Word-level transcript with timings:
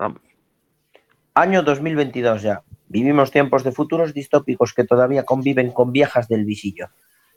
Vamos. 0.00 0.22
Año 1.34 1.62
2022 1.62 2.40
ya. 2.40 2.62
Vivimos 2.88 3.30
tiempos 3.30 3.64
de 3.64 3.70
futuros 3.70 4.14
distópicos 4.14 4.72
que 4.72 4.84
todavía 4.84 5.24
conviven 5.24 5.72
con 5.72 5.92
viejas 5.92 6.26
del 6.26 6.46
visillo. 6.46 6.88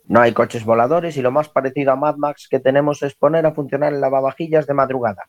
No 0.05 0.21
hay 0.21 0.31
coches 0.31 0.63
voladores 0.63 1.17
y 1.17 1.21
lo 1.21 1.29
más 1.29 1.49
parecido 1.49 1.91
a 1.91 1.97
Mad 1.97 2.15
Max 2.15 2.47
que 2.49 2.61
tenemos 2.61 3.03
es 3.03 3.15
poner 3.15 3.45
a 3.45 3.51
funcionar 3.51 3.91
el 3.91 3.99
lavavajillas 3.99 4.65
de 4.65 4.75
madrugada, 4.75 5.23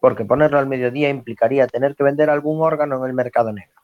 porque 0.00 0.24
ponerlo 0.24 0.58
al 0.58 0.66
mediodía 0.66 1.10
implicaría 1.10 1.68
tener 1.68 1.94
que 1.94 2.02
vender 2.02 2.28
algún 2.28 2.60
órgano 2.60 2.96
en 2.96 3.08
el 3.08 3.14
mercado 3.14 3.52
negro. 3.52 3.80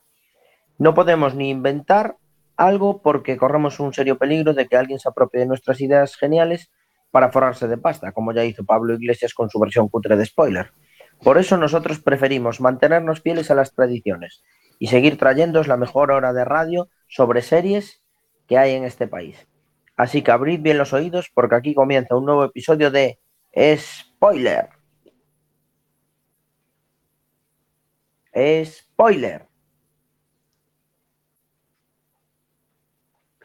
No 0.76 0.92
podemos 0.92 1.36
ni 1.36 1.50
inventar 1.50 2.16
algo 2.56 3.02
porque 3.02 3.36
corremos 3.36 3.78
un 3.78 3.94
serio 3.94 4.18
peligro 4.18 4.52
de 4.52 4.66
que 4.66 4.76
alguien 4.76 4.98
se 4.98 5.08
apropie 5.08 5.38
de 5.38 5.46
nuestras 5.46 5.80
ideas 5.80 6.16
geniales 6.16 6.72
para 7.12 7.30
forrarse 7.30 7.68
de 7.68 7.78
pasta, 7.78 8.10
como 8.10 8.32
ya 8.32 8.44
hizo 8.44 8.64
Pablo 8.64 8.94
Iglesias 8.94 9.32
con 9.32 9.48
su 9.48 9.60
versión 9.60 9.88
cutre 9.88 10.16
de 10.16 10.26
spoiler. 10.26 10.72
Por 11.22 11.38
eso 11.38 11.56
nosotros 11.56 12.00
preferimos 12.00 12.60
mantenernos 12.60 13.20
fieles 13.20 13.50
a 13.50 13.54
las 13.54 13.72
tradiciones 13.72 14.42
y 14.78 14.88
seguir 14.88 15.18
trayéndoos 15.18 15.68
la 15.68 15.76
mejor 15.76 16.10
hora 16.10 16.32
de 16.32 16.44
radio 16.44 16.88
sobre 17.08 17.42
series 17.42 18.02
que 18.46 18.58
hay 18.58 18.74
en 18.74 18.84
este 18.84 19.08
país. 19.08 19.46
Así 19.96 20.22
que 20.22 20.30
abrid 20.30 20.60
bien 20.60 20.78
los 20.78 20.92
oídos 20.92 21.30
porque 21.32 21.54
aquí 21.56 21.74
comienza 21.74 22.16
un 22.16 22.26
nuevo 22.26 22.44
episodio 22.44 22.90
de 22.90 23.18
Spoiler. 23.54 24.68
Spoiler. 28.34 29.48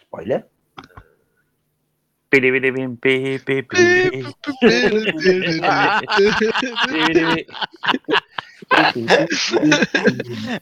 Spoiler. 0.02 0.51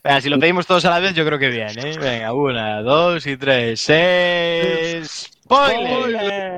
Venga, 0.04 0.22
si 0.22 0.30
lo 0.30 0.40
pedimos 0.40 0.66
todos 0.66 0.86
a 0.86 0.90
la 0.90 1.00
vez, 1.00 1.14
yo 1.14 1.26
creo 1.26 1.38
que 1.38 1.50
bien, 1.50 1.78
¿eh? 1.78 1.96
Venga, 2.00 2.34
una, 2.34 2.82
dos 2.82 3.28
y 3.28 3.38
tres. 3.38 3.82
¡Seis! 3.82 5.30
¡Spoiler! 5.44 6.56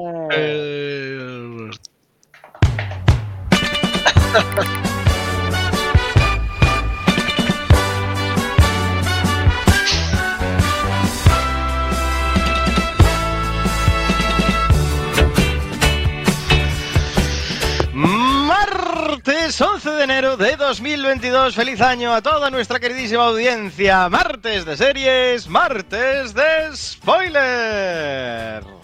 Martes 19.51 19.67
11 19.67 19.89
de 19.97 20.03
enero 20.05 20.37
de 20.37 20.55
2022. 20.55 21.53
Feliz 21.53 21.81
año 21.81 22.13
a 22.13 22.21
toda 22.21 22.49
nuestra 22.49 22.79
queridísima 22.79 23.25
audiencia. 23.25 24.07
Martes 24.07 24.63
de 24.63 24.77
series, 24.77 25.45
martes 25.49 26.33
de 26.33 26.73
spoiler. 26.73 28.80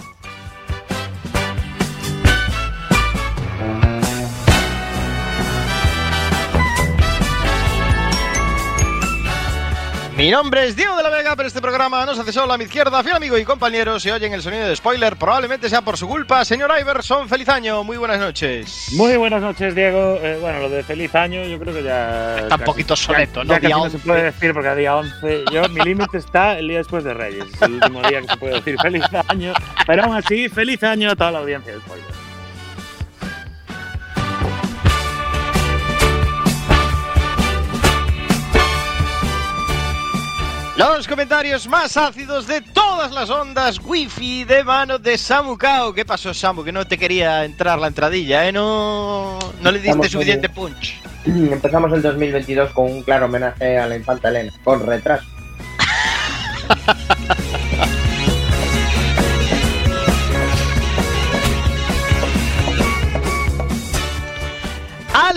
Mi 10.18 10.32
nombre 10.32 10.66
es 10.66 10.76
Diego 10.76 10.98
de 10.98 11.04
la 11.04 11.10
Vega, 11.12 11.36
pero 11.36 11.48
este 11.48 11.62
programa 11.62 12.04
nos 12.04 12.18
hace 12.18 12.34
solo 12.34 12.52
a 12.52 12.58
mi 12.58 12.64
izquierda, 12.64 13.04
fiel 13.04 13.16
amigo 13.18 13.38
y 13.38 13.44
compañero. 13.46 14.00
Si 14.00 14.10
oyen 14.10 14.34
el 14.34 14.42
sonido 14.42 14.68
de 14.68 14.76
spoiler, 14.76 15.16
probablemente 15.16 15.70
sea 15.70 15.84
por 15.84 15.96
su 15.96 16.08
culpa. 16.08 16.44
Señor 16.44 16.72
Iverson, 16.82 17.30
feliz 17.30 17.48
año, 17.50 17.84
muy 17.84 17.98
buenas 17.98 18.20
noches. 18.20 18.88
Muy 18.94 19.16
buenas 19.18 19.44
noches, 19.44 19.76
Diego. 19.76 20.18
Eh, 20.20 20.40
bueno, 20.42 20.62
lo 20.62 20.70
de 20.72 20.82
feliz 20.84 21.14
año 21.14 21.44
yo 21.44 21.60
creo 21.60 21.72
que 21.72 21.84
ya... 21.84 22.40
Está 22.40 22.56
un 22.56 22.64
poquito 22.64 22.96
soleto, 22.96 23.44
ya- 23.44 23.48
¿no? 23.48 23.54
ya 23.54 23.56
casi 23.60 23.68
Día 23.68 23.76
no 23.76 23.82
11. 23.84 23.98
se 24.00 24.04
puede 24.04 24.24
decir 24.24 24.54
porque 24.54 24.70
a 24.70 24.76
día 24.76 24.96
11... 24.96 25.46
Yo, 25.54 25.70
mi 25.70 25.82
límite 25.82 26.18
está 26.18 26.58
el 26.58 26.68
día 26.68 26.80
después 26.80 27.04
de 27.04 27.14
Reyes. 27.14 27.46
Es 27.54 27.62
el 27.62 27.74
último 27.74 28.02
día 28.02 28.22
que 28.22 28.28
se 28.28 28.38
puede 28.38 28.54
decir 28.56 28.76
feliz 28.82 29.04
año. 29.28 29.54
Pero 29.86 30.04
aún 30.06 30.16
así, 30.16 30.50
feliz 30.50 30.82
año 30.82 31.12
a 31.12 31.16
toda 31.16 31.32
la 31.32 31.40
audiencia 31.40 31.74
de 31.74 31.80
spoiler. 31.80 32.27
Los 40.78 41.08
comentarios 41.08 41.68
más 41.68 41.98
ácidos 41.98 42.46
de 42.46 42.62
todas 42.62 43.12
las 43.12 43.32
ondas 43.32 43.80
wifi 43.84 44.44
de 44.44 44.64
mano 44.64 45.00
de 45.00 45.18
Samu 45.18 45.58
Kao. 45.58 45.92
¿Qué 45.92 46.06
pasó, 46.06 46.36
Samu? 46.36 46.64
Que 46.64 46.72
no 46.72 46.86
te 46.86 47.00
quería 47.00 47.44
entrar 47.46 47.80
la 47.80 47.88
entradilla, 47.88 48.48
¿eh? 48.48 48.52
No, 48.52 49.40
no 49.60 49.72
le 49.72 49.80
diste 49.80 49.90
Estamos 49.90 50.12
suficiente 50.12 50.50
punch. 50.50 51.02
Empezamos 51.26 51.92
el 51.94 52.04
2022 52.04 52.74
con 52.74 52.92
un 52.92 53.02
claro 53.02 53.26
homenaje 53.26 53.80
a 53.80 53.88
la 53.88 53.96
infanta 53.96 54.30
Elena, 54.30 54.54
con 54.64 54.86
retraso. 54.86 55.26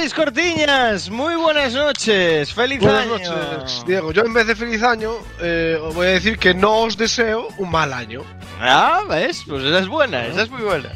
Alex 0.01 0.15
Cortiñas, 0.15 1.11
muy 1.11 1.35
buenas 1.35 1.75
noches. 1.75 2.55
Feliz 2.55 2.81
Buenas 2.81 3.03
año. 3.03 3.19
noches, 3.19 3.85
Diego. 3.87 4.13
Yo 4.13 4.23
en 4.23 4.33
vez 4.33 4.47
de 4.47 4.57
feliz 4.57 4.83
año, 4.83 5.13
eh, 5.43 5.79
os 5.79 5.95
voy 5.95 6.07
a 6.07 6.11
decir 6.13 6.39
que 6.39 6.55
no 6.55 6.85
os 6.85 6.97
deseo 6.97 7.49
un 7.59 7.71
mal 7.71 7.93
año. 7.93 8.23
Ah, 8.59 9.03
¿ves? 9.07 9.43
Pues 9.47 9.63
esa 9.63 9.81
es 9.81 9.89
buena, 9.89 10.25
esa 10.25 10.45
es 10.45 10.51
muy 10.51 10.63
buena. 10.63 10.89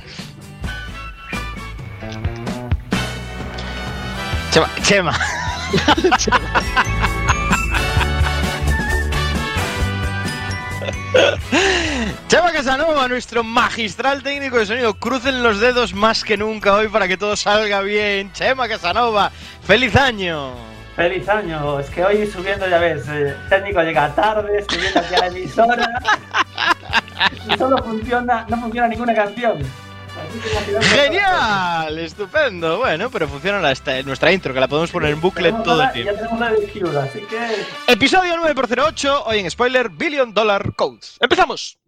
Chema, 4.51 4.71
Chema. 4.83 5.13
Chema 6.17 7.14
Casanova, 12.55 13.09
nuestro 13.09 13.43
magistral 13.45 14.23
técnico 14.23 14.59
de 14.59 14.65
sonido. 14.65 14.95
Crucen 14.95 15.43
los 15.43 15.61
dedos 15.61 15.93
más 15.93 16.25
que 16.25 16.37
nunca 16.37 16.75
hoy 16.75 16.89
para 16.89 17.07
que 17.07 17.17
todo 17.17 17.37
salga 17.37 17.81
bien. 17.83 18.33
Chema 18.33 18.69
Casanova, 18.69 19.31
feliz 19.63 19.95
año. 19.97 20.53
Feliz 20.97 21.29
año, 21.29 21.81
es 21.81 21.91
que 21.91 22.05
hoy 22.05 22.27
subiendo, 22.27 22.69
ya 22.69 22.79
ves, 22.79 23.07
eh, 23.09 23.35
técnico 23.49 23.83
llega 23.83 24.15
tarde, 24.15 24.65
subiendo 24.69 25.01
hacia 25.01 25.19
la 25.19 25.27
emisora 25.27 26.03
y 27.53 27.59
solo 27.59 27.77
funciona, 27.83 28.47
no 28.49 28.57
funciona 28.57 28.89
ninguna 28.89 29.15
canción. 29.15 29.59
Genial, 30.81 31.99
estupendo. 31.99 32.79
Bueno, 32.79 33.11
pero 33.11 33.29
funciona 33.29 33.61
la 33.61 33.73
esta- 33.73 34.01
nuestra 34.03 34.33
intro, 34.33 34.53
que 34.55 34.61
la 34.61 34.69
podemos 34.69 34.91
poner 34.91 35.11
en 35.13 35.21
bucle 35.21 35.53
todo 35.65 35.83
el 35.83 35.93
tiempo. 35.93 36.13
Ya 36.13 36.19
tenemos 36.19 36.41
la 36.41 36.51
de 36.53 36.69
Cure, 36.69 36.99
así 36.99 37.21
que 37.21 37.93
Episodio 37.93 38.37
9x08, 38.37 39.23
hoy 39.27 39.39
en 39.41 39.51
spoiler, 39.51 39.89
Billion 39.91 40.33
Dollar 40.33 40.75
Code. 40.75 41.01
¡Empezamos! 41.21 41.79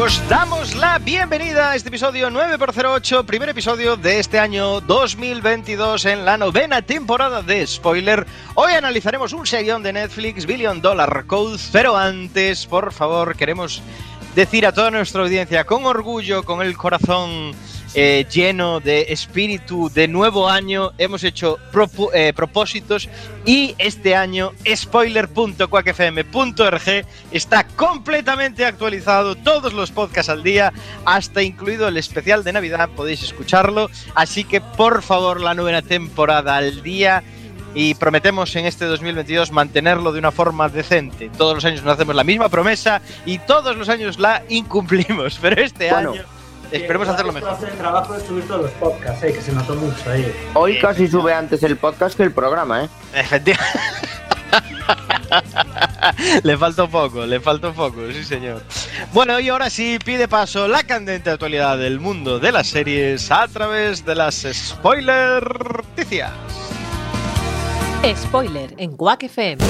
Os 0.00 0.12
damos 0.28 0.59
la 0.80 0.98
bienvenida 0.98 1.72
a 1.72 1.76
este 1.76 1.90
episodio 1.90 2.30
9x08, 2.30 3.26
primer 3.26 3.50
episodio 3.50 3.98
de 3.98 4.18
este 4.18 4.38
año 4.38 4.80
2022 4.80 6.06
en 6.06 6.24
la 6.24 6.38
novena 6.38 6.80
temporada 6.80 7.42
de 7.42 7.66
Spoiler. 7.66 8.26
Hoy 8.54 8.72
analizaremos 8.72 9.34
un 9.34 9.46
serión 9.46 9.82
de 9.82 9.92
Netflix, 9.92 10.46
Billion 10.46 10.80
Dollar 10.80 11.26
Code, 11.26 11.58
pero 11.70 11.98
antes, 11.98 12.66
por 12.66 12.94
favor, 12.94 13.36
queremos 13.36 13.82
decir 14.34 14.64
a 14.64 14.72
toda 14.72 14.90
nuestra 14.90 15.20
audiencia 15.20 15.64
con 15.64 15.84
orgullo, 15.84 16.44
con 16.44 16.62
el 16.62 16.74
corazón 16.78 17.52
eh, 17.94 18.26
lleno 18.30 18.80
de 18.80 19.06
espíritu 19.08 19.90
de 19.90 20.06
nuevo 20.06 20.48
año, 20.48 20.92
hemos 20.98 21.24
hecho 21.24 21.58
eh, 22.14 22.32
propósitos 22.34 23.08
y 23.44 23.74
este 23.78 24.14
año 24.14 24.52
spoiler.quackfm.org 24.72 27.04
está 27.32 27.64
completamente 27.64 28.64
actualizado, 28.64 29.34
todos 29.34 29.72
los 29.72 29.90
podcasts 29.90 30.30
al 30.30 30.44
día, 30.44 30.72
hasta 31.04 31.42
incluido 31.42 31.88
el 31.88 31.96
especial 31.96 32.44
de 32.44 32.52
Navidad, 32.52 32.88
podéis 32.94 33.24
escucharlo, 33.24 33.90
así 34.14 34.44
que 34.44 34.60
por 34.60 35.02
favor 35.02 35.40
la 35.40 35.54
novena 35.54 35.82
temporada 35.82 36.56
al 36.56 36.82
día 36.82 37.24
y 37.74 37.94
prometemos 37.94 38.54
en 38.56 38.66
este 38.66 38.84
2022 38.84 39.52
mantenerlo 39.52 40.12
de 40.12 40.18
una 40.18 40.32
forma 40.32 40.68
decente. 40.68 41.30
Todos 41.36 41.54
los 41.54 41.64
años 41.64 41.82
nos 41.82 41.94
hacemos 41.94 42.14
la 42.14 42.24
misma 42.24 42.48
promesa 42.48 43.00
y 43.26 43.38
todos 43.38 43.76
los 43.76 43.88
años 43.88 44.18
la 44.18 44.42
incumplimos, 44.48 45.38
pero 45.42 45.62
este 45.62 45.90
Bueno, 45.90 46.12
año 46.12 46.39
esperemos 46.72 47.08
que 47.08 47.14
hacerlo 47.14 47.32
mejor. 47.32 47.50
hace 47.50 47.66
el 47.68 47.76
trabajo 47.76 48.14
de 48.14 48.26
subir 48.26 48.46
todos 48.46 48.62
los 48.62 48.70
podcasts, 48.72 49.22
eh, 49.24 49.32
que 49.32 49.40
se 49.40 49.52
notó 49.52 49.74
mucho 49.74 50.10
ahí. 50.10 50.32
Hoy 50.54 50.78
casi 50.78 51.08
sube 51.08 51.32
antes 51.32 51.62
el 51.62 51.76
podcast 51.76 52.16
que 52.16 52.22
el 52.22 52.32
programa, 52.32 52.84
¿eh? 52.84 52.88
Efectivamente. 53.14 53.80
le 56.42 56.56
faltó 56.56 56.88
poco, 56.88 57.26
le 57.26 57.40
faltó 57.40 57.72
poco, 57.72 58.00
sí 58.12 58.24
señor. 58.24 58.62
Bueno, 59.12 59.38
y 59.40 59.48
ahora 59.48 59.70
sí 59.70 59.98
pide 60.04 60.28
paso 60.28 60.68
la 60.68 60.82
candente 60.82 61.30
actualidad 61.30 61.78
del 61.78 62.00
mundo 62.00 62.38
de 62.38 62.52
las 62.52 62.68
series 62.68 63.30
a 63.30 63.46
través 63.48 64.04
de 64.04 64.14
las 64.14 64.46
spoiler 64.52 65.44
noticias. 66.00 66.32
Spoiler 68.16 68.74
en 68.78 68.96
Quack 68.96 69.24
FM. 69.24 69.62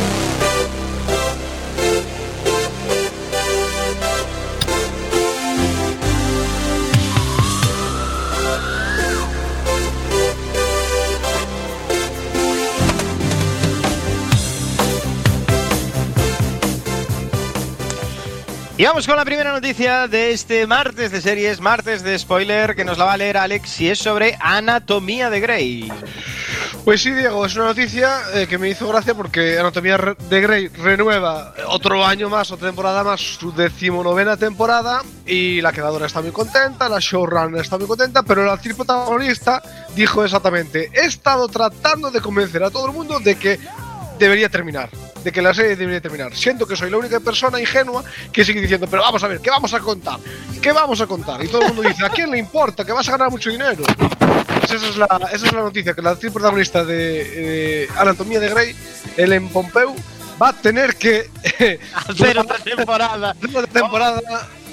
Y 18.81 18.85
vamos 18.85 19.07
con 19.07 19.17
la 19.17 19.27
primera 19.27 19.53
noticia 19.53 20.09
de 20.09 20.31
este 20.31 20.67
martes 20.67 21.13
de 21.13 21.21
series, 21.21 21.61
martes 21.61 22.03
de 22.03 22.19
spoiler, 22.19 22.75
que 22.75 22.83
nos 22.83 22.97
la 22.97 23.05
va 23.05 23.13
a 23.13 23.17
leer 23.19 23.37
Alex 23.37 23.79
y 23.83 23.91
es 23.91 23.99
sobre 23.99 24.39
Anatomía 24.41 25.29
de 25.29 25.39
Grey. 25.39 25.93
Pues 26.87 27.03
sí, 27.03 27.11
Diego, 27.11 27.45
es 27.45 27.55
una 27.57 27.67
noticia 27.67 28.23
eh, 28.33 28.47
que 28.49 28.57
me 28.57 28.71
hizo 28.71 28.89
gracia 28.89 29.15
porque 29.15 29.59
Anatomía 29.59 29.99
de 29.99 30.41
Grey 30.41 30.69
renueva 30.69 31.53
otro 31.69 32.03
año 32.07 32.31
más, 32.31 32.53
otra 32.53 32.69
temporada 32.69 33.05
más, 33.05 33.21
su 33.21 33.53
decimonovena 33.53 34.39
temporada 34.39 35.03
y 35.27 35.61
la 35.61 35.73
creadora 35.73 36.07
está 36.07 36.23
muy 36.23 36.31
contenta, 36.31 36.89
la 36.89 37.01
showrunner 37.01 37.61
está 37.61 37.77
muy 37.77 37.87
contenta, 37.87 38.23
pero 38.23 38.47
la 38.47 38.55
actriz 38.55 38.77
protagonista 38.77 39.63
dijo 39.95 40.25
exactamente, 40.25 40.91
he 40.95 41.05
estado 41.05 41.49
tratando 41.49 42.11
de 42.11 42.23
convencer 42.23 42.65
a 42.65 42.71
todo 42.71 42.87
el 42.87 42.93
mundo 42.93 43.21
de 43.21 43.35
que 43.35 43.59
debería 44.19 44.49
terminar, 44.49 44.89
de 45.23 45.33
que 45.33 45.43
la 45.43 45.55
serie 45.55 45.77
debería 45.77 46.01
terminar. 46.01 46.35
Siento 46.35 46.67
que 46.67 46.77
soy 46.77 46.91
la 46.91 46.99
única 46.99 47.21
persona 47.21 47.61
ingenua 47.61 48.05
que 48.33 48.45
sigue 48.45 48.61
diciendo, 48.61 48.87
pero 48.91 49.03
vamos 49.03 49.23
a 49.23 49.29
ver, 49.29 49.41
¿qué 49.41 49.51
vamos 49.51 49.73
a 49.75 49.81
contar? 49.81 50.19
¿Qué 50.61 50.73
vamos 50.73 51.01
a 51.01 51.07
contar? 51.07 51.43
Y 51.45 51.49
todo 51.49 51.63
el 51.63 51.69
mundo 51.69 51.83
dice, 51.83 52.05
¿a 52.05 52.11
quién 52.11 52.31
le 52.31 52.39
importa? 52.39 52.85
Que 52.85 52.93
vas 52.93 53.09
a 53.09 53.13
ganar 53.13 53.31
mucho 53.31 53.51
dinero. 53.51 53.83
Pues 54.61 54.73
esa 54.73 54.89
es 54.89 54.97
la, 54.97 55.07
esa 55.33 55.47
es 55.47 55.53
la 55.53 55.63
noticia, 55.63 55.95
que 55.95 56.03
la 56.03 56.11
actriz 56.11 56.33
protagonista 56.33 56.85
de 56.85 57.89
Anatomía 57.97 58.41
de 58.41 58.49
Grey, 58.49 58.77
Ellen 59.17 59.49
Pompeu, 59.49 59.95
va 60.41 60.49
a 60.51 60.53
tener 60.53 60.97
que 60.97 61.31
Hacer 61.95 62.39
otra 62.39 62.59
temporada. 62.59 63.37
otra 63.43 63.67
temporada 63.67 64.21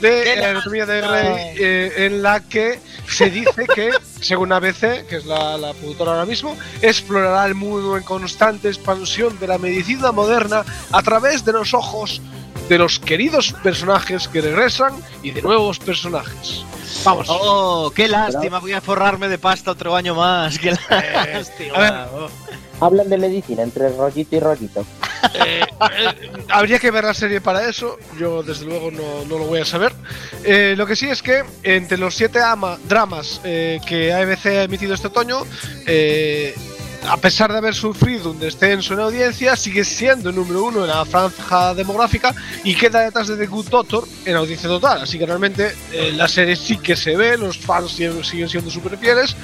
de 0.01 0.33
eh, 0.33 0.45
Anatomía 0.45 0.85
de 0.85 1.01
Grey 1.01 1.55
eh, 1.59 1.93
en 2.05 2.21
la 2.21 2.39
que 2.41 2.79
se 3.07 3.31
dice 3.31 3.65
que, 3.73 3.91
según 4.21 4.51
ABC, 4.51 5.07
que 5.07 5.17
es 5.17 5.25
la, 5.25 5.57
la 5.57 5.73
productora 5.73 6.11
ahora 6.11 6.25
mismo, 6.25 6.55
explorará 6.81 7.45
el 7.45 7.55
mundo 7.55 7.97
en 7.97 8.03
constante 8.03 8.67
expansión 8.67 9.39
de 9.39 9.47
la 9.47 9.57
medicina 9.57 10.11
moderna 10.11 10.63
a 10.91 11.01
través 11.01 11.43
de 11.45 11.53
los 11.53 11.73
ojos 11.73 12.21
de 12.69 12.77
los 12.77 12.99
queridos 12.99 13.53
personajes 13.63 14.27
que 14.27 14.41
regresan 14.41 14.93
y 15.23 15.31
de 15.31 15.41
nuevos 15.41 15.79
personajes. 15.79 16.63
Vamos. 17.03 17.27
Oh, 17.29 17.91
qué 17.95 18.07
lástima, 18.07 18.59
voy 18.59 18.73
a 18.73 18.81
forrarme 18.81 19.27
de 19.27 19.37
pasta 19.37 19.71
otro 19.71 19.95
año 19.95 20.15
más. 20.15 20.57
Qué 20.59 20.71
lástima. 20.89 21.75
a 21.75 21.79
ver. 21.79 21.93
Oh. 22.13 22.29
Hablan 22.79 23.09
de 23.09 23.17
medicina 23.17 23.63
entre 23.63 23.89
rollito 23.89 24.35
y 24.35 24.39
rollito. 24.39 24.85
Eh, 25.33 25.61
eh, 25.97 26.31
habría 26.49 26.77
que 26.77 26.91
ver 26.91 27.05
la 27.05 27.13
serie 27.15 27.41
para 27.41 27.67
eso. 27.67 27.97
Yo, 28.19 28.43
desde 28.43 28.65
luego, 28.65 28.91
no, 28.91 29.25
no 29.25 29.39
lo 29.39 29.45
voy 29.45 29.61
a 29.61 29.65
saber. 29.65 29.93
Eh, 30.43 30.75
lo 30.77 30.85
que 30.85 30.95
sí 30.95 31.09
es 31.09 31.23
que 31.23 31.43
entre 31.63 31.97
los 31.97 32.13
siete 32.13 32.39
ama- 32.39 32.77
dramas 32.87 33.41
eh, 33.43 33.79
que 33.83 34.13
ABC 34.13 34.45
ha 34.45 34.63
emitido 34.63 34.93
este 34.93 35.07
otoño, 35.07 35.39
eh, 35.87 36.53
a 37.05 37.17
pesar 37.17 37.51
de 37.51 37.57
haber 37.57 37.75
sufrido 37.75 38.31
un 38.31 38.39
descenso 38.39 38.94
en 38.94 38.99
audiencia, 38.99 39.55
sigue 39.55 39.83
siendo 39.83 40.29
el 40.29 40.35
número 40.35 40.65
uno 40.65 40.81
en 40.81 40.88
la 40.88 41.05
franja 41.05 41.73
demográfica 41.73 42.33
y 42.63 42.75
queda 42.75 43.01
detrás 43.01 43.27
de 43.27 43.38
The 43.38 43.47
Good 43.47 43.69
Doctor 43.69 44.07
en 44.25 44.35
audiencia 44.35 44.67
total. 44.67 45.01
Así 45.01 45.17
que 45.17 45.25
realmente 45.25 45.73
eh, 45.91 46.11
la 46.13 46.27
serie 46.27 46.55
sí 46.55 46.77
que 46.77 46.95
se 46.95 47.15
ve, 47.15 47.38
los 47.38 47.57
fans 47.57 47.91
siguen, 47.91 48.23
siendo 48.23 48.69
súper 48.69 48.97
fieles, 48.97 49.35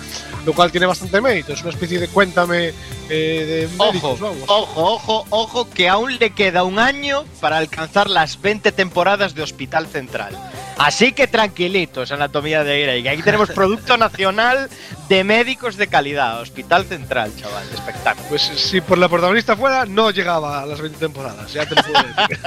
lo 0.46 0.54
cual 0.54 0.72
tiene 0.72 0.86
bastante 0.86 1.22
mérito. 1.22 1.54
Es 1.54 1.62
una 1.62 1.72
especie 1.72 2.00
de 2.00 2.08
cuéntame 2.08 2.74
eh, 3.10 3.68
de 3.70 3.70
Ojo, 3.78 4.18
vamos. 4.18 4.44
ojo, 4.48 4.84
ojo, 4.84 5.26
ojo, 5.30 5.70
que 5.70 5.90
aún 5.90 6.18
le 6.18 6.32
queda 6.32 6.64
un 6.64 6.80
año 6.80 7.24
para 7.40 7.58
alcanzar 7.58 8.10
las 8.10 8.42
20 8.42 8.72
temporadas 8.72 9.36
de 9.36 9.44
Hospital 9.44 9.88
Central. 9.88 10.38
Así 10.78 11.14
que 11.14 11.28
tranquilitos, 11.28 12.12
Anatomía 12.12 12.64
de 12.64 12.82
Grey, 12.82 13.04
que 13.04 13.10
aquí 13.10 13.22
tenemos 13.22 13.50
producto 13.56 13.96
nacional 13.98 14.70
de 15.14 15.24
médicos 15.24 15.78
de 15.78 15.86
calidad. 15.88 16.42
Hospital 16.42 16.86
Central, 16.86 17.32
chaval, 17.36 17.64
espectáculo. 17.72 18.28
Pues 18.30 18.42
si 18.42 18.82
por 18.82 18.98
la 18.98 19.08
protagonista 19.08 19.56
fuera, 19.56 19.86
no 19.86 20.10
llegaba 20.10 20.62
a 20.62 20.66
las 20.66 20.82
20 20.82 20.98
temporadas, 20.98 21.54
ya 21.54 21.68
te 21.68 21.76
lo 21.76 21.84
puedo 21.84 22.04
decir. 22.04 22.40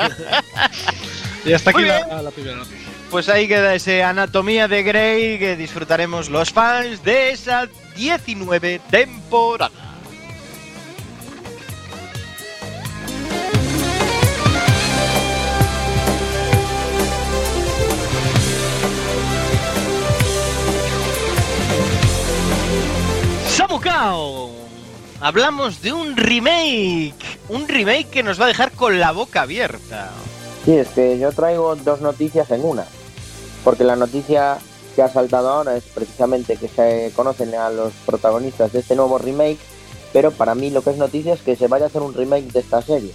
y 1.45 1.53
hasta 1.53 1.71
aquí 1.71 1.83
la, 1.83 2.23
la 2.23 2.31
primera 2.33 2.57
noticia. 2.57 2.89
Pues 3.09 3.29
ahí 3.29 3.47
queda 3.47 3.73
ese 3.73 4.03
Anatomía 4.03 4.67
de 4.67 4.83
Grey 4.83 5.39
que 5.39 5.55
disfrutaremos 5.55 6.29
los 6.29 6.51
fans 6.51 7.05
de 7.05 7.31
esa 7.31 7.69
19 7.95 8.81
temporada. 8.91 9.86
Hablamos 25.21 25.83
de 25.83 25.93
un 25.93 26.17
remake, 26.17 27.15
un 27.49 27.69
remake 27.69 28.09
que 28.09 28.23
nos 28.23 28.41
va 28.41 28.45
a 28.45 28.49
dejar 28.49 28.73
con 28.73 28.99
la 28.99 29.13
boca 29.13 29.43
abierta. 29.43 30.11
Sí, 30.65 30.77
es 30.77 30.89
que 30.89 31.19
yo 31.19 31.33
traigo 31.33 31.77
dos 31.77 32.01
noticias 32.01 32.51
en 32.51 32.65
una. 32.65 32.87
Porque 33.65 33.85
la 33.85 33.97
noticia 33.97 34.59
que 34.95 35.03
ha 35.03 35.09
saltado 35.09 35.51
ahora 35.51 35.77
es 35.77 35.85
precisamente 35.85 36.57
que 36.57 36.69
se 36.69 37.13
conocen 37.15 37.55
a 37.55 37.69
los 37.71 37.93
protagonistas 38.05 38.73
de 38.73 38.81
este 38.81 38.97
nuevo 38.97 39.19
remake. 39.19 39.59
Pero 40.13 40.31
para 40.31 40.55
mí 40.55 40.71
lo 40.71 40.83
que 40.83 40.91
es 40.91 40.97
noticia 40.97 41.35
es 41.35 41.43
que 41.43 41.57
se 41.57 41.69
vaya 41.69 41.85
a 41.85 41.89
hacer 41.89 42.03
un 42.03 42.15
remake 42.15 42.53
de 42.53 42.61
esta 42.61 42.81
serie. 42.83 43.13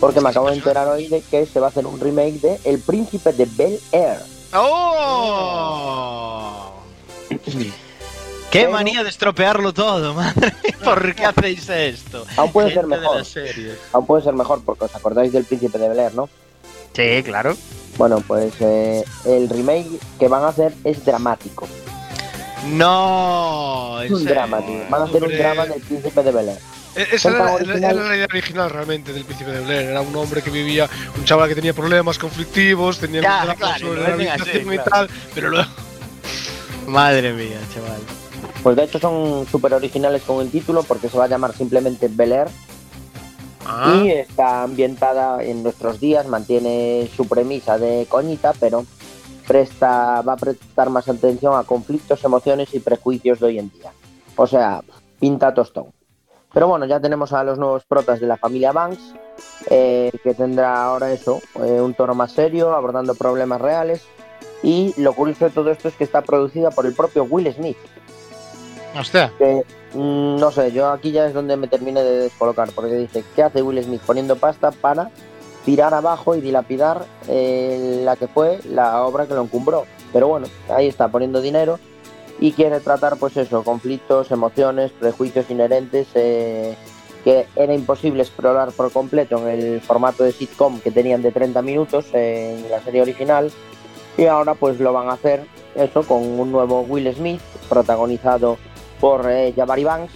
Porque 0.00 0.20
me 0.20 0.30
acabo 0.30 0.48
de 0.50 0.56
enterar 0.56 0.88
hoy 0.88 1.06
de 1.06 1.20
que 1.22 1.46
se 1.46 1.60
va 1.60 1.66
a 1.66 1.70
hacer 1.70 1.86
un 1.86 2.00
remake 2.00 2.40
de 2.40 2.58
El 2.64 2.80
Príncipe 2.80 3.32
de 3.32 3.46
Bel 3.46 3.78
Air. 3.92 4.18
¡Oh! 4.54 5.92
¡Qué 8.52 8.60
Pero- 8.60 8.72
manía 8.72 9.02
de 9.02 9.08
estropearlo 9.08 9.72
todo, 9.72 10.12
madre! 10.14 10.52
¿Por 10.84 11.14
qué 11.14 11.24
hacéis 11.24 11.68
esto? 11.70 12.24
Aún 12.36 12.52
puede 12.52 12.68
ser 12.68 12.82
Gente 12.82 12.98
mejor. 12.98 13.22
Aún 13.92 14.06
puede 14.06 14.22
ser 14.22 14.34
mejor 14.34 14.62
porque 14.64 14.84
os 14.84 14.94
acordáis 14.94 15.32
del 15.32 15.44
Príncipe 15.44 15.78
de 15.78 15.88
Bel 15.88 15.98
Air, 15.98 16.14
¿no? 16.14 16.28
Sí, 16.92 17.22
claro. 17.24 17.56
Bueno, 17.96 18.22
pues 18.26 18.52
eh, 18.60 19.02
el 19.24 19.48
remake 19.48 19.88
que 20.18 20.28
van 20.28 20.44
a 20.44 20.48
hacer 20.48 20.74
es 20.84 21.02
dramático. 21.04 21.66
No, 22.68 24.00
Es 24.02 24.10
un 24.10 24.24
drama, 24.24 24.58
tío. 24.64 24.82
Van 24.88 25.00
a 25.02 25.04
hacer 25.04 25.24
un 25.24 25.30
drama 25.36 25.66
del 25.66 25.80
Príncipe 25.80 26.22
de 26.22 26.30
Bel 26.30 26.48
Air. 26.50 26.58
Eh, 26.94 27.06
Esa 27.12 27.30
era, 27.30 27.52
original. 27.54 28.08
la 28.08 28.16
idea 28.16 28.26
original 28.30 28.70
realmente 28.70 29.12
del 29.14 29.24
Príncipe 29.24 29.50
de 29.50 29.60
Blair. 29.60 29.86
Era 29.88 30.02
un 30.02 30.14
hombre 30.14 30.42
que 30.42 30.50
vivía, 30.50 30.88
un 31.16 31.24
chaval 31.24 31.48
que 31.48 31.54
tenía 31.54 31.72
problemas 31.72 32.18
conflictivos, 32.18 32.98
tenía 32.98 33.22
Ya, 33.22 33.38
dramas 33.46 33.56
claro, 33.56 33.78
sobre 33.78 34.00
lo 34.02 34.16
la 34.18 34.34
así, 34.34 34.50
y 34.58 34.62
claro. 34.64 34.84
tal, 34.90 35.10
pero 35.34 35.48
luego 35.48 35.68
Madre 36.86 37.32
mía, 37.32 37.58
chaval. 37.74 38.00
Pues 38.62 38.76
de 38.76 38.84
hecho 38.84 38.98
son 38.98 39.46
súper 39.50 39.74
originales 39.74 40.22
con 40.22 40.40
el 40.40 40.50
título 40.50 40.82
porque 40.82 41.08
se 41.08 41.18
va 41.18 41.24
a 41.24 41.28
llamar 41.28 41.52
simplemente 41.52 42.08
Bel 42.08 42.32
Air 42.32 42.48
Ah. 43.64 44.02
y 44.02 44.10
está 44.10 44.62
ambientada 44.62 45.42
en 45.42 45.62
nuestros 45.62 46.00
días, 46.00 46.26
mantiene 46.26 47.08
su 47.14 47.28
premisa 47.28 47.78
de 47.78 48.06
coñita, 48.08 48.52
pero 48.58 48.84
presta, 49.46 50.22
va 50.22 50.32
a 50.34 50.36
prestar 50.36 50.90
más 50.90 51.08
atención 51.08 51.54
a 51.54 51.64
conflictos, 51.64 52.24
emociones 52.24 52.74
y 52.74 52.80
prejuicios 52.80 53.40
de 53.40 53.46
hoy 53.46 53.58
en 53.58 53.70
día. 53.70 53.92
O 54.36 54.46
sea, 54.46 54.82
pinta 55.20 55.54
tostón. 55.54 55.86
Pero 56.52 56.68
bueno, 56.68 56.86
ya 56.86 57.00
tenemos 57.00 57.32
a 57.32 57.44
los 57.44 57.58
nuevos 57.58 57.84
protas 57.84 58.20
de 58.20 58.26
la 58.26 58.36
familia 58.36 58.72
Banks, 58.72 59.14
eh, 59.70 60.10
que 60.22 60.34
tendrá 60.34 60.84
ahora 60.84 61.12
eso, 61.12 61.40
eh, 61.64 61.80
un 61.80 61.94
tono 61.94 62.14
más 62.14 62.32
serio, 62.32 62.74
abordando 62.74 63.14
problemas 63.14 63.60
reales. 63.60 64.02
Y 64.62 64.92
lo 65.00 65.14
curioso 65.14 65.46
de 65.46 65.50
todo 65.50 65.70
esto 65.70 65.88
es 65.88 65.94
que 65.94 66.04
está 66.04 66.22
producida 66.22 66.70
por 66.70 66.86
el 66.86 66.94
propio 66.94 67.24
Will 67.24 67.52
Smith, 67.52 67.76
Mm, 69.94 70.36
no 70.36 70.50
sé, 70.50 70.72
yo 70.72 70.88
aquí 70.88 71.12
ya 71.12 71.26
es 71.26 71.34
donde 71.34 71.56
me 71.56 71.68
terminé 71.68 72.02
de 72.02 72.18
descolocar, 72.18 72.70
porque 72.74 72.94
dice, 72.94 73.24
¿qué 73.36 73.42
hace 73.42 73.62
Will 73.62 73.82
Smith 73.82 74.02
poniendo 74.06 74.36
pasta 74.36 74.70
para 74.70 75.10
tirar 75.64 75.92
abajo 75.94 76.34
y 76.34 76.40
dilapidar 76.40 77.04
eh, 77.28 78.00
la 78.04 78.16
que 78.16 78.26
fue 78.26 78.60
la 78.68 79.04
obra 79.04 79.26
que 79.26 79.34
lo 79.34 79.42
encumbró? 79.42 79.84
Pero 80.12 80.28
bueno, 80.28 80.46
ahí 80.70 80.88
está, 80.88 81.08
poniendo 81.08 81.40
dinero 81.40 81.78
y 82.40 82.52
quiere 82.52 82.80
tratar, 82.80 83.18
pues 83.18 83.36
eso, 83.36 83.62
conflictos, 83.62 84.30
emociones, 84.30 84.90
prejuicios 84.92 85.50
inherentes 85.50 86.08
eh, 86.14 86.76
que 87.22 87.46
era 87.54 87.74
imposible 87.74 88.22
explorar 88.22 88.72
por 88.72 88.90
completo 88.90 89.46
en 89.46 89.48
el 89.48 89.80
formato 89.80 90.24
de 90.24 90.32
sitcom 90.32 90.80
que 90.80 90.90
tenían 90.90 91.22
de 91.22 91.32
30 91.32 91.62
minutos 91.62 92.06
en 92.12 92.68
la 92.70 92.82
serie 92.82 93.02
original 93.02 93.52
y 94.16 94.24
ahora 94.24 94.54
pues 94.54 94.80
lo 94.80 94.92
van 94.92 95.08
a 95.08 95.12
hacer 95.12 95.46
eso 95.74 96.02
con 96.02 96.18
un 96.38 96.50
nuevo 96.50 96.80
Will 96.82 97.14
Smith 97.14 97.40
protagonizado 97.68 98.58
por 99.02 99.28
eh, 99.28 99.52
Jabari 99.56 99.82
Banks. 99.84 100.12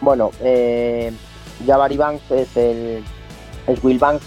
Bueno, 0.00 0.30
eh, 0.40 1.12
Jabari 1.66 1.96
Banks 1.96 2.30
es 2.30 2.56
el 2.56 3.02
es 3.66 3.82
Will 3.82 3.98
Banks 3.98 4.24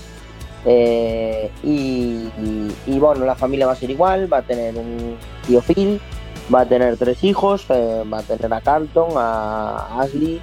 eh, 0.65 1.49
y, 1.63 2.27
y- 2.87 2.99
bueno, 2.99 3.23
la 3.25 3.35
familia 3.35 3.65
va 3.67 3.71
a 3.71 3.75
ser 3.75 3.89
igual, 3.89 4.31
va 4.31 4.39
a 4.39 4.41
tener 4.41 4.75
un 4.75 5.15
tío 5.47 5.61
Phil, 5.61 6.01
va 6.53 6.61
a 6.61 6.65
tener 6.65 6.97
tres 6.97 7.23
hijos, 7.23 7.65
eh, 7.69 8.03
va 8.11 8.17
a 8.19 8.23
tener 8.23 8.53
a 8.53 8.59
Carlton, 8.59 9.11
a 9.15 10.01
Ashley 10.01 10.41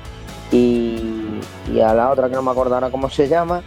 y, 0.51 1.03
y 1.71 1.81
a 1.81 1.93
la 1.93 2.11
otra 2.11 2.29
que 2.31 2.35
no 2.37 2.43
me 2.43 2.53
acuerdo 2.53 2.75
ahora 2.77 2.91
cómo 2.91 3.11
se 3.11 3.29
llama, 3.29 3.63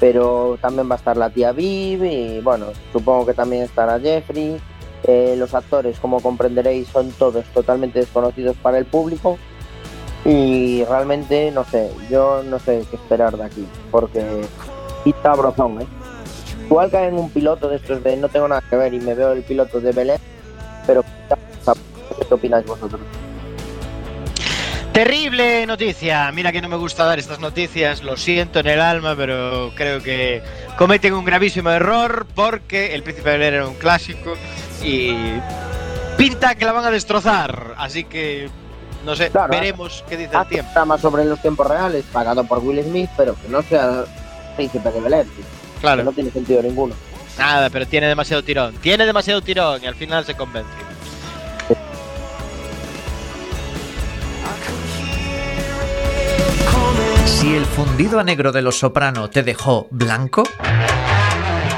pero 0.00 0.56
también 0.62 0.88
va 0.88 0.94
a 0.94 0.98
estar 0.98 1.16
la 1.18 1.28
tía 1.28 1.52
Viv 1.52 2.02
y 2.04 2.40
bueno, 2.40 2.68
supongo 2.92 3.26
que 3.26 3.34
también 3.34 3.64
estará 3.64 4.00
Jeffrey. 4.00 4.56
Eh, 5.04 5.34
los 5.38 5.54
actores, 5.54 5.98
como 6.00 6.20
comprenderéis, 6.20 6.88
son 6.88 7.10
todos 7.12 7.44
totalmente 7.46 8.00
desconocidos 8.00 8.56
para 8.56 8.78
el 8.78 8.86
público 8.86 9.38
y 10.24 10.84
realmente 10.84 11.52
no 11.52 11.64
sé, 11.64 11.90
yo 12.10 12.42
no 12.42 12.58
sé 12.58 12.84
qué 12.90 12.96
esperar 12.96 13.36
de 13.36 13.44
aquí, 13.44 13.66
porque 13.92 14.24
está 15.04 15.34
brozón, 15.34 15.82
¿eh? 15.82 15.86
Igual 16.64 16.90
cae 16.90 17.08
en 17.08 17.14
un 17.14 17.30
piloto 17.30 17.68
de 17.68 17.76
estos 17.76 18.02
de 18.02 18.16
no 18.16 18.28
tengo 18.28 18.48
nada 18.48 18.62
que 18.68 18.74
ver 18.74 18.92
y 18.92 18.98
me 18.98 19.14
veo 19.14 19.32
el 19.32 19.42
piloto 19.42 19.80
de 19.80 19.92
Belén, 19.92 20.18
pero 20.86 21.04
¿qué 22.28 22.34
opináis 22.34 22.66
vosotros? 22.66 23.00
Terrible 24.92 25.66
noticia. 25.66 26.32
Mira 26.32 26.52
que 26.52 26.62
no 26.62 26.70
me 26.70 26.76
gusta 26.76 27.04
dar 27.04 27.18
estas 27.18 27.38
noticias, 27.38 28.02
lo 28.02 28.16
siento 28.16 28.60
en 28.60 28.66
el 28.66 28.80
alma, 28.80 29.14
pero 29.14 29.70
creo 29.76 30.02
que 30.02 30.42
cometen 30.78 31.12
un 31.12 31.24
gravísimo 31.24 31.70
error 31.70 32.26
porque 32.34 32.94
El 32.94 33.02
Príncipe 33.02 33.30
de 33.30 33.38
Bel 33.38 33.54
era 33.54 33.68
un 33.68 33.74
clásico 33.74 34.32
y 34.82 35.14
pinta 36.16 36.54
que 36.54 36.64
la 36.64 36.72
van 36.72 36.84
a 36.84 36.90
destrozar. 36.90 37.74
Así 37.78 38.04
que 38.04 38.48
no 39.04 39.14
sé, 39.16 39.30
Claro, 39.30 39.50
veremos 39.52 40.04
qué 40.08 40.16
dice 40.16 40.36
el 40.36 40.46
tiempo. 40.48 40.70
programa 40.72 40.98
sobre 40.98 41.24
los 41.24 41.40
tiempos 41.40 41.66
reales, 41.66 42.04
pagado 42.12 42.44
por 42.44 42.58
Will 42.58 42.82
Smith, 42.82 43.10
pero 43.16 43.34
que 43.40 43.48
no 43.48 43.62
sea 43.62 44.04
Príncipe 44.56 44.90
de 44.90 45.00
Belén, 45.00 45.28
que 45.28 45.42
Claro, 45.80 46.02
no 46.04 46.12
tiene 46.12 46.30
sentido 46.30 46.62
ninguno. 46.62 46.94
nada, 47.38 47.68
pero 47.70 47.86
tiene 47.86 48.08
demasiado 48.08 48.42
tirón. 48.42 48.74
Tiene 48.76 49.04
demasiado 49.06 49.42
tirón 49.42 49.82
y 49.82 49.86
al 49.86 49.94
final 49.94 50.24
se 50.24 50.34
convence. 50.34 50.70
Si 57.26 57.54
el 57.54 57.64
fundido 57.66 58.18
a 58.18 58.24
negro 58.24 58.50
de 58.52 58.62
los 58.62 58.78
soprano 58.78 59.28
te 59.28 59.42
dejó 59.42 59.86
blanco, 59.90 60.42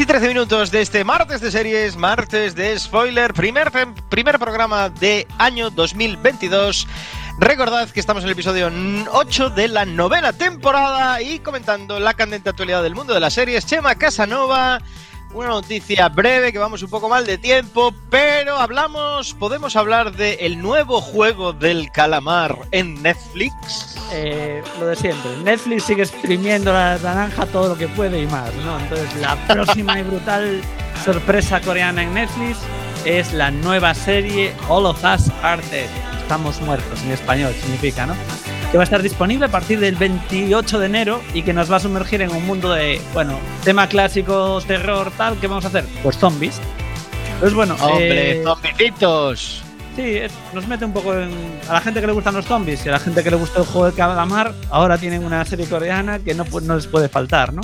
Y 0.00 0.06
13 0.06 0.28
minutos 0.28 0.70
de 0.70 0.80
este 0.80 1.04
martes 1.04 1.42
de 1.42 1.50
series, 1.50 1.94
martes 1.94 2.54
de 2.54 2.78
spoiler, 2.78 3.34
primer, 3.34 3.70
primer 4.08 4.38
programa 4.38 4.88
de 4.88 5.26
año 5.36 5.68
2022. 5.68 6.86
Recordad 7.38 7.90
que 7.90 8.00
estamos 8.00 8.22
en 8.22 8.28
el 8.28 8.32
episodio 8.32 8.70
8 9.12 9.50
de 9.50 9.68
la 9.68 9.84
novena 9.84 10.32
temporada 10.32 11.20
y 11.20 11.40
comentando 11.40 12.00
la 12.00 12.14
candente 12.14 12.48
actualidad 12.48 12.82
del 12.82 12.94
mundo 12.94 13.12
de 13.12 13.20
las 13.20 13.34
series. 13.34 13.66
Chema 13.66 13.94
Casanova, 13.94 14.80
una 15.32 15.48
noticia 15.48 16.08
breve 16.08 16.52
que 16.52 16.58
vamos 16.58 16.82
un 16.82 16.90
poco 16.90 17.08
mal 17.08 17.26
de 17.26 17.38
tiempo, 17.38 17.94
pero 18.10 18.56
hablamos, 18.56 19.34
podemos 19.34 19.76
hablar 19.76 20.12
del 20.12 20.60
nuevo 20.60 21.00
juego 21.00 21.52
del 21.52 21.90
calamar 21.90 22.56
en 22.70 23.00
Netflix. 23.02 23.96
Eh, 24.12 24.62
lo 24.78 24.86
de 24.86 24.96
siempre. 24.96 25.30
Netflix 25.44 25.84
sigue 25.84 26.02
exprimiendo 26.02 26.72
la 26.72 26.98
naranja 26.98 27.46
todo 27.46 27.68
lo 27.68 27.78
que 27.78 27.88
puede 27.88 28.22
y 28.22 28.26
más, 28.26 28.52
¿no? 28.56 28.78
Entonces, 28.78 29.14
la 29.20 29.36
próxima 29.46 30.00
y 30.00 30.02
brutal 30.02 30.60
sorpresa 31.04 31.60
coreana 31.60 32.02
en 32.02 32.14
Netflix 32.14 32.58
es 33.04 33.32
la 33.32 33.50
nueva 33.50 33.94
serie 33.94 34.52
All 34.68 34.86
of 34.86 35.02
Us 35.04 35.30
Are 35.42 35.62
Dead. 35.70 35.88
Estamos 36.20 36.60
muertos 36.60 37.02
en 37.02 37.12
español, 37.12 37.54
significa, 37.54 38.06
¿no? 38.06 38.14
Que 38.70 38.76
va 38.78 38.82
a 38.82 38.84
estar 38.84 39.02
disponible 39.02 39.46
a 39.46 39.48
partir 39.50 39.80
del 39.80 39.96
28 39.96 40.78
de 40.78 40.86
enero 40.86 41.20
y 41.34 41.42
que 41.42 41.52
nos 41.52 41.70
va 41.70 41.76
a 41.76 41.80
sumergir 41.80 42.22
en 42.22 42.30
un 42.30 42.46
mundo 42.46 42.70
de, 42.72 43.00
bueno, 43.12 43.36
tema 43.64 43.88
clásico, 43.88 44.60
terror, 44.64 45.10
tal. 45.16 45.36
¿Qué 45.38 45.48
vamos 45.48 45.64
a 45.64 45.68
hacer? 45.68 45.84
Pues 46.04 46.16
zombies. 46.18 46.60
Pues 47.40 47.52
bueno, 47.52 47.74
¡Hombre, 47.80 48.40
eh, 48.40 48.44
zombicitos! 48.44 49.62
Sí, 49.96 50.02
es- 50.18 50.30
nos 50.54 50.68
mete 50.68 50.84
un 50.84 50.92
poco 50.92 51.14
en. 51.14 51.30
A 51.68 51.72
la 51.72 51.80
gente 51.80 52.00
que 52.00 52.06
le 52.06 52.12
gustan 52.12 52.34
los 52.34 52.44
zombies 52.46 52.86
y 52.86 52.88
a 52.88 52.92
la 52.92 53.00
gente 53.00 53.24
que 53.24 53.30
le 53.30 53.36
gusta 53.36 53.58
el 53.58 53.66
juego 53.66 53.86
de 53.90 53.92
calamar, 53.92 54.54
ahora 54.70 54.98
tienen 54.98 55.24
una 55.24 55.44
serie 55.44 55.66
coreana 55.66 56.20
que 56.20 56.34
no, 56.34 56.44
no 56.62 56.76
les 56.76 56.86
puede 56.86 57.08
faltar, 57.08 57.52
¿no? 57.52 57.62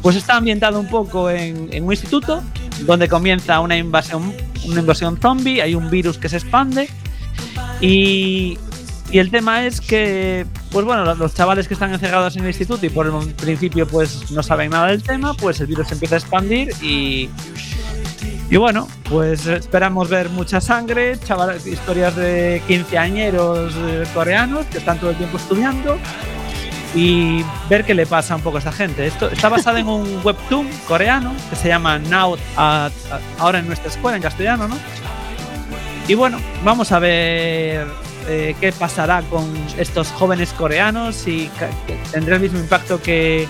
Pues 0.00 0.14
está 0.14 0.36
ambientado 0.36 0.78
un 0.78 0.88
poco 0.88 1.28
en, 1.28 1.68
en 1.72 1.82
un 1.84 1.92
instituto 1.92 2.40
donde 2.82 3.08
comienza 3.08 3.58
una 3.58 3.76
invasión, 3.76 4.32
una 4.64 4.78
invasión 4.80 5.18
zombie, 5.20 5.60
hay 5.60 5.74
un 5.74 5.90
virus 5.90 6.18
que 6.18 6.28
se 6.28 6.36
expande 6.36 6.88
y, 7.80 8.58
y 9.16 9.18
el 9.18 9.30
tema 9.30 9.64
es 9.64 9.80
que, 9.80 10.44
pues 10.70 10.84
bueno, 10.84 11.14
los- 11.14 11.32
chavales 11.34 11.66
que 11.66 11.72
están 11.72 11.90
encerrados 11.90 12.36
en 12.36 12.42
el 12.42 12.48
instituto 12.48 12.84
y 12.84 12.90
por 12.90 13.06
el 13.06 13.32
principio 13.34 13.86
pues 13.88 14.30
no 14.30 14.42
saben 14.42 14.72
nada 14.72 14.88
del 14.88 15.02
tema, 15.02 15.32
pues 15.32 15.58
el 15.60 15.68
virus 15.68 15.88
se 15.88 15.94
empieza 15.94 16.16
a 16.16 16.18
expandir 16.18 16.70
y, 16.82 17.30
y 18.50 18.56
bueno, 18.58 18.86
pues 19.08 19.46
esperamos 19.46 20.10
ver 20.10 20.28
mucha 20.28 20.60
sangre, 20.60 21.18
chavales, 21.18 21.66
historias 21.66 22.14
de 22.14 22.60
quinceañeros 22.68 23.72
eh, 23.74 24.04
coreanos 24.12 24.66
que 24.66 24.76
están 24.76 24.98
todo 24.98 25.08
el 25.12 25.16
tiempo 25.16 25.38
estudiando 25.38 25.96
y 26.94 27.42
ver 27.70 27.86
qué 27.86 27.94
le 27.94 28.04
pasa 28.04 28.36
un 28.36 28.42
poco 28.42 28.56
a 28.56 28.60
esta 28.60 28.72
gente. 28.72 29.06
Esto 29.06 29.30
está 29.30 29.48
basado 29.48 29.78
en 29.78 29.88
un 29.88 30.20
webtoon 30.24 30.68
coreano 30.86 31.32
que 31.48 31.56
se 31.56 31.68
llama 31.68 31.98
Now, 31.98 32.34
at- 32.58 32.92
at- 33.10 33.20
ahora 33.38 33.60
en 33.60 33.66
nuestra 33.66 33.88
escuela 33.88 34.18
en 34.18 34.22
castellano, 34.22 34.68
¿no? 34.68 34.76
Y 36.06 36.12
bueno, 36.14 36.38
vamos 36.62 36.92
a 36.92 36.98
ver 36.98 37.86
eh, 38.28 38.54
qué 38.60 38.72
pasará 38.72 39.22
con 39.22 39.44
estos 39.78 40.08
jóvenes 40.12 40.52
coreanos, 40.52 41.14
si 41.16 41.50
tendrá 42.12 42.36
el 42.36 42.42
mismo 42.42 42.58
impacto 42.58 43.00
que, 43.00 43.46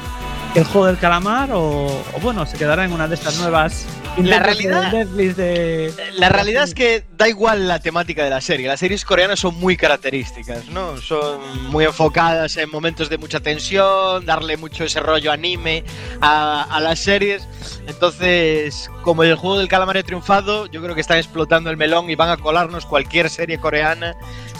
que 0.52 0.58
el 0.60 0.64
juego 0.64 0.86
del 0.86 0.98
calamar 0.98 1.50
o, 1.52 1.86
o 1.86 2.20
bueno, 2.22 2.46
se 2.46 2.56
quedará 2.56 2.84
en 2.84 2.92
una 2.92 3.08
de 3.08 3.14
estas 3.14 3.38
nuevas 3.38 3.86
La 4.18 4.36
de 4.38 4.42
realidad- 4.42 4.92
Netflix 4.92 5.36
de 5.36 5.92
La 6.14 6.28
realidad 6.30 6.64
es 6.64 6.74
que 6.74 7.04
da 7.18 7.28
igual 7.28 7.68
la 7.68 7.78
temática 7.80 8.24
de 8.24 8.30
la 8.30 8.40
serie. 8.40 8.66
Las 8.68 8.80
series 8.80 9.04
coreanas 9.04 9.40
son 9.40 9.54
muy 9.58 9.76
características, 9.76 10.66
¿no? 10.68 10.96
Son 10.98 11.40
muy 11.70 11.84
enfocadas 11.84 12.56
en 12.56 12.70
momentos 12.70 13.08
de 13.10 13.18
mucha 13.18 13.40
tensión, 13.40 14.24
darle 14.24 14.56
mucho 14.56 14.84
ese 14.84 15.00
rollo 15.00 15.32
anime 15.32 15.84
a, 16.22 16.62
a 16.64 16.80
las 16.80 16.98
series. 17.00 17.46
Entonces, 17.86 18.90
como 19.02 19.22
el 19.22 19.34
juego 19.36 19.58
del 19.58 19.68
calamar 19.68 19.96
ha 19.98 20.02
triunfado, 20.02 20.66
yo 20.66 20.82
creo 20.82 20.94
que 20.94 21.00
están 21.00 21.18
explotando 21.18 21.70
el 21.70 21.76
melón 21.76 22.08
y 22.10 22.14
van 22.14 22.30
a 22.30 22.36
colarnos 22.36 22.86
cualquier 22.86 23.28
serie 23.30 23.58
coreana 23.58 24.14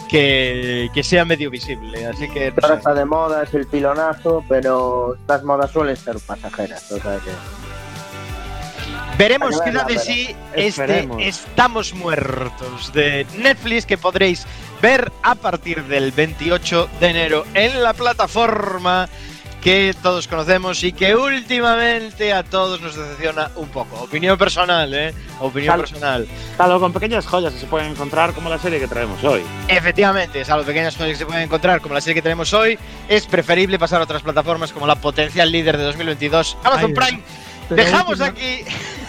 que, 0.07 0.89
que 0.93 1.03
sea 1.03 1.25
medio 1.25 1.49
visible. 1.49 2.05
Así 2.05 2.29
que 2.29 2.53
Ahora 2.61 2.75
está 2.75 2.93
de 2.93 3.05
moda, 3.05 3.43
es 3.43 3.53
el 3.53 3.67
pilonazo, 3.67 4.43
pero 4.47 5.15
estas 5.15 5.43
modas 5.43 5.71
suelen 5.71 5.95
ser 5.95 6.17
pasajeras. 6.19 6.91
O 6.91 6.99
sea 6.99 7.17
que 7.17 7.31
Veremos 9.17 9.59
que 9.61 9.71
qué 9.71 9.77
da 9.77 9.83
de 9.83 9.97
sí 9.97 10.35
este. 10.53 11.09
Estamos 11.19 11.93
Muertos 11.95 12.93
de 12.93 13.25
Netflix 13.39 13.85
que 13.87 13.97
podréis 13.97 14.45
ver 14.79 15.11
a 15.23 15.33
partir 15.33 15.83
del 15.85 16.11
28 16.11 16.87
de 16.99 17.07
enero 17.07 17.43
en 17.55 17.81
la 17.81 17.93
plataforma 17.93 19.09
que 19.61 19.93
todos 20.01 20.27
conocemos 20.27 20.83
y 20.83 20.93
que 20.93 21.15
últimamente 21.15 22.31
a 22.31 22.43
todos 22.43 22.79
nos 22.79 22.95
decepciona 22.95 23.49
un 23.55 23.67
poco. 23.69 23.95
Opinión 24.03 24.37
personal, 24.37 24.93
¿eh? 24.93 25.13
Opinión 25.39 25.71
Sal- 25.73 25.79
personal. 25.81 26.27
Salvo 26.55 26.79
con 26.79 26.93
pequeñas 26.93 27.25
joyas 27.25 27.53
que 27.53 27.59
se 27.59 27.65
pueden 27.65 27.91
encontrar 27.91 28.33
como 28.33 28.49
la 28.49 28.59
serie 28.59 28.79
que 28.79 28.87
traemos 28.87 29.23
hoy. 29.23 29.41
Efectivamente, 29.67 30.45
salvo 30.45 30.63
pequeñas 30.65 30.93
cosas 30.95 31.09
que 31.09 31.15
se 31.17 31.25
pueden 31.25 31.43
encontrar 31.43 31.81
como 31.81 31.93
la 31.95 32.01
serie 32.01 32.15
que 32.15 32.21
tenemos 32.21 32.53
hoy, 32.53 32.77
es 33.09 33.25
preferible 33.25 33.77
pasar 33.79 33.99
a 33.99 34.03
otras 34.03 34.21
plataformas 34.21 34.71
como 34.71 34.87
la 34.87 34.95
potencial 34.95 35.51
líder 35.51 35.77
de 35.77 35.83
2022, 35.85 36.57
Amazon 36.63 36.85
Ahí, 36.91 36.93
Prime. 36.93 37.23
Dejamos 37.69 38.11
última- 38.19 38.27
aquí 38.27 38.63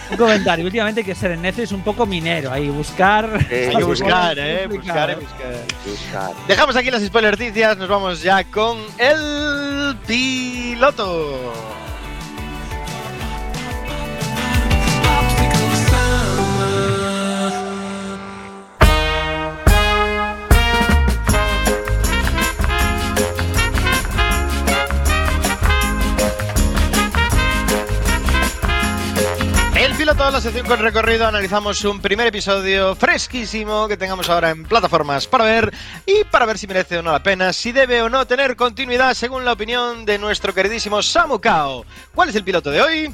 un 0.09 0.17
comentario. 0.17 0.65
Últimamente 0.65 1.01
hay 1.01 1.05
que 1.05 1.15
ser 1.15 1.31
en 1.31 1.41
Netflix 1.41 1.71
un 1.71 1.81
poco 1.81 2.05
minero, 2.05 2.51
ahí 2.51 2.69
buscar. 2.69 3.29
Hay 3.49 3.75
que 3.75 3.83
buscar, 3.83 4.37
eh, 4.37 4.67
buscar, 4.67 5.11
eh, 5.11 5.15
buscar. 5.15 5.65
Buscar. 5.85 6.47
Dejamos 6.47 6.75
aquí 6.75 6.91
las 6.91 7.03
spoiler 7.03 7.31
noticias, 7.31 7.77
nos 7.77 7.89
vamos 7.89 8.21
ya 8.21 8.43
con 8.43 8.77
el 8.97 9.95
piloto. 10.07 11.78
Piloto 29.99 30.19
momento, 30.19 30.37
la 30.37 30.41
sección 30.41 30.65
con 30.65 30.79
recorrido, 30.79 31.27
analizamos 31.27 31.83
un 31.83 31.99
primer 31.99 32.27
episodio 32.27 32.95
fresquísimo 32.95 33.85
que 33.89 33.97
tengamos 33.97 34.29
ahora 34.29 34.51
en 34.51 34.63
plataformas 34.63 35.27
para 35.27 35.43
ver 35.43 35.73
y 36.05 36.23
para 36.23 36.45
ver 36.45 36.57
si 36.57 36.67
merece 36.67 36.99
o 36.99 37.01
no 37.01 37.11
la 37.11 37.21
pena, 37.21 37.51
si 37.51 37.73
debe 37.73 38.01
o 38.01 38.07
no 38.07 38.25
tener 38.25 38.55
continuidad 38.55 39.13
según 39.13 39.43
la 39.43 39.51
opinión 39.51 40.05
de 40.05 40.17
nuestro 40.17 40.53
queridísimo 40.53 41.01
Samu 41.01 41.39
Kao. 41.39 41.83
¿Cuál 42.15 42.29
es 42.29 42.35
el 42.35 42.45
piloto 42.45 42.71
de 42.71 42.81
hoy? 42.81 43.13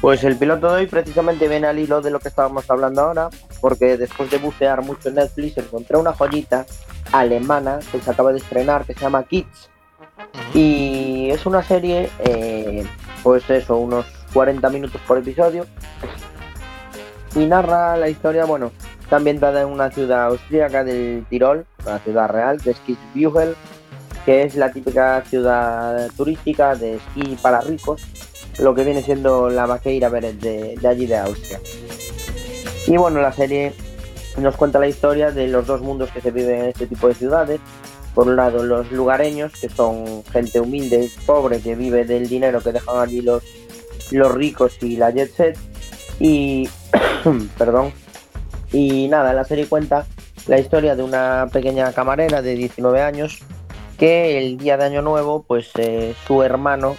Pues 0.00 0.24
el 0.24 0.36
piloto 0.36 0.70
de 0.70 0.76
hoy 0.76 0.86
precisamente 0.86 1.46
viene 1.46 1.66
al 1.66 1.78
hilo 1.78 2.00
de 2.00 2.10
lo 2.10 2.20
que 2.20 2.28
estábamos 2.28 2.70
hablando 2.70 3.02
ahora, 3.02 3.28
porque 3.60 3.98
después 3.98 4.30
de 4.30 4.38
bucear 4.38 4.80
mucho 4.80 5.10
en 5.10 5.16
Netflix 5.16 5.58
encontré 5.58 5.98
una 5.98 6.14
joyita 6.14 6.64
alemana 7.12 7.80
que 7.92 8.00
se 8.00 8.10
acaba 8.10 8.32
de 8.32 8.38
estrenar 8.38 8.86
que 8.86 8.94
se 8.94 9.00
llama 9.00 9.24
Kids. 9.24 9.68
Y 10.54 11.28
es 11.30 11.44
una 11.44 11.62
serie, 11.62 12.08
eh, 12.20 12.86
pues 13.22 13.48
eso, 13.50 13.76
unos 13.76 14.06
40 14.32 14.68
minutos 14.70 15.00
por 15.06 15.18
episodio. 15.18 15.66
Y 17.34 17.46
narra 17.46 17.96
la 17.96 18.08
historia, 18.08 18.44
bueno, 18.44 18.72
está 19.00 19.16
ambientada 19.16 19.62
en 19.62 19.68
una 19.68 19.90
ciudad 19.90 20.26
austríaca 20.26 20.84
del 20.84 21.24
Tirol, 21.28 21.66
una 21.84 21.98
ciudad 21.98 22.28
real, 22.28 22.60
que 22.60 22.70
es 22.70 22.78
Kitzbühel, 22.80 23.54
que 24.24 24.42
es 24.42 24.54
la 24.56 24.72
típica 24.72 25.22
ciudad 25.22 26.10
turística 26.16 26.74
de 26.74 26.96
esquí 26.96 27.36
para 27.40 27.60
ricos, 27.60 28.02
lo 28.58 28.74
que 28.74 28.84
viene 28.84 29.02
siendo 29.02 29.50
la 29.50 29.66
Vaqueira 29.66 30.08
Beret 30.08 30.40
de, 30.40 30.76
de 30.80 30.88
allí 30.88 31.06
de 31.06 31.16
Austria. 31.16 31.60
Y 32.86 32.96
bueno, 32.96 33.20
la 33.20 33.32
serie 33.32 33.72
nos 34.38 34.56
cuenta 34.56 34.78
la 34.78 34.88
historia 34.88 35.30
de 35.30 35.48
los 35.48 35.66
dos 35.66 35.80
mundos 35.80 36.10
que 36.10 36.20
se 36.20 36.30
viven 36.30 36.60
en 36.60 36.64
este 36.66 36.86
tipo 36.86 37.08
de 37.08 37.14
ciudades. 37.14 37.60
Por 38.14 38.26
un 38.26 38.36
lado, 38.36 38.64
los 38.64 38.90
lugareños, 38.90 39.52
que 39.52 39.68
son 39.68 40.24
gente 40.24 40.60
humilde, 40.60 41.10
pobre, 41.26 41.60
que 41.60 41.74
vive 41.74 42.04
del 42.04 42.28
dinero 42.28 42.60
que 42.60 42.72
dejan 42.72 42.98
allí 42.98 43.20
los, 43.20 43.42
los 44.16 44.34
ricos 44.34 44.76
y 44.82 44.96
la 44.96 45.10
jet 45.10 45.34
set. 45.34 45.58
Y, 46.20 46.68
perdón, 47.58 47.92
y 48.72 49.08
nada, 49.08 49.32
la 49.32 49.44
serie 49.44 49.66
cuenta 49.66 50.06
la 50.46 50.58
historia 50.58 50.96
de 50.96 51.02
una 51.02 51.48
pequeña 51.52 51.92
camarera 51.92 52.42
de 52.42 52.54
19 52.54 53.02
años 53.02 53.40
que 53.98 54.38
el 54.38 54.58
día 54.58 54.76
de 54.76 54.84
Año 54.84 55.02
Nuevo, 55.02 55.44
pues 55.46 55.70
eh, 55.76 56.14
su 56.26 56.42
hermano 56.42 56.96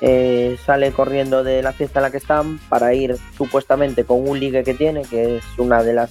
eh, 0.00 0.58
sale 0.66 0.90
corriendo 0.92 1.44
de 1.44 1.62
la 1.62 1.72
fiesta 1.72 2.00
en 2.00 2.02
la 2.02 2.10
que 2.10 2.16
están 2.16 2.58
para 2.68 2.92
ir 2.92 3.16
supuestamente 3.36 4.04
con 4.04 4.28
un 4.28 4.38
ligue 4.38 4.64
que 4.64 4.74
tiene, 4.74 5.02
que 5.02 5.36
es 5.36 5.44
una 5.58 5.82
de 5.82 5.94
las 5.94 6.10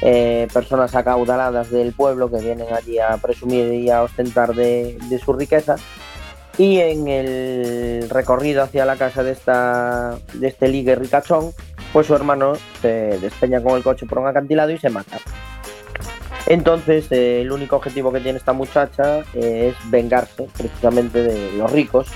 eh, 0.00 0.48
personas 0.52 0.96
acaudaladas 0.96 1.70
del 1.70 1.92
pueblo 1.92 2.28
que 2.28 2.40
vienen 2.40 2.66
allí 2.74 2.98
a 2.98 3.16
presumir 3.18 3.72
y 3.72 3.88
a 3.88 4.02
ostentar 4.02 4.54
de, 4.54 4.98
de 5.08 5.18
su 5.20 5.32
riqueza. 5.32 5.76
Y 6.62 6.78
en 6.78 7.08
el 7.08 8.08
recorrido 8.08 8.62
hacia 8.62 8.84
la 8.84 8.94
casa 8.94 9.24
de, 9.24 9.32
esta, 9.32 10.16
de 10.34 10.46
este 10.46 10.68
ligue 10.68 10.94
ricachón, 10.94 11.50
pues 11.92 12.06
su 12.06 12.14
hermano 12.14 12.52
se 12.80 13.18
despeña 13.18 13.60
con 13.60 13.76
el 13.76 13.82
coche 13.82 14.06
por 14.06 14.20
un 14.20 14.28
acantilado 14.28 14.70
y 14.70 14.78
se 14.78 14.88
mata. 14.88 15.18
Entonces, 16.46 17.10
eh, 17.10 17.40
el 17.40 17.50
único 17.50 17.74
objetivo 17.74 18.12
que 18.12 18.20
tiene 18.20 18.38
esta 18.38 18.52
muchacha 18.52 19.24
eh, 19.34 19.72
es 19.72 19.90
vengarse 19.90 20.46
precisamente 20.56 21.24
de 21.24 21.50
los 21.54 21.68
ricos 21.72 22.06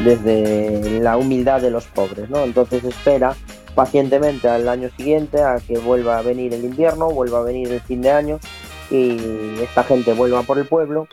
desde 0.00 1.00
la 1.00 1.16
humildad 1.16 1.62
de 1.62 1.70
los 1.70 1.86
pobres, 1.86 2.28
¿no? 2.28 2.44
Entonces 2.44 2.84
espera 2.84 3.36
pacientemente 3.74 4.50
al 4.50 4.68
año 4.68 4.90
siguiente 4.98 5.40
a 5.40 5.60
que 5.66 5.78
vuelva 5.78 6.18
a 6.18 6.22
venir 6.22 6.52
el 6.52 6.66
invierno, 6.66 7.08
vuelva 7.08 7.38
a 7.38 7.42
venir 7.42 7.72
el 7.72 7.80
fin 7.80 8.02
de 8.02 8.10
año 8.10 8.38
y 8.90 9.16
esta 9.62 9.82
gente 9.82 10.12
vuelva 10.12 10.42
por 10.42 10.58
el 10.58 10.66
pueblo 10.66 11.08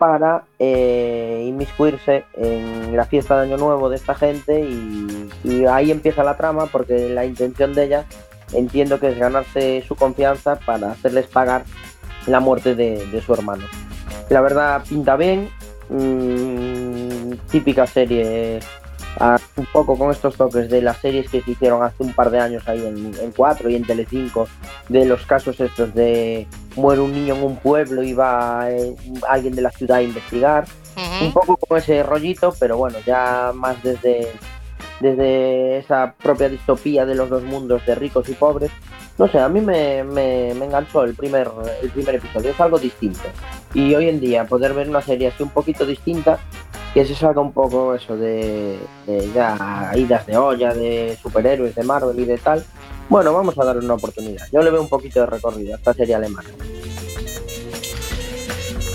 para 0.00 0.44
eh, 0.58 1.44
inmiscuirse 1.46 2.24
en 2.32 2.96
la 2.96 3.04
fiesta 3.04 3.36
de 3.36 3.42
Año 3.42 3.58
Nuevo 3.58 3.90
de 3.90 3.96
esta 3.96 4.14
gente 4.14 4.58
y, 4.58 5.66
ahí 5.66 5.90
empieza 5.90 6.24
la 6.24 6.38
trama 6.38 6.64
porque 6.72 7.10
la 7.10 7.26
intención 7.26 7.74
de 7.74 7.84
ella 7.84 8.06
entiendo 8.54 8.98
que 8.98 9.08
es 9.08 9.18
ganarse 9.18 9.84
su 9.86 9.96
confianza 9.96 10.56
para 10.56 10.92
hacerles 10.92 11.26
pagar 11.26 11.64
la 12.26 12.40
muerte 12.40 12.74
de, 12.74 13.20
su 13.20 13.34
hermano. 13.34 13.64
La 14.30 14.40
verdad 14.40 14.82
pinta 14.88 15.16
bien, 15.16 15.50
mmm, 15.90 17.32
típica 17.50 17.86
serie, 17.86 18.60
ah, 19.18 19.36
un 19.56 19.66
poco 19.66 19.98
con 19.98 20.10
estos 20.10 20.34
toques 20.34 20.70
de 20.70 20.80
las 20.80 20.96
series 20.96 21.28
que 21.28 21.42
se 21.42 21.50
hicieron 21.50 21.82
hace 21.82 22.02
un 22.02 22.14
par 22.14 22.30
de 22.30 22.40
años 22.40 22.66
ahí 22.66 22.86
en, 22.86 23.12
en 23.20 23.32
4 23.32 23.68
y 23.68 23.76
en 23.76 23.84
Telecinco, 23.84 24.48
de 24.88 25.04
los 25.04 25.26
casos 25.26 25.60
estos 25.60 25.92
de 25.92 26.46
muere 26.76 27.00
un 27.00 27.12
niño 27.12 27.34
en 27.34 27.42
un 27.42 27.56
pueblo 27.56 28.02
y 28.02 28.12
va 28.12 28.70
eh, 28.70 28.94
alguien 29.28 29.54
de 29.54 29.62
la 29.62 29.70
ciudad 29.70 29.98
a 29.98 30.02
investigar. 30.02 30.66
Un 31.22 31.32
poco 31.32 31.56
con 31.56 31.78
ese 31.78 32.02
rollito, 32.02 32.54
pero 32.58 32.76
bueno, 32.76 32.98
ya 33.06 33.52
más 33.54 33.82
desde, 33.82 34.32
desde 35.00 35.78
esa 35.78 36.14
propia 36.22 36.48
distopía 36.48 37.06
de 37.06 37.14
los 37.14 37.30
dos 37.30 37.42
mundos 37.42 37.84
de 37.86 37.94
ricos 37.94 38.28
y 38.28 38.34
pobres. 38.34 38.70
No 39.16 39.26
sé, 39.28 39.38
a 39.38 39.48
mí 39.48 39.60
me, 39.60 40.04
me, 40.04 40.52
me 40.54 40.66
enganchó 40.66 41.04
el 41.04 41.14
primer, 41.14 41.50
el 41.82 41.90
primer 41.90 42.16
episodio, 42.16 42.50
es 42.50 42.60
algo 42.60 42.78
distinto. 42.78 43.28
Y 43.72 43.94
hoy 43.94 44.08
en 44.08 44.20
día 44.20 44.46
poder 44.46 44.74
ver 44.74 44.88
una 44.88 45.00
serie 45.00 45.28
así 45.28 45.42
un 45.42 45.50
poquito 45.50 45.86
distinta, 45.86 46.38
que 46.92 47.06
se 47.06 47.14
salga 47.14 47.40
un 47.40 47.52
poco 47.52 47.94
eso 47.94 48.16
de, 48.16 48.78
de 49.06 49.30
ya 49.32 49.92
idas 49.94 50.26
de 50.26 50.36
olla, 50.36 50.74
de 50.74 51.16
superhéroes, 51.22 51.74
de 51.74 51.82
Marvel 51.82 52.18
y 52.18 52.24
de 52.24 52.38
tal, 52.38 52.64
bueno, 53.10 53.34
vamos 53.34 53.58
a 53.58 53.64
darle 53.64 53.84
una 53.84 53.94
oportunidad. 53.94 54.46
Yo 54.52 54.62
le 54.62 54.70
veo 54.70 54.80
un 54.80 54.88
poquito 54.88 55.20
de 55.20 55.26
recorrido 55.26 55.74
a 55.74 55.76
esta 55.76 55.92
serie 55.92 56.14
alemana. 56.14 56.48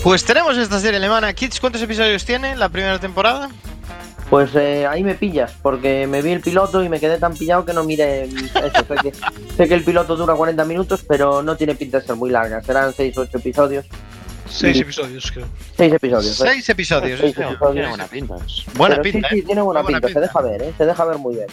Pues 0.02 0.24
tenemos 0.24 0.56
esta 0.56 0.78
serie 0.80 0.98
alemana. 0.98 1.32
Kids, 1.32 1.60
¿cuántos 1.60 1.82
episodios 1.82 2.24
tiene 2.24 2.56
la 2.56 2.68
primera 2.68 2.98
temporada? 2.98 3.50
Pues 4.30 4.50
eh, 4.56 4.86
ahí 4.86 5.04
me 5.04 5.14
pillas, 5.14 5.52
porque 5.62 6.06
me 6.08 6.20
vi 6.22 6.32
el 6.32 6.40
piloto 6.40 6.82
y 6.82 6.88
me 6.88 6.98
quedé 6.98 7.18
tan 7.18 7.34
pillado 7.36 7.64
que 7.64 7.72
no 7.72 7.84
miré 7.84 8.24
eso. 8.24 8.38
sé, 8.88 8.94
que, 9.02 9.12
sé 9.56 9.68
que 9.68 9.74
el 9.74 9.84
piloto 9.84 10.16
dura 10.16 10.34
40 10.34 10.64
minutos, 10.64 11.04
pero 11.06 11.42
no 11.42 11.56
tiene 11.56 11.74
pinta 11.76 12.00
de 12.00 12.06
ser 12.06 12.16
muy 12.16 12.30
larga. 12.30 12.60
Serán 12.62 12.92
6 12.92 13.18
o 13.18 13.20
8 13.22 13.38
episodios. 13.38 13.86
Seis 14.48 14.76
Y- 14.76 14.80
episodios, 14.80 15.30
creo. 15.30 15.46
6 15.76 15.92
episodios. 15.92 16.40
¿eh? 16.40 16.44
Seis 16.48 16.68
episodios. 16.68 17.20
Seis 17.20 17.36
¿eh? 17.38 17.42
episodios. 17.42 17.72
Tiene 17.74 17.88
buena 17.88 18.06
pinta. 18.06 18.34
Buena 18.74 18.96
Pero 18.96 19.02
pinta, 19.12 19.28
Sí, 19.28 19.34
sí, 19.34 19.40
¿eh? 19.40 19.44
tiene 19.44 19.60
buena 19.62 19.84
pinta, 19.84 20.08
se 20.08 20.20
deja 20.20 20.40
ver, 20.40 20.62
¿eh? 20.62 20.72
Se 20.78 20.86
deja 20.86 21.04
ver 21.04 21.18
muy 21.18 21.34
bien. 21.36 21.46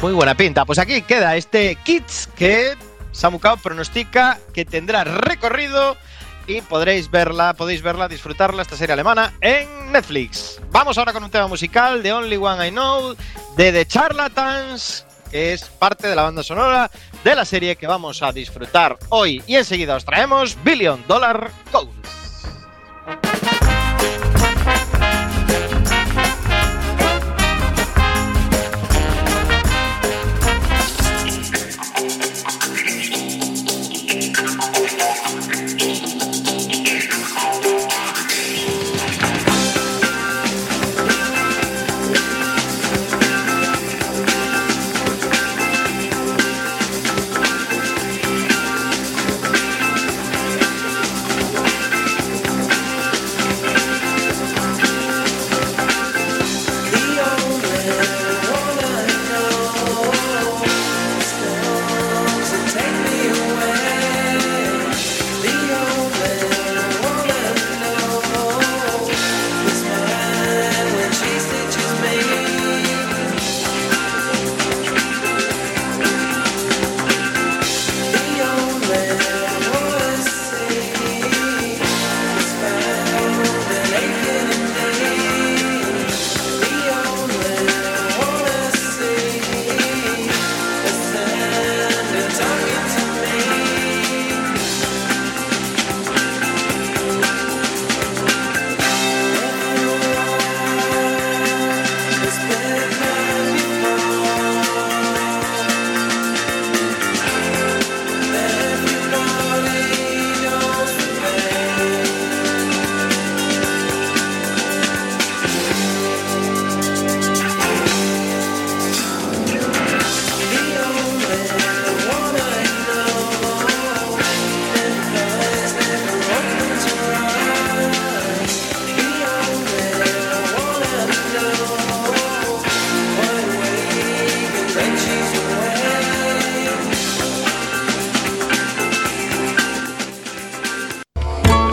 Muy 0.00 0.12
buena 0.12 0.34
pinta. 0.34 0.64
Pues 0.64 0.78
aquí 0.78 1.02
queda 1.02 1.36
este 1.36 1.74
Kids 1.76 2.28
que 2.36 2.76
Samucao 3.12 3.56
pronostica 3.56 4.38
que 4.52 4.64
tendrá 4.64 5.04
recorrido 5.04 5.96
y 6.46 6.60
podréis 6.60 7.10
verla, 7.10 7.54
podéis 7.54 7.82
verla, 7.82 8.08
disfrutarla, 8.08 8.62
esta 8.62 8.76
serie 8.76 8.92
alemana 8.92 9.32
en 9.40 9.90
Netflix. 9.90 10.60
Vamos 10.70 10.98
ahora 10.98 11.12
con 11.12 11.24
un 11.24 11.30
tema 11.30 11.48
musical 11.48 12.02
de 12.02 12.12
Only 12.12 12.36
One 12.36 12.68
I 12.68 12.70
Know, 12.70 13.16
de 13.56 13.72
The 13.72 13.86
Charlatans, 13.86 15.06
que 15.30 15.54
es 15.54 15.64
parte 15.64 16.08
de 16.08 16.14
la 16.14 16.22
banda 16.22 16.42
sonora 16.42 16.90
de 17.24 17.34
la 17.34 17.44
serie 17.44 17.76
que 17.76 17.86
vamos 17.86 18.22
a 18.22 18.32
disfrutar 18.32 18.98
hoy. 19.08 19.42
Y 19.46 19.56
enseguida 19.56 19.96
os 19.96 20.04
traemos 20.04 20.56
Billion 20.62 21.02
Dollar 21.08 21.50
Codes. 21.72 21.96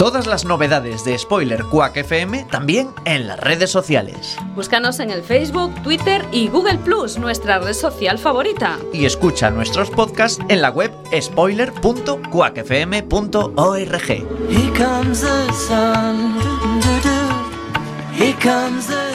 Todas 0.03 0.27
las 0.27 0.43
novedades 0.43 1.05
de 1.05 1.17
Spoiler 1.17 1.63
Quack 1.63 1.95
FM 1.95 2.47
también 2.51 2.89
en 3.05 3.25
las 3.25 3.39
redes 3.39 3.71
sociales. 3.71 4.35
Búscanos 4.53 4.99
en 4.99 5.11
el 5.11 5.23
Facebook, 5.23 5.73
Twitter 5.81 6.25
y 6.29 6.49
Google 6.49 6.77
Plus, 6.79 7.17
nuestra 7.17 7.59
red 7.59 7.71
social 7.71 8.19
favorita. 8.19 8.77
Y 8.91 9.05
escucha 9.05 9.49
nuestros 9.49 9.89
podcasts 9.89 10.43
en 10.49 10.61
la 10.61 10.71
web 10.71 10.91
spoiler.quackfm.org. 11.17 14.09
Here 14.49 14.73
comes 14.77 15.21
the 15.21 15.53
sun. 15.53 16.37
Here 18.19 18.35
comes 18.43 18.87
the 18.87 19.13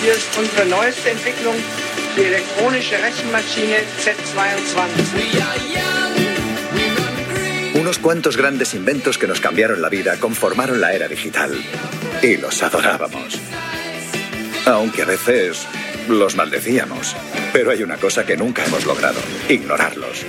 Hier 0.00 0.14
ist 0.14 0.38
unsere 0.38 0.64
neueste 0.66 1.10
Entwicklung, 1.10 1.56
die 2.16 2.26
elektronische 2.26 3.02
Rechenmaschine 3.02 3.78
Z22. 3.98 6.07
Unos 7.78 8.00
cuantos 8.00 8.36
grandes 8.36 8.74
inventos 8.74 9.18
que 9.18 9.28
nos 9.28 9.40
cambiaron 9.40 9.80
la 9.80 9.88
vida 9.88 10.16
conformaron 10.18 10.80
la 10.80 10.94
era 10.94 11.06
digital. 11.06 11.52
Y 12.20 12.36
los 12.36 12.60
adorábamos. 12.60 13.38
Aunque 14.66 15.02
a 15.02 15.04
veces 15.04 15.64
los 16.08 16.34
maldecíamos. 16.34 17.14
Pero 17.52 17.70
hay 17.70 17.84
una 17.84 17.96
cosa 17.96 18.26
que 18.26 18.36
nunca 18.36 18.64
hemos 18.64 18.84
logrado, 18.84 19.20
ignorarlos. 19.48 20.26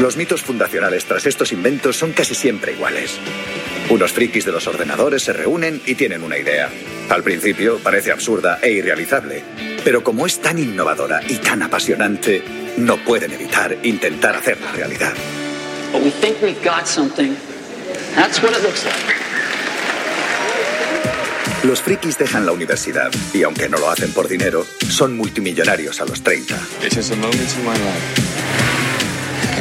Los 0.00 0.16
mitos 0.16 0.42
fundacionales 0.42 1.04
tras 1.04 1.24
estos 1.26 1.52
inventos 1.52 1.96
son 1.96 2.12
casi 2.12 2.34
siempre 2.34 2.72
iguales. 2.72 3.16
Unos 3.90 4.12
frikis 4.12 4.44
de 4.44 4.52
los 4.52 4.66
ordenadores 4.66 5.22
se 5.22 5.32
reúnen 5.32 5.80
y 5.86 5.94
tienen 5.94 6.24
una 6.24 6.36
idea. 6.36 6.68
Al 7.08 7.22
principio 7.22 7.78
parece 7.78 8.10
absurda 8.10 8.58
e 8.60 8.72
irrealizable, 8.72 9.44
pero 9.84 10.02
como 10.02 10.26
es 10.26 10.40
tan 10.40 10.58
innovadora 10.58 11.20
y 11.28 11.36
tan 11.36 11.62
apasionante, 11.62 12.42
no 12.76 12.96
pueden 12.98 13.32
evitar 13.32 13.76
intentar 13.82 14.36
hacerla 14.36 14.72
realidad. 14.72 15.12
But 15.92 16.02
we 16.02 16.10
think 16.10 16.40
we've 16.42 16.62
got 16.64 16.86
something. 16.86 17.36
That's 18.14 18.42
what 18.42 18.52
it 18.52 18.62
looks 18.62 18.84
like. 18.84 19.20
Los 21.62 21.82
frikis 21.82 22.16
dejan 22.16 22.46
la 22.46 22.52
universidad 22.52 23.10
y 23.34 23.42
aunque 23.42 23.68
no 23.68 23.78
lo 23.78 23.90
hacen 23.90 24.12
por 24.12 24.28
dinero, 24.28 24.64
son 24.88 25.16
multimillonarios 25.16 26.00
a 26.00 26.06
los 26.06 26.22
30. 26.22 26.58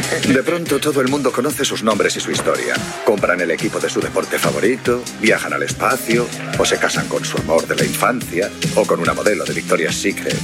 De 0.09 0.43
pronto 0.43 0.79
todo 0.79 1.01
el 1.01 1.07
mundo 1.07 1.31
conoce 1.31 1.63
sus 1.63 1.83
nombres 1.83 2.15
y 2.17 2.19
su 2.19 2.31
historia. 2.31 2.73
Compran 3.05 3.41
el 3.41 3.51
equipo 3.51 3.79
de 3.79 3.89
su 3.89 3.99
deporte 3.99 4.39
favorito, 4.39 5.03
viajan 5.21 5.53
al 5.53 5.63
espacio, 5.63 6.27
o 6.57 6.65
se 6.65 6.77
casan 6.77 7.07
con 7.07 7.23
su 7.23 7.37
amor 7.37 7.67
de 7.67 7.75
la 7.75 7.83
infancia, 7.83 8.49
o 8.75 8.85
con 8.85 8.99
una 8.99 9.13
modelo 9.13 9.45
de 9.45 9.53
Victoria's 9.53 9.95
Secret. 9.95 10.37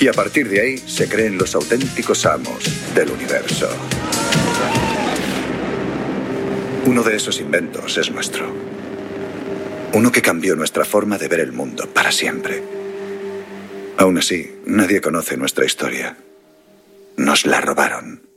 Y 0.00 0.08
a 0.08 0.12
partir 0.12 0.48
de 0.48 0.60
ahí 0.60 0.78
se 0.78 1.08
creen 1.08 1.38
los 1.38 1.54
auténticos 1.54 2.26
amos 2.26 2.64
del 2.94 3.10
universo. 3.10 3.68
Uno 6.84 7.02
de 7.02 7.16
esos 7.16 7.40
inventos 7.40 7.96
es 7.96 8.10
nuestro. 8.10 8.46
Uno 9.94 10.12
que 10.12 10.22
cambió 10.22 10.54
nuestra 10.54 10.84
forma 10.84 11.16
de 11.16 11.28
ver 11.28 11.40
el 11.40 11.52
mundo 11.52 11.88
para 11.88 12.12
siempre. 12.12 12.62
Aún 13.96 14.18
así, 14.18 14.54
nadie 14.66 15.00
conoce 15.00 15.36
nuestra 15.36 15.64
historia. 15.64 16.16
Nos 17.16 17.46
la 17.46 17.60
robaron. 17.60 18.27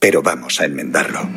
Pero 0.00 0.22
vamos 0.22 0.58
a 0.62 0.64
enmendarlo. 0.64 1.28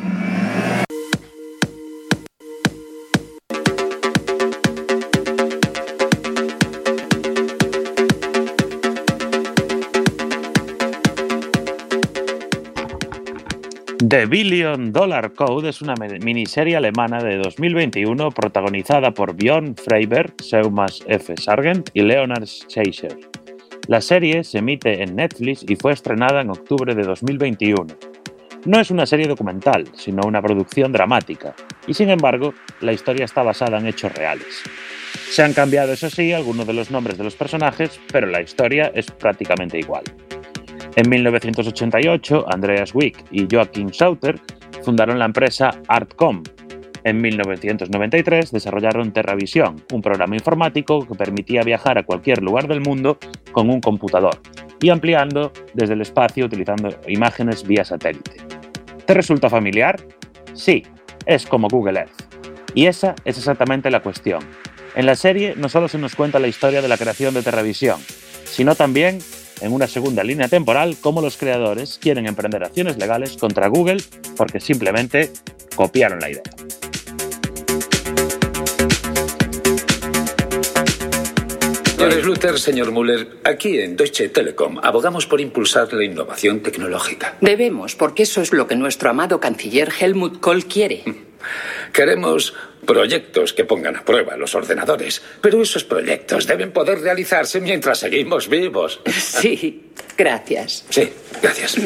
The 14.07 14.27
Billion 14.27 14.93
Dollar 14.93 15.33
Code 15.33 15.69
es 15.69 15.81
una 15.81 15.95
miniserie 15.95 16.77
alemana 16.77 17.21
de 17.21 17.37
2021 17.39 18.31
protagonizada 18.31 19.11
por 19.11 19.35
Björn 19.35 19.75
Freiberg, 19.75 20.35
Seumas 20.41 21.03
F. 21.07 21.35
Sargent 21.35 21.89
y 21.93 22.01
Leonard 22.03 22.45
Schaefer. 22.45 23.17
La 23.89 23.99
serie 23.99 24.45
se 24.45 24.59
emite 24.59 25.03
en 25.03 25.17
Netflix 25.17 25.65
y 25.67 25.75
fue 25.75 25.91
estrenada 25.91 26.39
en 26.41 26.51
octubre 26.51 26.95
de 26.95 27.03
2021. 27.03 28.12
No 28.65 28.79
es 28.79 28.91
una 28.91 29.05
serie 29.05 29.27
documental, 29.27 29.89
sino 29.93 30.21
una 30.25 30.41
producción 30.41 30.93
dramática, 30.93 31.53
y 31.85 31.93
sin 31.93 32.09
embargo, 32.09 32.53
la 32.79 32.93
historia 32.93 33.25
está 33.25 33.43
basada 33.43 33.77
en 33.77 33.87
hechos 33.87 34.13
reales. 34.13 34.63
Se 35.29 35.43
han 35.43 35.53
cambiado, 35.53 35.91
eso 35.91 36.09
sí, 36.09 36.31
algunos 36.31 36.65
de 36.65 36.73
los 36.73 36.89
nombres 36.89 37.17
de 37.17 37.25
los 37.25 37.35
personajes, 37.35 37.99
pero 38.11 38.27
la 38.27 38.41
historia 38.41 38.91
es 38.95 39.11
prácticamente 39.11 39.79
igual. 39.79 40.03
En 40.95 41.09
1988, 41.09 42.45
Andreas 42.47 42.95
Wick 42.95 43.25
y 43.31 43.47
Joachim 43.51 43.91
Sauter 43.91 44.39
fundaron 44.83 45.19
la 45.19 45.25
empresa 45.25 45.71
Artcom. 45.87 46.43
En 47.05 47.19
1993 47.19 48.51
desarrollaron 48.51 49.11
TerraVision, 49.11 49.83
un 49.91 50.01
programa 50.01 50.35
informático 50.35 51.05
que 51.05 51.15
permitía 51.15 51.61
viajar 51.63 51.97
a 51.97 52.03
cualquier 52.03 52.41
lugar 52.41 52.67
del 52.67 52.79
mundo 52.79 53.17
con 53.51 53.69
un 53.69 53.81
computador 53.81 54.39
y 54.81 54.89
ampliando 54.89 55.51
desde 55.73 55.93
el 55.93 56.01
espacio 56.01 56.45
utilizando 56.45 56.89
imágenes 57.07 57.67
vía 57.67 57.83
satélite. 57.83 58.37
¿Te 59.05 59.13
resulta 59.13 59.49
familiar? 59.49 59.99
Sí, 60.53 60.83
es 61.25 61.45
como 61.45 61.67
Google 61.67 61.99
Earth. 61.99 62.21
Y 62.73 62.85
esa 62.85 63.15
es 63.25 63.37
exactamente 63.37 63.91
la 63.91 64.01
cuestión. 64.01 64.41
En 64.95 65.05
la 65.05 65.15
serie 65.15 65.55
no 65.57 65.69
solo 65.69 65.87
se 65.87 65.97
nos 65.97 66.15
cuenta 66.15 66.39
la 66.39 66.47
historia 66.47 66.81
de 66.81 66.87
la 66.87 66.97
creación 66.97 67.33
de 67.33 67.43
TerraVision, 67.43 67.99
sino 68.45 68.75
también 68.75 69.19
en 69.61 69.73
una 69.73 69.87
segunda 69.87 70.23
línea 70.23 70.47
temporal 70.47 70.97
cómo 71.01 71.21
los 71.21 71.37
creadores 71.37 71.97
quieren 72.01 72.27
emprender 72.27 72.63
acciones 72.63 72.97
legales 72.97 73.37
contra 73.37 73.67
Google 73.67 74.03
porque 74.37 74.59
simplemente 74.59 75.31
copiaron 75.75 76.19
la 76.19 76.29
idea. 76.29 76.43
Señores 82.03 82.25
Luther, 82.25 82.59
señor 82.59 82.91
Müller, 82.91 83.37
aquí 83.45 83.79
en 83.79 83.95
Deutsche 83.95 84.27
Telekom 84.27 84.77
abogamos 84.83 85.25
por 85.25 85.39
impulsar 85.39 85.93
la 85.93 86.03
innovación 86.03 86.59
tecnológica. 86.59 87.37
Debemos, 87.39 87.95
porque 87.95 88.23
eso 88.23 88.41
es 88.41 88.51
lo 88.51 88.67
que 88.67 88.75
nuestro 88.75 89.09
amado 89.09 89.39
canciller 89.39 89.89
Helmut 89.97 90.41
Kohl 90.41 90.65
quiere. 90.65 91.05
Queremos 91.93 92.53
proyectos 92.85 93.53
que 93.53 93.63
pongan 93.63 93.95
a 93.95 94.03
prueba 94.03 94.35
los 94.35 94.53
ordenadores, 94.53 95.21
pero 95.39 95.61
esos 95.61 95.85
proyectos 95.85 96.45
deben 96.45 96.73
poder 96.73 96.99
realizarse 96.99 97.61
mientras 97.61 97.99
seguimos 97.99 98.49
vivos. 98.49 98.99
Sí, 99.09 99.85
gracias. 100.17 100.83
Sí, 100.89 101.09
gracias. 101.41 101.77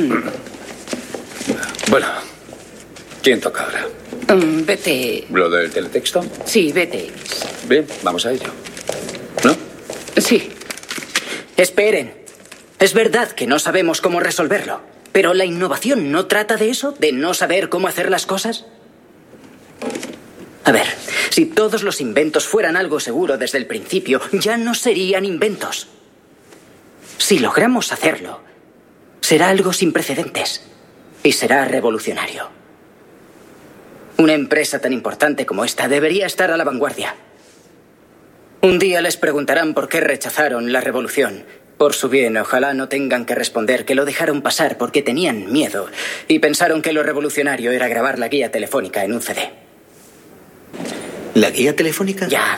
Bueno, 1.92 2.08
¿quién 3.22 3.40
toca 3.40 3.66
ahora? 3.66 3.88
Mm, 4.36 4.66
vete. 4.66 5.26
¿Lo 5.32 5.48
del 5.48 5.70
teletexto? 5.70 6.26
Sí, 6.44 6.72
vete. 6.74 7.12
Bien, 7.70 7.86
vamos 8.02 8.26
a 8.26 8.32
ello. 8.32 8.52
Sí. 10.28 10.50
Esperen. 11.56 12.14
Es 12.80 12.94
verdad 12.94 13.32
que 13.32 13.48
no 13.48 13.60
sabemos 13.60 14.02
cómo 14.02 14.20
resolverlo, 14.20 14.82
pero 15.14 15.34
la 15.34 15.46
innovación 15.46 16.12
no 16.12 16.26
trata 16.26 16.58
de 16.58 16.70
eso, 16.70 16.92
de 16.92 17.14
no 17.14 17.34
saber 17.34 17.70
cómo 17.70 17.88
hacer 17.88 18.12
las 18.12 18.26
cosas. 18.26 18.66
A 20.66 20.74
ver, 20.74 20.86
si 21.30 21.46
todos 21.46 21.82
los 21.84 22.02
inventos 22.02 22.46
fueran 22.46 22.76
algo 22.76 23.00
seguro 23.00 23.38
desde 23.38 23.58
el 23.58 23.68
principio, 23.68 24.20
ya 24.34 24.58
no 24.58 24.76
serían 24.76 25.24
inventos. 25.24 25.88
Si 27.18 27.40
logramos 27.40 27.94
hacerlo, 27.94 28.42
será 29.22 29.48
algo 29.48 29.72
sin 29.72 29.94
precedentes 29.94 30.62
y 31.24 31.32
será 31.32 31.64
revolucionario. 31.64 32.50
Una 34.18 34.34
empresa 34.34 34.80
tan 34.80 34.92
importante 34.92 35.46
como 35.46 35.64
esta 35.64 35.88
debería 35.88 36.26
estar 36.26 36.52
a 36.52 36.58
la 36.58 36.66
vanguardia. 36.66 37.16
Un 38.62 38.80
día 38.80 39.02
les 39.02 39.18
preguntarán 39.18 39.76
por 39.76 39.88
qué 39.88 40.00
rechazaron 40.00 40.74
la 40.74 40.82
revolución. 40.82 41.46
Por 41.78 41.94
su 41.94 42.10
bien, 42.10 42.38
ojalá 42.38 42.74
no 42.74 42.90
tengan 42.90 43.26
que 43.26 43.36
responder 43.36 43.86
que 43.86 43.94
lo 43.94 44.04
dejaron 44.04 44.42
pasar 44.42 44.80
porque 44.80 45.04
tenían 45.04 45.52
miedo 45.52 45.88
y 46.28 46.40
pensaron 46.40 46.82
que 46.82 46.92
lo 46.92 47.04
revolucionario 47.04 47.72
era 47.72 47.88
grabar 47.88 48.18
la 48.18 48.30
guía 48.30 48.50
telefónica 48.50 49.04
en 49.04 49.14
un 49.14 49.22
CD. 49.22 49.52
¿La 51.36 51.52
guía 51.52 51.76
telefónica? 51.76 52.28
Ya. 52.28 52.58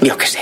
Yo 0.00 0.16
qué 0.16 0.26
sé. 0.26 0.38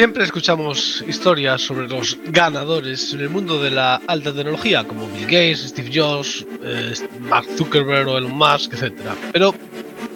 Siempre 0.00 0.24
escuchamos 0.24 1.04
historias 1.06 1.60
sobre 1.60 1.86
los 1.86 2.16
ganadores 2.28 3.12
en 3.12 3.20
el 3.20 3.28
mundo 3.28 3.62
de 3.62 3.70
la 3.70 3.96
alta 4.06 4.32
tecnología, 4.32 4.82
como 4.82 5.06
Bill 5.08 5.24
Gates, 5.24 5.68
Steve 5.68 5.90
Jobs, 5.92 6.46
eh, 6.64 6.94
Mark 7.20 7.46
Zuckerberg 7.58 8.08
o 8.08 8.16
Elon 8.16 8.32
Musk, 8.32 8.72
etc. 8.72 8.94
Pero 9.30 9.54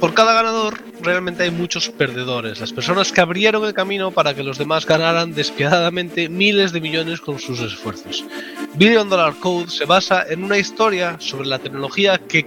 por 0.01 0.15
cada 0.15 0.33
ganador 0.33 0.83
realmente 1.03 1.43
hay 1.43 1.51
muchos 1.51 1.91
perdedores, 1.91 2.61
las 2.61 2.73
personas 2.73 3.13
que 3.13 3.21
abrieron 3.21 3.63
el 3.67 3.75
camino 3.75 4.11
para 4.11 4.33
que 4.33 4.43
los 4.43 4.57
demás 4.57 4.87
ganaran 4.87 5.35
despiadadamente 5.35 6.31
miles 6.31 6.73
de 6.73 6.81
millones 6.81 7.21
con 7.21 7.39
sus 7.39 7.61
esfuerzos. 7.61 8.25
Billion 8.77 9.11
Dollar 9.11 9.35
Code 9.39 9.69
se 9.69 9.85
basa 9.85 10.25
en 10.27 10.45
una 10.45 10.57
historia 10.57 11.17
sobre 11.21 11.47
la 11.47 11.59
tecnología 11.59 12.17
que 12.17 12.47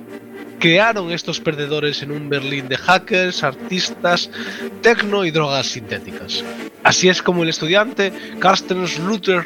crearon 0.59 1.11
estos 1.11 1.39
perdedores 1.39 2.01
en 2.01 2.11
un 2.11 2.29
Berlín 2.29 2.67
de 2.67 2.77
hackers, 2.77 3.43
artistas, 3.43 4.29
tecno 4.81 5.25
y 5.25 5.31
drogas 5.31 5.67
sintéticas. 5.67 6.43
Así 6.83 7.09
es 7.09 7.21
como 7.21 7.43
el 7.43 7.49
estudiante 7.49 8.13
Carsten 8.39 8.87
Schluter 8.87 9.43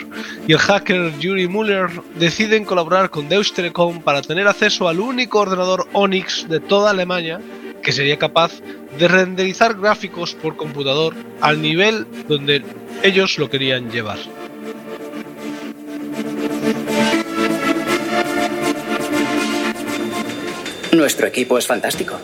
y 0.47 0.53
el 0.53 0.59
hacker 0.59 1.17
Yuri 1.19 1.47
Müller 1.47 1.89
deciden 2.15 2.65
colaborar 2.65 3.09
con 3.09 3.29
Deutsche 3.29 3.55
Telekom 3.55 4.01
para 4.01 4.21
tener 4.21 4.47
acceso 4.47 4.87
al 4.87 4.99
único 4.99 5.39
ordenador 5.39 5.87
Onyx 5.93 6.47
de 6.47 6.59
toda 6.59 6.91
Alemania 6.91 7.39
que 7.81 7.91
sería 7.91 8.17
capaz 8.17 8.61
de 8.97 9.07
renderizar 9.07 9.75
gráficos 9.75 10.35
por 10.35 10.55
computador 10.55 11.15
al 11.41 11.61
nivel 11.61 12.05
donde 12.27 12.63
ellos 13.03 13.39
lo 13.39 13.49
querían 13.49 13.89
llevar. 13.89 14.19
Nuestro 20.91 21.27
equipo 21.27 21.57
es 21.57 21.67
fantástico. 21.67 22.19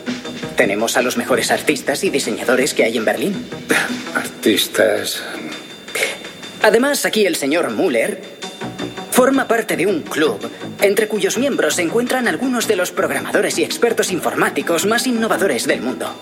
Tenemos 0.56 0.96
a 0.96 1.02
los 1.02 1.16
mejores 1.16 1.50
artistas 1.50 2.04
y 2.04 2.10
diseñadores 2.10 2.74
que 2.74 2.84
hay 2.84 2.96
en 2.96 3.04
Berlín. 3.04 3.48
Artistas. 4.14 5.22
Además, 6.62 7.06
aquí 7.06 7.24
el 7.24 7.36
señor 7.36 7.70
Müller 7.70 8.20
forma 9.10 9.48
parte 9.48 9.76
de 9.76 9.86
un 9.86 10.02
club 10.02 10.38
entre 10.82 11.08
cuyos 11.08 11.38
miembros 11.38 11.76
se 11.76 11.82
encuentran 11.82 12.28
algunos 12.28 12.68
de 12.68 12.76
los 12.76 12.92
programadores 12.92 13.58
y 13.58 13.64
expertos 13.64 14.12
informáticos 14.12 14.86
más 14.86 15.06
innovadores 15.06 15.66
del 15.66 15.80
mundo. 15.80 16.12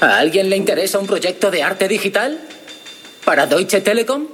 ¿A 0.00 0.18
alguien 0.18 0.48
le 0.50 0.56
interesa 0.56 0.98
un 0.98 1.06
proyecto 1.06 1.50
de 1.50 1.62
arte 1.62 1.88
digital? 1.88 2.40
¿Para 3.24 3.46
Deutsche 3.46 3.80
Telekom? 3.80 4.26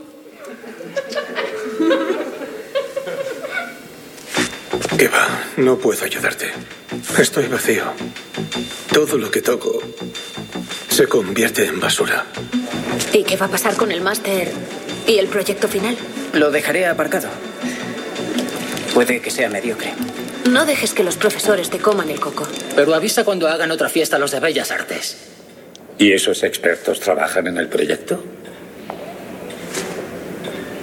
Eva, 4.98 5.28
no 5.58 5.78
puedo 5.78 6.04
ayudarte. 6.04 6.46
Estoy 7.18 7.46
vacío. 7.46 7.84
Todo 8.92 9.16
lo 9.16 9.30
que 9.30 9.42
toco 9.42 9.80
se 10.88 11.06
convierte 11.06 11.66
en 11.66 11.78
basura. 11.78 12.26
¿Y 13.12 13.22
qué 13.22 13.36
va 13.36 13.46
a 13.46 13.48
pasar 13.48 13.76
con 13.76 13.92
el 13.92 14.00
máster 14.00 14.50
y 15.06 15.18
el 15.18 15.28
proyecto 15.28 15.68
final? 15.68 15.96
Lo 16.32 16.50
dejaré 16.50 16.86
aparcado. 16.86 17.28
Puede 18.92 19.20
que 19.20 19.30
sea 19.30 19.48
mediocre. 19.48 19.94
No 20.50 20.66
dejes 20.66 20.94
que 20.94 21.04
los 21.04 21.16
profesores 21.16 21.70
te 21.70 21.78
coman 21.78 22.10
el 22.10 22.18
coco. 22.18 22.48
Pero 22.74 22.92
avisa 22.92 23.24
cuando 23.24 23.46
hagan 23.46 23.70
otra 23.70 23.88
fiesta 23.88 24.18
los 24.18 24.32
de 24.32 24.40
Bellas 24.40 24.72
Artes. 24.72 25.16
¿Y 25.98 26.12
esos 26.12 26.42
expertos 26.42 26.98
trabajan 26.98 27.46
en 27.46 27.58
el 27.58 27.68
proyecto? 27.68 28.20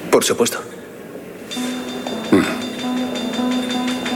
Por 0.09 0.23
supuesto. 0.23 0.74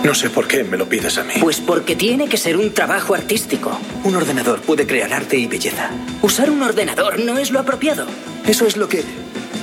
No 0.03 0.15
sé 0.15 0.29
por 0.29 0.47
qué 0.47 0.63
me 0.63 0.77
lo 0.77 0.87
pides 0.87 1.17
a 1.17 1.23
mí. 1.23 1.33
Pues 1.41 1.59
porque 1.59 1.95
tiene 1.95 2.29
que 2.29 2.37
ser 2.37 2.55
un 2.55 2.73
trabajo 2.73 3.13
artístico. 3.13 3.77
Un 4.05 4.15
ordenador 4.15 4.61
puede 4.61 4.87
crear 4.87 5.11
arte 5.13 5.37
y 5.37 5.45
belleza. 5.45 5.91
Usar 6.21 6.49
un 6.49 6.63
ordenador 6.63 7.19
no 7.19 7.37
es 7.37 7.51
lo 7.51 7.59
apropiado. 7.59 8.05
Eso 8.47 8.65
es 8.65 8.77
lo 8.77 8.87
que 8.87 9.03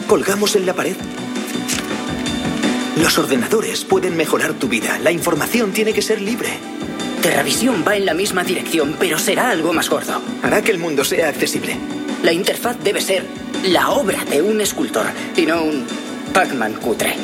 colgamos 0.06 0.54
en 0.54 0.66
la 0.66 0.74
pared. 0.74 0.94
Los 3.00 3.18
ordenadores 3.18 3.84
pueden 3.84 4.16
mejorar 4.16 4.52
tu 4.54 4.68
vida. 4.68 4.98
La 5.02 5.10
información 5.10 5.72
tiene 5.72 5.94
que 5.94 6.02
ser 6.02 6.20
libre. 6.20 6.50
Terravisión 7.22 7.82
va 7.86 7.96
en 7.96 8.04
la 8.04 8.14
misma 8.14 8.44
dirección, 8.44 8.94
pero 8.98 9.18
será 9.18 9.50
algo 9.50 9.72
más 9.72 9.88
gordo. 9.88 10.20
Hará 10.42 10.62
que 10.62 10.70
el 10.70 10.78
mundo 10.78 11.02
sea 11.02 11.30
accesible. 11.30 11.76
La 12.22 12.32
interfaz 12.32 12.76
debe 12.84 13.00
ser 13.00 13.24
la 13.64 13.90
obra 13.90 14.24
de 14.26 14.42
un 14.42 14.60
escultor 14.60 15.06
y 15.34 15.46
no 15.46 15.62
un 15.62 15.86
Pac-Man 16.32 16.74
cutre. 16.74 17.14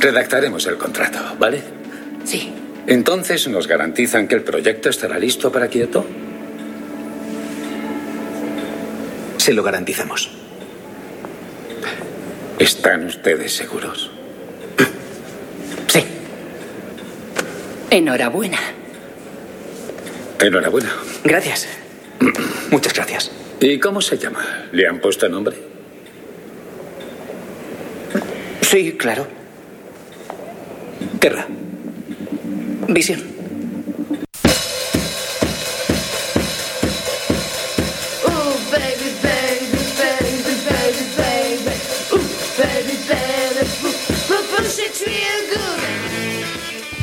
Redactaremos 0.00 0.66
el 0.66 0.76
contrato, 0.78 1.18
¿vale? 1.38 1.77
Sí. 2.24 2.52
Entonces, 2.86 3.46
¿nos 3.48 3.66
garantizan 3.66 4.28
que 4.28 4.34
el 4.34 4.42
proyecto 4.42 4.88
estará 4.88 5.18
listo 5.18 5.52
para 5.52 5.68
Kioto? 5.68 6.06
Se 9.36 9.52
lo 9.52 9.62
garantizamos. 9.62 10.30
¿Están 12.58 13.06
ustedes 13.06 13.52
seguros? 13.54 14.10
Sí. 15.88 16.04
Enhorabuena. 17.90 18.58
Enhorabuena. 20.40 20.90
Gracias. 21.24 21.66
Muchas 22.70 22.92
gracias. 22.94 23.30
¿Y 23.60 23.78
cómo 23.78 24.00
se 24.00 24.18
llama? 24.18 24.66
¿Le 24.72 24.86
han 24.86 25.00
puesto 25.00 25.28
nombre? 25.28 25.56
Sí, 28.62 28.92
claro. 28.98 29.26
Terra. 31.18 31.46
Visión. 32.86 33.38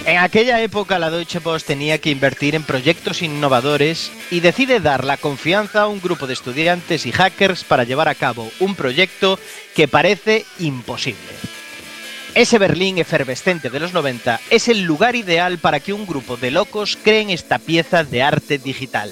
En 0.06 0.20
aquella 0.20 0.62
época 0.62 1.00
la 1.00 1.10
Deutsche 1.10 1.42
Post 1.42 1.68
tenía 1.68 1.98
que 1.98 2.12
invertir 2.12 2.56
en 2.56 2.64
proyectos 2.64 3.22
innovadores 3.22 4.12
y 4.30 4.40
decide 4.40 4.80
dar 4.80 5.04
la 5.04 5.18
confianza 5.18 5.82
a 5.82 5.88
un 5.88 6.00
grupo 6.00 6.28
de 6.28 6.34
estudiantes 6.34 7.06
y 7.06 7.12
hackers 7.12 7.64
para 7.64 7.84
llevar 7.84 8.08
a 8.08 8.16
cabo 8.16 8.50
un 8.60 8.76
proyecto 8.76 9.40
que 9.76 9.88
parece 9.88 10.46
imposible. 10.60 11.20
Ese 12.36 12.58
Berlín 12.58 12.98
efervescente 12.98 13.70
de 13.70 13.80
los 13.80 13.94
90 13.94 14.42
es 14.50 14.68
el 14.68 14.82
lugar 14.82 15.16
ideal 15.16 15.58
para 15.58 15.80
que 15.80 15.94
un 15.94 16.06
grupo 16.06 16.36
de 16.36 16.52
locos 16.52 16.98
creen 17.02 17.30
esta 17.30 17.60
pieza 17.60 18.04
de 18.04 18.24
arte 18.24 18.58
digital. 18.58 19.10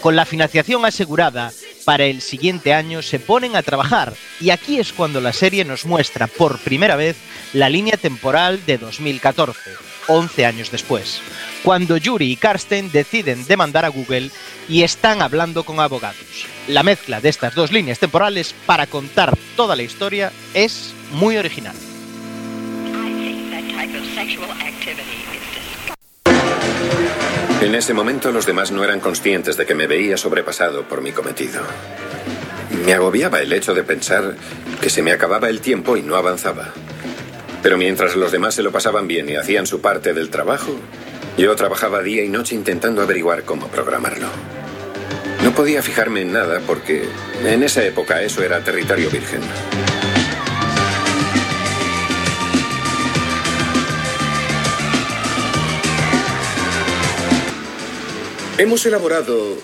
Con 0.00 0.16
la 0.16 0.24
financiación 0.24 0.84
asegurada, 0.84 1.52
para 1.84 2.06
el 2.06 2.20
siguiente 2.20 2.74
año 2.74 3.02
se 3.02 3.20
ponen 3.20 3.54
a 3.54 3.62
trabajar 3.62 4.14
y 4.40 4.50
aquí 4.50 4.80
es 4.80 4.92
cuando 4.92 5.20
la 5.20 5.32
serie 5.32 5.64
nos 5.64 5.86
muestra 5.86 6.26
por 6.26 6.58
primera 6.58 6.96
vez 6.96 7.16
la 7.52 7.68
línea 7.68 7.96
temporal 7.96 8.60
de 8.66 8.78
2014, 8.78 9.70
11 10.08 10.44
años 10.44 10.72
después, 10.72 11.20
cuando 11.62 11.96
Yuri 11.96 12.32
y 12.32 12.36
Karsten 12.36 12.90
deciden 12.90 13.46
demandar 13.46 13.84
a 13.84 13.90
Google 13.90 14.32
y 14.68 14.82
están 14.82 15.22
hablando 15.22 15.62
con 15.62 15.78
abogados. 15.78 16.46
La 16.66 16.82
mezcla 16.82 17.20
de 17.20 17.28
estas 17.28 17.54
dos 17.54 17.70
líneas 17.70 18.00
temporales 18.00 18.56
para 18.66 18.88
contar 18.88 19.38
toda 19.54 19.76
la 19.76 19.84
historia 19.84 20.32
es 20.52 20.92
muy 21.12 21.36
original. 21.36 21.76
En 27.60 27.74
ese 27.74 27.94
momento 27.94 28.30
los 28.32 28.46
demás 28.46 28.70
no 28.70 28.84
eran 28.84 29.00
conscientes 29.00 29.56
de 29.56 29.66
que 29.66 29.74
me 29.74 29.86
veía 29.86 30.16
sobrepasado 30.16 30.84
por 30.84 31.02
mi 31.02 31.12
cometido. 31.12 31.62
Me 32.84 32.94
agobiaba 32.94 33.40
el 33.40 33.52
hecho 33.52 33.74
de 33.74 33.82
pensar 33.82 34.36
que 34.80 34.90
se 34.90 35.02
me 35.02 35.12
acababa 35.12 35.48
el 35.48 35.60
tiempo 35.60 35.96
y 35.96 36.02
no 36.02 36.16
avanzaba. 36.16 36.72
Pero 37.62 37.76
mientras 37.78 38.14
los 38.14 38.30
demás 38.30 38.54
se 38.54 38.62
lo 38.62 38.70
pasaban 38.70 39.08
bien 39.08 39.28
y 39.28 39.36
hacían 39.36 39.66
su 39.66 39.80
parte 39.80 40.14
del 40.14 40.30
trabajo, 40.30 40.78
yo 41.36 41.54
trabajaba 41.56 42.02
día 42.02 42.22
y 42.22 42.28
noche 42.28 42.54
intentando 42.54 43.02
averiguar 43.02 43.44
cómo 43.44 43.68
programarlo. 43.68 44.28
No 45.42 45.52
podía 45.52 45.82
fijarme 45.82 46.22
en 46.22 46.32
nada 46.32 46.60
porque 46.66 47.04
en 47.44 47.62
esa 47.62 47.84
época 47.84 48.22
eso 48.22 48.42
era 48.42 48.62
territorio 48.62 49.10
virgen. 49.10 49.40
Hemos 58.58 58.86
elaborado 58.86 59.58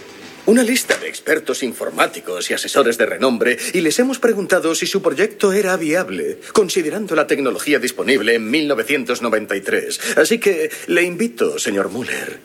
una 0.45 0.63
lista 0.63 0.99
de 0.99 1.09
expertos 1.09 1.63
informáticos 1.63 2.51
y 2.51 2.55
asesores 2.55 2.99
de 2.99 3.07
renombre 3.07 3.57
y 3.73 3.81
les 3.81 3.99
hemos 3.99 4.19
preguntado 4.19 4.75
si 4.75 4.87
su 4.87 5.01
proyecto 5.01 5.55
era 5.55 5.75
viable, 5.79 6.41
considerando 6.53 7.15
la 7.15 7.27
tecnología 7.27 7.79
disponible 7.79 8.35
en 8.35 8.51
1993. 8.51 10.19
Así 10.19 10.39
que 10.39 10.71
le 10.89 11.05
invito, 11.05 11.59
señor 11.59 11.89
Muller, 11.89 12.39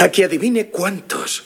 a 0.00 0.10
que 0.10 0.24
adivine 0.24 0.68
cuántos 0.68 1.44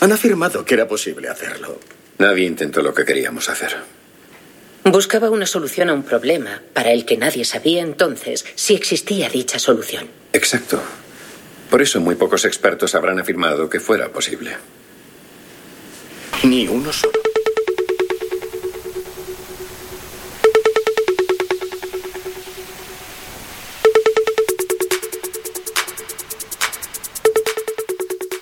han 0.00 0.12
afirmado 0.12 0.66
que 0.66 0.74
era 0.74 0.86
posible 0.86 1.28
hacerlo. 1.28 1.80
Nadie 2.18 2.44
intentó 2.44 2.82
lo 2.82 2.92
que 2.92 3.06
queríamos 3.06 3.48
hacer. 3.48 3.76
Buscaba 4.84 5.30
una 5.30 5.46
solución 5.46 5.88
a 5.88 5.94
un 5.94 6.02
problema 6.02 6.60
para 6.74 6.92
el 6.92 7.06
que 7.06 7.16
nadie 7.16 7.46
sabía 7.46 7.80
entonces 7.80 8.44
si 8.56 8.74
existía 8.74 9.30
dicha 9.30 9.58
solución. 9.58 10.06
Exacto. 10.34 10.82
Por 11.70 11.82
eso 11.82 12.00
muy 12.00 12.14
pocos 12.14 12.44
expertos 12.44 12.94
habrán 12.94 13.18
afirmado 13.18 13.68
que 13.68 13.78
fuera 13.78 14.08
posible. 14.08 14.56
Ni 16.44 16.66
uno 16.66 16.92
solo. 16.92 17.18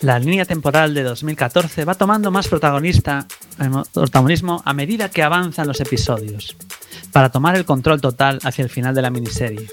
La 0.07 0.21
línea 0.21 0.45
temporal 0.45 0.95
de 0.95 1.03
2014 1.03 1.85
va 1.85 1.97
tomando 1.97 2.31
más 2.31 2.47
protagonista, 2.47 3.27
eh, 3.59 3.69
protagonismo 3.93 4.63
a 4.65 4.73
medida 4.73 5.11
que 5.11 5.25
avanzan 5.25 5.67
los 5.67 5.81
episodios, 5.81 6.57
para 7.11 7.31
tomar 7.31 7.57
el 7.57 7.65
control 7.65 8.01
total 8.01 8.39
hacia 8.45 8.63
el 8.63 8.71
final 8.71 8.95
de 8.95 9.03
la 9.03 9.11
miniserie. 9.11 9.67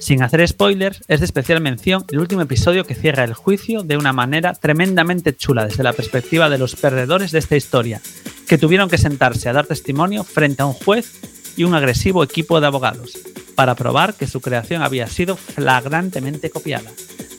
Sin 0.00 0.22
hacer 0.22 0.46
spoilers, 0.48 1.02
es 1.08 1.20
de 1.20 1.26
especial 1.26 1.60
mención 1.60 2.06
el 2.10 2.20
último 2.20 2.40
episodio 2.40 2.84
que 2.84 2.94
cierra 2.94 3.22
el 3.22 3.34
juicio 3.34 3.82
de 3.82 3.98
una 3.98 4.14
manera 4.14 4.54
tremendamente 4.54 5.36
chula 5.36 5.66
desde 5.66 5.82
la 5.82 5.92
perspectiva 5.92 6.48
de 6.48 6.56
los 6.56 6.74
perdedores 6.74 7.32
de 7.32 7.38
esta 7.38 7.54
historia, 7.54 8.00
que 8.48 8.56
tuvieron 8.56 8.88
que 8.88 8.96
sentarse 8.96 9.50
a 9.50 9.52
dar 9.52 9.66
testimonio 9.66 10.24
frente 10.24 10.62
a 10.62 10.66
un 10.66 10.72
juez 10.72 11.20
y 11.54 11.64
un 11.64 11.74
agresivo 11.74 12.24
equipo 12.24 12.60
de 12.60 12.66
abogados, 12.66 13.12
para 13.54 13.74
probar 13.74 14.14
que 14.14 14.26
su 14.26 14.40
creación 14.40 14.82
había 14.82 15.06
sido 15.06 15.36
flagrantemente 15.36 16.48
copiada, 16.48 16.90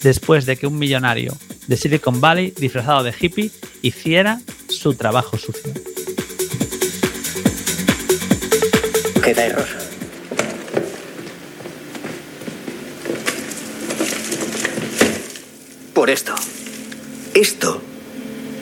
después 0.04 0.45
de 0.45 0.56
que 0.56 0.67
un 0.67 0.78
millonario 0.78 1.36
de 1.65 1.78
Silicon 1.78 2.21
Valley 2.21 2.54
disfrazado 2.56 3.04
de 3.04 3.13
hippie 3.19 3.50
hiciera 3.82 4.39
su 4.69 4.93
trabajo 4.93 5.36
sucio. 5.36 5.74
Queda 9.24 9.45
error. 9.45 9.81
Por 16.02 16.10
esto. 16.10 16.34
Esto 17.36 17.80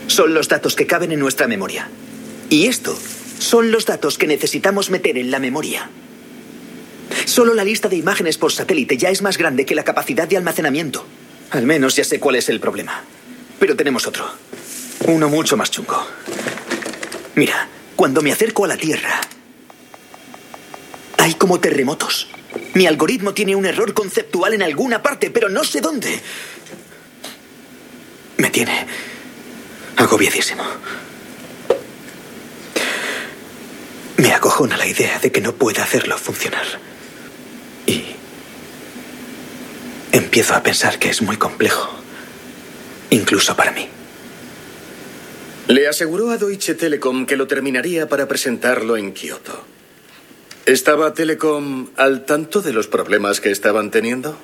son 0.07 0.33
los 0.33 0.49
datos 0.49 0.75
que 0.75 0.85
caben 0.85 1.13
en 1.13 1.21
nuestra 1.21 1.47
memoria. 1.47 1.89
Y 2.49 2.67
esto 2.67 2.93
son 3.39 3.71
los 3.71 3.85
datos 3.85 4.17
que 4.17 4.27
necesitamos 4.27 4.89
meter 4.89 5.17
en 5.17 5.31
la 5.31 5.39
memoria. 5.39 5.89
Solo 7.23 7.53
la 7.53 7.63
lista 7.63 7.87
de 7.87 7.95
imágenes 7.95 8.37
por 8.37 8.51
satélite 8.51 8.97
ya 8.97 9.09
es 9.09 9.21
más 9.21 9.37
grande 9.37 9.65
que 9.65 9.73
la 9.73 9.85
capacidad 9.85 10.27
de 10.27 10.35
almacenamiento. 10.35 11.05
Al 11.51 11.65
menos 11.65 11.95
ya 11.95 12.03
sé 12.03 12.19
cuál 12.19 12.35
es 12.35 12.49
el 12.49 12.59
problema. 12.59 13.05
Pero 13.57 13.73
tenemos 13.77 14.05
otro. 14.05 14.29
Uno 15.07 15.29
mucho 15.29 15.55
más 15.55 15.71
chungo. 15.71 16.05
Mira, 17.35 17.69
cuando 17.95 18.21
me 18.21 18.33
acerco 18.33 18.65
a 18.65 18.67
la 18.67 18.75
Tierra, 18.75 19.21
hay 21.17 21.35
como 21.35 21.61
terremotos. 21.61 22.27
Mi 22.73 22.85
algoritmo 22.85 23.33
tiene 23.33 23.55
un 23.55 23.65
error 23.65 23.93
conceptual 23.93 24.55
en 24.55 24.61
alguna 24.61 25.01
parte, 25.01 25.31
pero 25.31 25.47
no 25.47 25.63
sé 25.63 25.79
dónde. 25.79 26.21
Me 28.39 28.49
tiene 28.49 28.87
agobiadísimo. 29.97 30.63
Me 34.15 34.33
acojona 34.33 34.77
la 34.77 34.87
idea 34.87 35.19
de 35.19 35.29
que 35.29 35.41
no 35.41 35.53
pueda 35.55 35.83
hacerlo 35.83 36.17
funcionar. 36.17 36.65
Y 37.85 38.05
empiezo 40.13 40.55
a 40.55 40.63
pensar 40.63 40.99
que 40.99 41.09
es 41.09 41.21
muy 41.21 41.35
complejo, 41.35 41.89
incluso 43.09 43.57
para 43.57 43.73
mí. 43.73 43.89
Le 45.67 45.89
aseguró 45.89 46.31
a 46.31 46.37
Deutsche 46.37 46.75
Telekom 46.75 47.25
que 47.25 47.35
lo 47.35 47.45
terminaría 47.45 48.07
para 48.07 48.29
presentarlo 48.29 48.95
en 48.95 49.11
Kioto. 49.11 49.65
¿Estaba 50.65 51.13
Telecom 51.13 51.89
al 51.97 52.25
tanto 52.25 52.61
de 52.61 52.71
los 52.71 52.87
problemas 52.87 53.41
que 53.41 53.51
estaban 53.51 53.91
teniendo? 53.91 54.37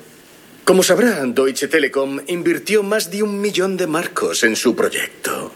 Como 0.65 0.81
sabrán, 0.81 1.35
Deutsche 1.35 1.67
Telekom 1.67 2.21
invirtió 2.25 2.81
más 2.81 3.11
de 3.11 3.21
un 3.21 3.39
millón 3.39 3.77
de 3.77 3.85
marcos 3.85 4.43
en 4.43 4.55
su 4.55 4.75
proyecto. 4.75 5.51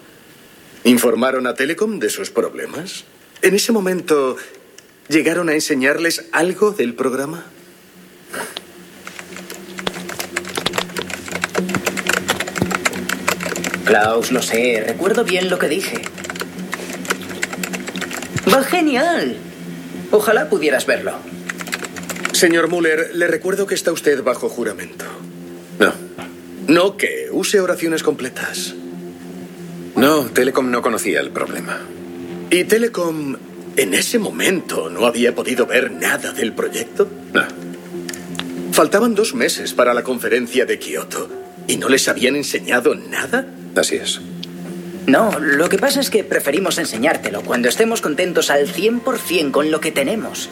¿Informaron 0.84 1.48
a 1.48 1.56
Telecom 1.56 1.98
de 1.98 2.12
sus 2.12 2.30
problemas? 2.30 3.06
En 3.42 3.56
ese 3.56 3.72
momento, 3.72 4.38
¿llegaron 5.08 5.50
a 5.50 5.56
enseñarles 5.56 6.28
algo 6.32 6.70
del 6.70 6.94
programa? 6.94 7.44
Klaus, 13.86 14.32
lo 14.32 14.44
sé, 14.44 14.84
recuerdo 14.86 15.24
bien 15.24 15.50
lo 15.50 15.58
que 15.58 15.70
dije. 15.70 16.04
Va 18.54 18.64
genial. 18.64 19.38
Ojalá 20.12 20.50
pudieras 20.50 20.86
verlo. 20.86 21.39
Señor 22.40 22.70
Muller, 22.70 23.12
le 23.16 23.28
recuerdo 23.28 23.68
que 23.68 23.76
está 23.76 23.92
usted 23.92 24.24
bajo 24.24 24.48
juramento. 24.48 25.04
No. 25.78 25.94
No 26.70 26.96
que 26.96 27.28
use 27.34 27.60
oraciones 27.60 28.02
completas. 28.02 28.74
No, 29.98 30.24
Telecom 30.28 30.72
no 30.72 30.82
conocía 30.82 31.20
el 31.20 31.32
problema. 31.32 31.82
¿Y 32.50 32.64
Telecom 32.64 33.36
en 33.76 33.94
ese 33.94 34.20
momento 34.20 34.90
no 34.90 35.06
había 35.06 35.36
podido 35.36 35.66
ver 35.66 35.92
nada 35.92 36.32
del 36.32 36.54
proyecto? 36.54 37.10
No. 37.34 37.44
Faltaban 38.72 39.16
dos 39.16 39.36
meses 39.36 39.74
para 39.74 39.94
la 39.94 40.04
conferencia 40.04 40.66
de 40.66 40.80
Kioto. 40.80 41.30
¿Y 41.68 41.76
no 41.76 41.90
les 41.90 42.08
habían 42.08 42.38
enseñado 42.38 42.96
nada? 42.96 43.48
Así 43.76 43.98
es. 43.98 44.22
No, 45.08 45.38
lo 45.42 45.68
que 45.68 45.78
pasa 45.78 46.00
es 46.00 46.10
que 46.10 46.24
preferimos 46.24 46.78
enseñártelo 46.78 47.42
cuando 47.42 47.68
estemos 47.68 48.00
contentos 48.00 48.50
al 48.50 48.66
100% 48.66 49.52
con 49.52 49.72
lo 49.72 49.82
que 49.82 49.92
tenemos. 49.92 50.50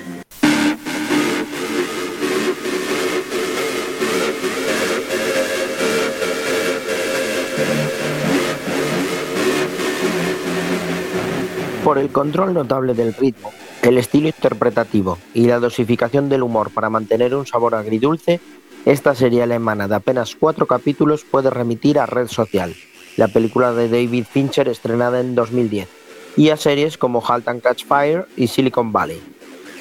Por 11.87 11.99
el 11.99 12.09
control 12.09 12.53
notable 12.53 12.93
del 12.93 13.13
ritmo, 13.13 13.53
el 13.81 13.97
estilo 13.97 14.27
interpretativo 14.27 15.17
y 15.33 15.45
la 15.47 15.57
dosificación 15.61 16.27
del 16.27 16.43
humor 16.43 16.69
para 16.69 16.89
mantener 16.89 17.33
un 17.33 17.47
sabor 17.47 17.75
agridulce, 17.75 18.41
esta 18.83 19.15
serie 19.15 19.41
alemana 19.41 19.87
de 19.87 19.95
apenas 19.95 20.35
cuatro 20.37 20.65
capítulos 20.65 21.23
puede 21.23 21.49
remitir 21.49 21.97
a 21.97 22.05
Red 22.05 22.27
Social, 22.27 22.75
la 23.15 23.29
película 23.29 23.71
de 23.71 23.87
David 23.87 24.25
Fincher 24.29 24.67
estrenada 24.67 25.21
en 25.21 25.33
2010, 25.33 25.87
y 26.35 26.49
a 26.49 26.57
series 26.57 26.97
como 26.97 27.23
Halt 27.25 27.47
and 27.47 27.61
Catch 27.61 27.85
Fire 27.85 28.27
y 28.35 28.47
Silicon 28.47 28.91
Valley. 28.91 29.21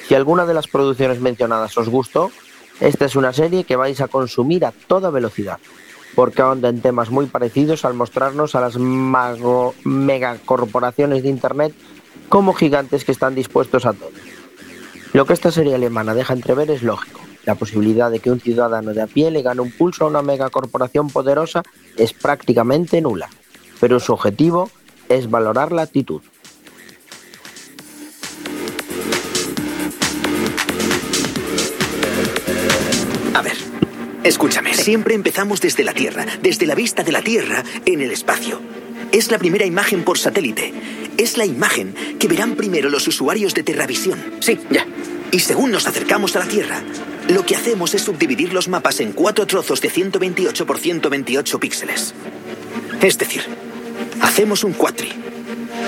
Si 0.07 0.15
alguna 0.15 0.45
de 0.45 0.53
las 0.53 0.67
producciones 0.67 1.19
mencionadas 1.19 1.77
os 1.77 1.89
gustó, 1.89 2.31
esta 2.79 3.03
es 3.03 3.17
una 3.17 3.33
serie 3.33 3.65
que 3.65 3.75
vais 3.75 3.99
a 3.99 4.07
consumir 4.07 4.63
a 4.63 4.71
toda 4.71 5.09
velocidad, 5.09 5.59
porque 6.15 6.41
ahonda 6.41 6.69
en 6.69 6.79
temas 6.79 7.09
muy 7.11 7.25
parecidos 7.25 7.83
al 7.83 7.95
mostrarnos 7.95 8.55
a 8.55 8.61
las 8.61 8.77
mago- 8.77 9.75
megacorporaciones 9.83 11.21
de 11.21 11.29
Internet 11.29 11.73
como 12.29 12.53
gigantes 12.53 13.05
que 13.05 13.11
están 13.11 13.35
dispuestos 13.35 13.85
a 13.85 13.93
todo. 13.93 14.11
Lo 15.13 15.25
que 15.25 15.33
esta 15.33 15.51
serie 15.51 15.75
alemana 15.75 16.13
deja 16.13 16.33
entrever 16.33 16.69
es 16.69 16.83
lógico. 16.83 17.21
La 17.45 17.55
posibilidad 17.55 18.11
de 18.11 18.19
que 18.19 18.29
un 18.29 18.41
ciudadano 18.41 18.93
de 18.93 19.01
a 19.01 19.07
pie 19.07 19.31
le 19.31 19.41
gane 19.41 19.61
un 19.61 19.71
pulso 19.71 20.03
a 20.03 20.07
una 20.09 20.21
megacorporación 20.21 21.09
poderosa 21.09 21.63
es 21.95 22.11
prácticamente 22.11 23.01
nula, 23.01 23.29
pero 23.79 23.99
su 23.99 24.11
objetivo 24.13 24.69
es 25.07 25.29
valorar 25.29 25.71
la 25.71 25.83
actitud. 25.83 26.21
A 33.33 33.41
ver, 33.41 33.55
escúchame. 34.23 34.73
Siempre 34.73 35.15
empezamos 35.15 35.61
desde 35.61 35.85
la 35.85 35.93
Tierra, 35.93 36.25
desde 36.41 36.65
la 36.65 36.75
vista 36.75 37.03
de 37.03 37.11
la 37.13 37.21
Tierra 37.21 37.63
en 37.85 38.01
el 38.01 38.11
espacio. 38.11 38.59
Es 39.11 39.31
la 39.31 39.39
primera 39.39 39.65
imagen 39.65 40.03
por 40.03 40.17
satélite. 40.17 40.73
Es 41.17 41.37
la 41.37 41.45
imagen 41.45 41.95
que 42.19 42.27
verán 42.27 42.55
primero 42.55 42.89
los 42.89 43.07
usuarios 43.07 43.53
de 43.53 43.63
Terravisión. 43.63 44.19
Sí, 44.39 44.59
ya. 44.69 44.85
Y 45.31 45.39
según 45.39 45.71
nos 45.71 45.87
acercamos 45.87 46.35
a 46.35 46.39
la 46.39 46.47
Tierra, 46.47 46.81
lo 47.29 47.45
que 47.45 47.55
hacemos 47.55 47.93
es 47.93 48.03
subdividir 48.03 48.53
los 48.53 48.67
mapas 48.67 48.99
en 48.99 49.11
cuatro 49.11 49.45
trozos 49.45 49.81
de 49.81 49.89
128 49.89 50.65
por 50.65 50.77
128 50.77 51.59
píxeles. 51.59 52.13
Es 53.01 53.17
decir, 53.17 53.43
hacemos 54.21 54.63
un 54.63 54.73
cuatri 54.73 55.09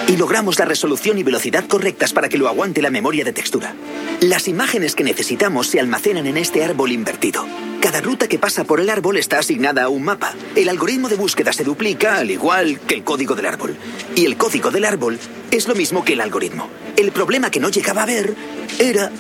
y 0.08 0.18
logramos 0.18 0.58
la 0.60 0.66
resolución 0.66 1.18
y 1.18 1.24
velocidad 1.24 1.66
correctas 1.68 2.14
para 2.14 2.30
que 2.30 2.38
lo 2.38 2.48
aguante 2.48 2.82
la 2.82 2.90
memoria 2.90 3.24
de 3.24 3.34
textura. 3.34 3.76
Las 4.22 4.48
imágenes 4.48 4.96
que 4.96 5.04
necesitamos 5.04 5.68
se 5.68 5.80
almacenan 5.80 6.28
en 6.28 6.38
este 6.38 6.64
árbol 6.64 6.92
invertido. 6.92 7.46
Cada 7.82 8.02
ruta 8.02 8.28
que 8.28 8.38
pasa 8.38 8.66
por 8.66 8.82
el 8.82 8.90
árbol 8.90 9.18
está 9.18 9.40
asignada 9.40 9.84
a 9.84 9.90
un 9.90 10.04
mapa. 10.04 10.34
El 10.56 10.68
algoritmo 10.68 11.08
de 11.08 11.16
búsqueda 11.16 11.54
se 11.54 11.64
duplica 11.64 12.18
al 12.18 12.30
igual 12.30 12.80
que 12.82 12.94
el 12.94 13.04
código 13.06 13.36
del 13.36 13.46
árbol. 13.46 13.78
Y 14.16 14.26
el 14.26 14.36
código 14.36 14.70
del 14.70 14.84
árbol 14.84 15.18
es 15.50 15.68
lo 15.68 15.76
mismo 15.76 16.04
que 16.04 16.14
el 16.14 16.22
algoritmo. 16.22 16.70
El 16.98 17.12
problema 17.12 17.50
que 17.50 17.62
no 17.62 17.70
llegaba 17.70 18.04
a 18.04 18.06
ver 18.06 18.36
era 18.80 19.12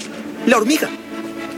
la 0.45 0.57
hormiga. 0.57 0.89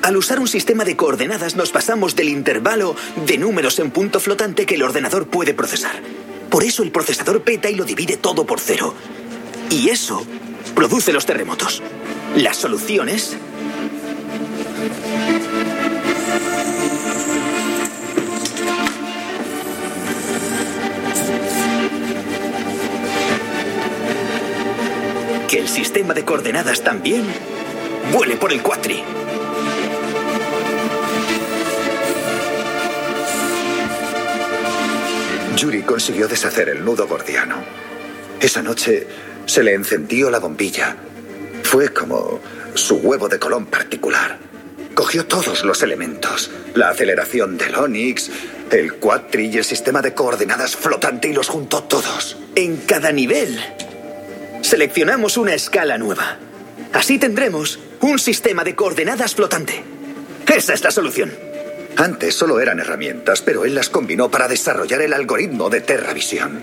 Al 0.03 0.15
usar 0.15 0.39
un 0.39 0.47
sistema 0.47 0.83
de 0.83 0.95
coordenadas 0.95 1.55
nos 1.55 1.71
pasamos 1.71 2.15
del 2.15 2.29
intervalo 2.29 2.95
de 3.25 3.37
números 3.37 3.79
en 3.79 3.89
punto 3.89 4.19
flotante 4.19 4.65
que 4.67 4.75
el 4.75 4.83
ordenador 4.83 5.27
puede 5.27 5.55
procesar. 5.55 6.01
Por 6.49 6.63
eso 6.63 6.83
el 6.83 6.91
procesador 6.91 7.41
peta 7.43 7.69
y 7.69 7.75
lo 7.75 7.85
divide 7.85 8.17
todo 8.17 8.45
por 8.45 8.59
cero. 8.59 8.93
Y 9.71 9.89
eso 9.89 10.23
produce 10.75 11.13
los 11.13 11.25
terremotos. 11.25 11.81
La 12.35 12.53
solución 12.53 13.09
Que 25.51 25.59
el 25.59 25.67
sistema 25.67 26.13
de 26.13 26.23
coordenadas 26.23 26.81
también 26.81 27.25
vuele 28.13 28.37
por 28.37 28.53
el 28.53 28.61
cuatri. 28.61 29.03
Yuri 35.57 35.81
consiguió 35.81 36.29
deshacer 36.29 36.69
el 36.69 36.85
nudo 36.85 37.05
gordiano. 37.05 37.57
Esa 38.39 38.63
noche 38.63 39.05
se 39.45 39.61
le 39.61 39.73
encendió 39.73 40.31
la 40.31 40.39
bombilla. 40.39 40.95
Fue 41.63 41.89
como 41.89 42.39
su 42.73 42.99
huevo 42.99 43.27
de 43.27 43.37
colón 43.37 43.65
particular. 43.65 44.39
Cogió 44.95 45.25
todos 45.25 45.65
los 45.65 45.83
elementos. 45.83 46.49
La 46.75 46.91
aceleración 46.91 47.57
del 47.57 47.75
Onix, 47.75 48.31
el 48.71 48.93
Quadri 48.93 49.47
y 49.47 49.57
el 49.57 49.65
sistema 49.65 50.01
de 50.01 50.13
coordenadas 50.13 50.77
flotante 50.77 51.27
y 51.27 51.33
los 51.33 51.49
juntó 51.49 51.83
todos. 51.83 52.37
En 52.55 52.77
cada 52.77 53.11
nivel 53.11 53.59
seleccionamos 54.61 55.37
una 55.37 55.53
escala 55.53 55.97
nueva. 55.97 56.37
Así 56.93 57.19
tendremos 57.19 57.79
un 58.01 58.19
sistema 58.19 58.63
de 58.63 58.75
coordenadas 58.75 59.35
flotante. 59.35 59.83
Esa 60.53 60.73
es 60.73 60.83
la 60.83 60.91
solución. 60.91 61.31
Antes 61.97 62.35
solo 62.35 62.59
eran 62.59 62.79
herramientas, 62.79 63.41
pero 63.41 63.65
él 63.65 63.75
las 63.75 63.89
combinó 63.89 64.29
para 64.29 64.47
desarrollar 64.47 65.01
el 65.01 65.13
algoritmo 65.13 65.69
de 65.69 65.81
TerraVision. 65.81 66.61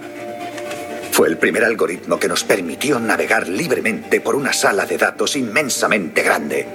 Fue 1.12 1.28
el 1.28 1.38
primer 1.38 1.64
algoritmo 1.64 2.18
que 2.18 2.28
nos 2.28 2.44
permitió 2.44 3.00
navegar 3.00 3.48
libremente 3.48 4.20
por 4.20 4.36
una 4.36 4.52
sala 4.52 4.86
de 4.86 4.98
datos 4.98 5.36
inmensamente 5.36 6.22
grande. 6.22 6.66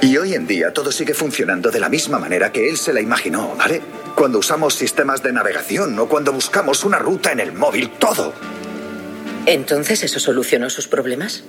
Y 0.00 0.16
hoy 0.16 0.34
en 0.34 0.46
día 0.46 0.72
todo 0.72 0.92
sigue 0.92 1.14
funcionando 1.14 1.70
de 1.70 1.80
la 1.80 1.88
misma 1.88 2.18
manera 2.18 2.52
que 2.52 2.68
él 2.68 2.76
se 2.76 2.92
la 2.92 3.00
imaginó, 3.00 3.54
¿vale? 3.56 3.82
Cuando 4.14 4.38
usamos 4.38 4.74
sistemas 4.74 5.22
de 5.22 5.32
navegación 5.32 5.98
o 5.98 6.08
cuando 6.08 6.32
buscamos 6.32 6.84
una 6.84 6.98
ruta 6.98 7.32
en 7.32 7.40
el 7.40 7.52
móvil, 7.52 7.90
todo. 7.98 8.32
¿Entonces 9.46 10.02
eso 10.02 10.18
solucionó 10.18 10.68
sus 10.68 10.88
problemas? 10.88 11.44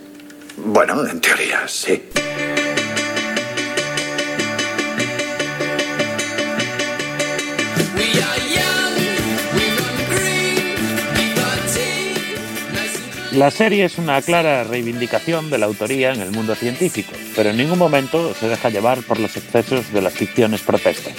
Bueno, 0.55 1.05
en 1.07 1.19
teoría, 1.19 1.67
sí. 1.67 2.03
La 13.31 13.51
serie 13.51 13.85
es 13.85 13.99
una 13.99 14.19
clara 14.23 14.63
reivindicación 14.63 15.51
de 15.51 15.59
la 15.59 15.67
autoría 15.67 16.11
en 16.11 16.21
el 16.21 16.31
mundo 16.31 16.55
científico, 16.55 17.13
pero 17.35 17.51
en 17.51 17.57
ningún 17.57 17.77
momento 17.77 18.33
se 18.33 18.47
deja 18.47 18.69
llevar 18.69 19.03
por 19.03 19.19
los 19.19 19.37
excesos 19.37 19.93
de 19.93 20.01
las 20.01 20.13
ficciones 20.13 20.61
protestas. 20.61 21.13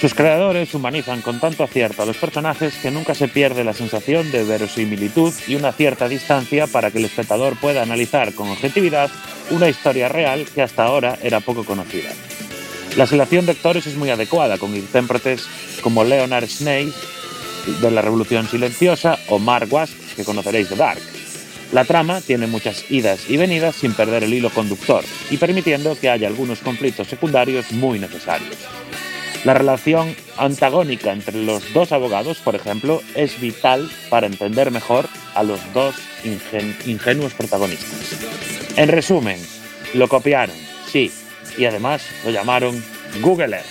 Sus 0.00 0.14
creadores 0.14 0.72
humanizan 0.74 1.22
con 1.22 1.40
tanto 1.40 1.64
acierto 1.64 2.02
a 2.02 2.06
los 2.06 2.16
personajes 2.16 2.76
que 2.76 2.92
nunca 2.92 3.16
se 3.16 3.26
pierde 3.26 3.64
la 3.64 3.72
sensación 3.72 4.30
de 4.30 4.44
verosimilitud 4.44 5.34
y 5.48 5.56
una 5.56 5.72
cierta 5.72 6.08
distancia 6.08 6.68
para 6.68 6.92
que 6.92 6.98
el 6.98 7.06
espectador 7.06 7.56
pueda 7.56 7.82
analizar 7.82 8.32
con 8.32 8.48
objetividad 8.48 9.10
una 9.50 9.68
historia 9.68 10.08
real 10.08 10.46
que 10.54 10.62
hasta 10.62 10.84
ahora 10.84 11.18
era 11.20 11.40
poco 11.40 11.64
conocida. 11.64 12.10
La 12.96 13.08
selección 13.08 13.44
de 13.44 13.52
actores 13.52 13.88
es 13.88 13.96
muy 13.96 14.10
adecuada, 14.10 14.56
con 14.56 14.76
intérpretes 14.76 15.48
como 15.82 16.04
Leonard 16.04 16.46
Snake 16.46 16.92
de 17.80 17.90
La 17.90 18.00
Revolución 18.00 18.46
Silenciosa 18.46 19.18
o 19.28 19.40
Mark 19.40 19.66
Wasp, 19.68 19.96
que 20.14 20.24
conoceréis 20.24 20.70
de 20.70 20.76
Dark. 20.76 21.02
La 21.72 21.84
trama 21.84 22.20
tiene 22.20 22.46
muchas 22.46 22.88
idas 22.88 23.28
y 23.28 23.36
venidas 23.36 23.74
sin 23.74 23.94
perder 23.94 24.22
el 24.22 24.32
hilo 24.32 24.50
conductor 24.50 25.02
y 25.28 25.38
permitiendo 25.38 25.98
que 25.98 26.08
haya 26.08 26.28
algunos 26.28 26.60
conflictos 26.60 27.08
secundarios 27.08 27.72
muy 27.72 27.98
necesarios. 27.98 28.56
La 29.44 29.54
relación 29.54 30.14
antagónica 30.36 31.12
entre 31.12 31.42
los 31.44 31.72
dos 31.72 31.92
abogados, 31.92 32.38
por 32.38 32.54
ejemplo, 32.56 33.02
es 33.14 33.40
vital 33.40 33.90
para 34.10 34.26
entender 34.26 34.70
mejor 34.70 35.08
a 35.34 35.42
los 35.42 35.60
dos 35.72 35.94
ingen- 36.24 36.74
ingenuos 36.86 37.34
protagonistas. 37.34 38.16
En 38.76 38.88
resumen, 38.88 39.38
lo 39.94 40.08
copiaron, 40.08 40.56
sí, 40.90 41.12
y 41.56 41.64
además 41.64 42.02
lo 42.24 42.30
llamaron 42.30 42.82
Google 43.20 43.56
Earth. 43.56 43.66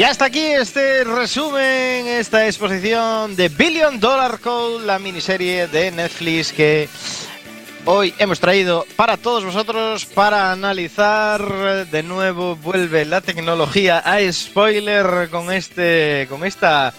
Y 0.00 0.02
hasta 0.02 0.24
aquí 0.24 0.40
este 0.40 1.04
resumen, 1.04 2.06
esta 2.06 2.46
exposición 2.46 3.36
de 3.36 3.50
Billion 3.50 4.00
Dollar 4.00 4.40
Code, 4.40 4.86
la 4.86 4.98
miniserie 4.98 5.66
de 5.66 5.90
Netflix 5.90 6.54
que 6.54 6.88
hoy 7.84 8.14
hemos 8.16 8.40
traído 8.40 8.86
para 8.96 9.18
todos 9.18 9.44
vosotros 9.44 10.06
para 10.06 10.52
analizar 10.52 11.86
de 11.90 12.02
nuevo 12.02 12.56
vuelve 12.56 13.04
la 13.04 13.20
tecnología 13.20 13.98
a 13.98 14.20
spoiler 14.32 15.28
con 15.30 15.52
este 15.52 16.26
con 16.30 16.46
esta 16.46 16.94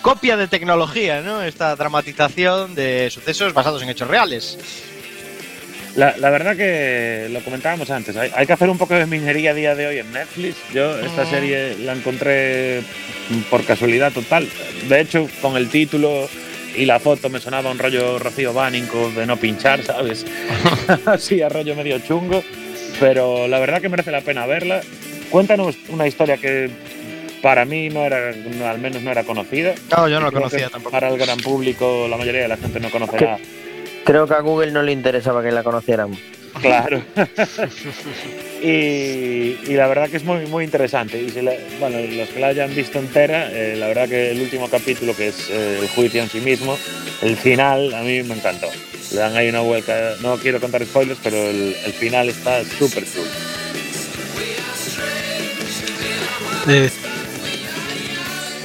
copia 0.00 0.36
de 0.36 0.46
tecnología, 0.46 1.22
¿no? 1.22 1.42
Esta 1.42 1.74
dramatización 1.74 2.76
de 2.76 3.10
sucesos 3.10 3.52
basados 3.52 3.82
en 3.82 3.88
hechos 3.88 4.06
reales. 4.06 4.93
La, 5.96 6.16
la 6.18 6.30
verdad 6.30 6.56
que 6.56 7.28
lo 7.30 7.40
comentábamos 7.40 7.88
antes, 7.90 8.16
hay, 8.16 8.30
hay 8.34 8.46
que 8.46 8.52
hacer 8.52 8.68
un 8.68 8.78
poco 8.78 8.94
de 8.94 9.06
minería 9.06 9.52
a 9.52 9.54
día 9.54 9.74
de 9.74 9.86
hoy 9.86 9.98
en 9.98 10.12
Netflix. 10.12 10.56
Yo 10.72 10.98
esta 10.98 11.24
serie 11.24 11.76
la 11.78 11.92
encontré 11.92 12.82
por 13.48 13.64
casualidad 13.64 14.12
total. 14.12 14.48
De 14.88 15.00
hecho, 15.00 15.28
con 15.40 15.56
el 15.56 15.68
título 15.68 16.28
y 16.76 16.84
la 16.84 16.98
foto 16.98 17.30
me 17.30 17.40
sonaba 17.40 17.70
un 17.70 17.78
rollo 17.78 18.18
Rocío 18.18 18.52
Bánico 18.52 19.10
de 19.10 19.26
no 19.26 19.36
pinchar, 19.36 19.82
¿sabes? 19.82 20.26
Así 21.06 21.40
a 21.42 21.48
rollo 21.48 21.76
medio 21.76 21.98
chungo. 22.00 22.42
Pero 22.98 23.48
la 23.48 23.58
verdad 23.58 23.80
que 23.80 23.88
merece 23.88 24.10
la 24.10 24.20
pena 24.20 24.46
verla. 24.46 24.80
Cuéntanos 25.30 25.76
una 25.88 26.06
historia 26.06 26.36
que 26.36 26.70
para 27.42 27.64
mí 27.64 27.88
no 27.88 28.04
era, 28.04 28.32
no, 28.32 28.66
al 28.66 28.78
menos 28.78 29.02
no 29.02 29.10
era 29.10 29.24
conocida. 29.24 29.74
No, 29.96 30.08
yo 30.08 30.18
no 30.18 30.26
la 30.26 30.32
conocía 30.32 30.68
tampoco. 30.68 30.92
Para 30.92 31.08
el 31.08 31.18
gran 31.18 31.38
público, 31.38 32.06
la 32.08 32.16
mayoría 32.16 32.42
de 32.42 32.48
la 32.48 32.56
gente 32.56 32.80
no 32.80 32.90
conocerá. 32.90 33.38
Creo 34.04 34.26
que 34.26 34.34
a 34.34 34.40
Google 34.40 34.70
no 34.70 34.82
le 34.82 34.92
interesaba 34.92 35.42
que 35.42 35.50
la 35.50 35.62
conociéramos. 35.62 36.18
Claro. 36.60 37.02
y, 38.62 38.66
y 39.66 39.74
la 39.74 39.86
verdad 39.88 40.08
que 40.08 40.18
es 40.18 40.24
muy, 40.24 40.46
muy 40.46 40.64
interesante. 40.64 41.20
Y 41.20 41.30
si 41.30 41.40
la- 41.42 41.54
bueno, 41.80 41.98
los 41.98 42.28
que 42.28 42.38
la 42.40 42.48
hayan 42.48 42.74
visto 42.74 42.98
entera, 42.98 43.50
eh, 43.50 43.74
la 43.76 43.88
verdad 43.88 44.08
que 44.08 44.30
el 44.30 44.40
último 44.40 44.68
capítulo, 44.68 45.16
que 45.16 45.28
es 45.28 45.48
eh, 45.50 45.78
el 45.80 45.88
juicio 45.88 46.22
en 46.22 46.28
sí 46.28 46.40
mismo, 46.40 46.78
el 47.22 47.36
final 47.36 47.92
a 47.94 48.02
mí 48.02 48.22
me 48.22 48.34
encantó. 48.34 48.68
Le 49.12 49.18
dan 49.18 49.36
ahí 49.36 49.48
una 49.48 49.60
vuelta. 49.60 50.14
No 50.22 50.36
quiero 50.36 50.60
contar 50.60 50.84
spoilers, 50.84 51.18
pero 51.22 51.36
el, 51.36 51.74
el 51.84 51.92
final 51.92 52.28
está 52.28 52.62
súper 52.64 53.04
chulo. 53.04 53.30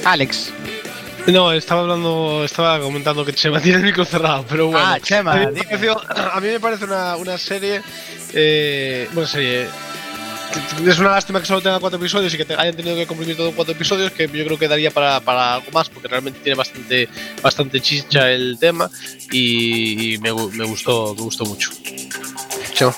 Alex. 0.04 0.52
No, 1.26 1.52
estaba 1.52 1.82
hablando, 1.82 2.42
estaba 2.44 2.80
comentando 2.80 3.24
que 3.24 3.32
Chema 3.32 3.60
tiene 3.60 3.78
el 3.78 3.84
micro 3.84 4.04
cerrado, 4.04 4.44
pero 4.48 4.66
bueno. 4.68 4.80
Ah, 4.84 4.98
Chema, 5.00 5.32
A 5.32 5.36
mí 5.36 5.46
me, 5.46 5.52
dime. 5.52 5.64
pareció- 5.66 6.00
a 6.32 6.40
mí 6.40 6.48
me 6.48 6.60
parece 6.60 6.84
una, 6.86 7.16
una 7.16 7.38
serie. 7.38 7.82
Eh, 8.32 9.08
bueno, 9.12 9.28
serie. 9.28 9.66
Es 10.84 10.98
una 10.98 11.10
lástima 11.10 11.38
que 11.40 11.46
solo 11.46 11.60
tenga 11.60 11.78
cuatro 11.78 11.96
episodios 12.00 12.34
y 12.34 12.36
que 12.36 12.44
te 12.44 12.54
hayan 12.54 12.74
tenido 12.74 12.96
que 12.96 13.06
comprimir 13.06 13.36
todo 13.36 13.50
en 13.50 13.54
cuatro 13.54 13.72
episodios, 13.72 14.10
que 14.10 14.26
yo 14.26 14.44
creo 14.44 14.58
que 14.58 14.66
daría 14.66 14.90
para, 14.90 15.20
para 15.20 15.54
algo 15.54 15.70
más, 15.72 15.88
porque 15.88 16.08
realmente 16.08 16.40
tiene 16.40 16.56
bastante, 16.56 17.08
bastante 17.40 17.80
chicha 17.80 18.28
el 18.32 18.56
tema 18.58 18.90
y, 19.30 20.14
y 20.14 20.18
me, 20.18 20.32
me 20.32 20.64
gustó, 20.64 21.14
me 21.14 21.22
gustó 21.22 21.44
mucho. 21.44 21.70
Chema. 22.74 22.92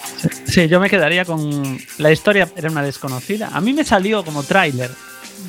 Sí, 0.47 0.67
yo 0.69 0.81
me 0.81 0.89
quedaría 0.89 1.27
con. 1.27 1.79
La 1.99 2.11
historia 2.11 2.49
era 2.57 2.71
una 2.71 2.83
desconocida. 2.83 3.51
A 3.53 3.61
mí 3.61 3.75
me 3.75 3.85
salió 3.85 4.25
como 4.25 4.43
tráiler 4.45 4.91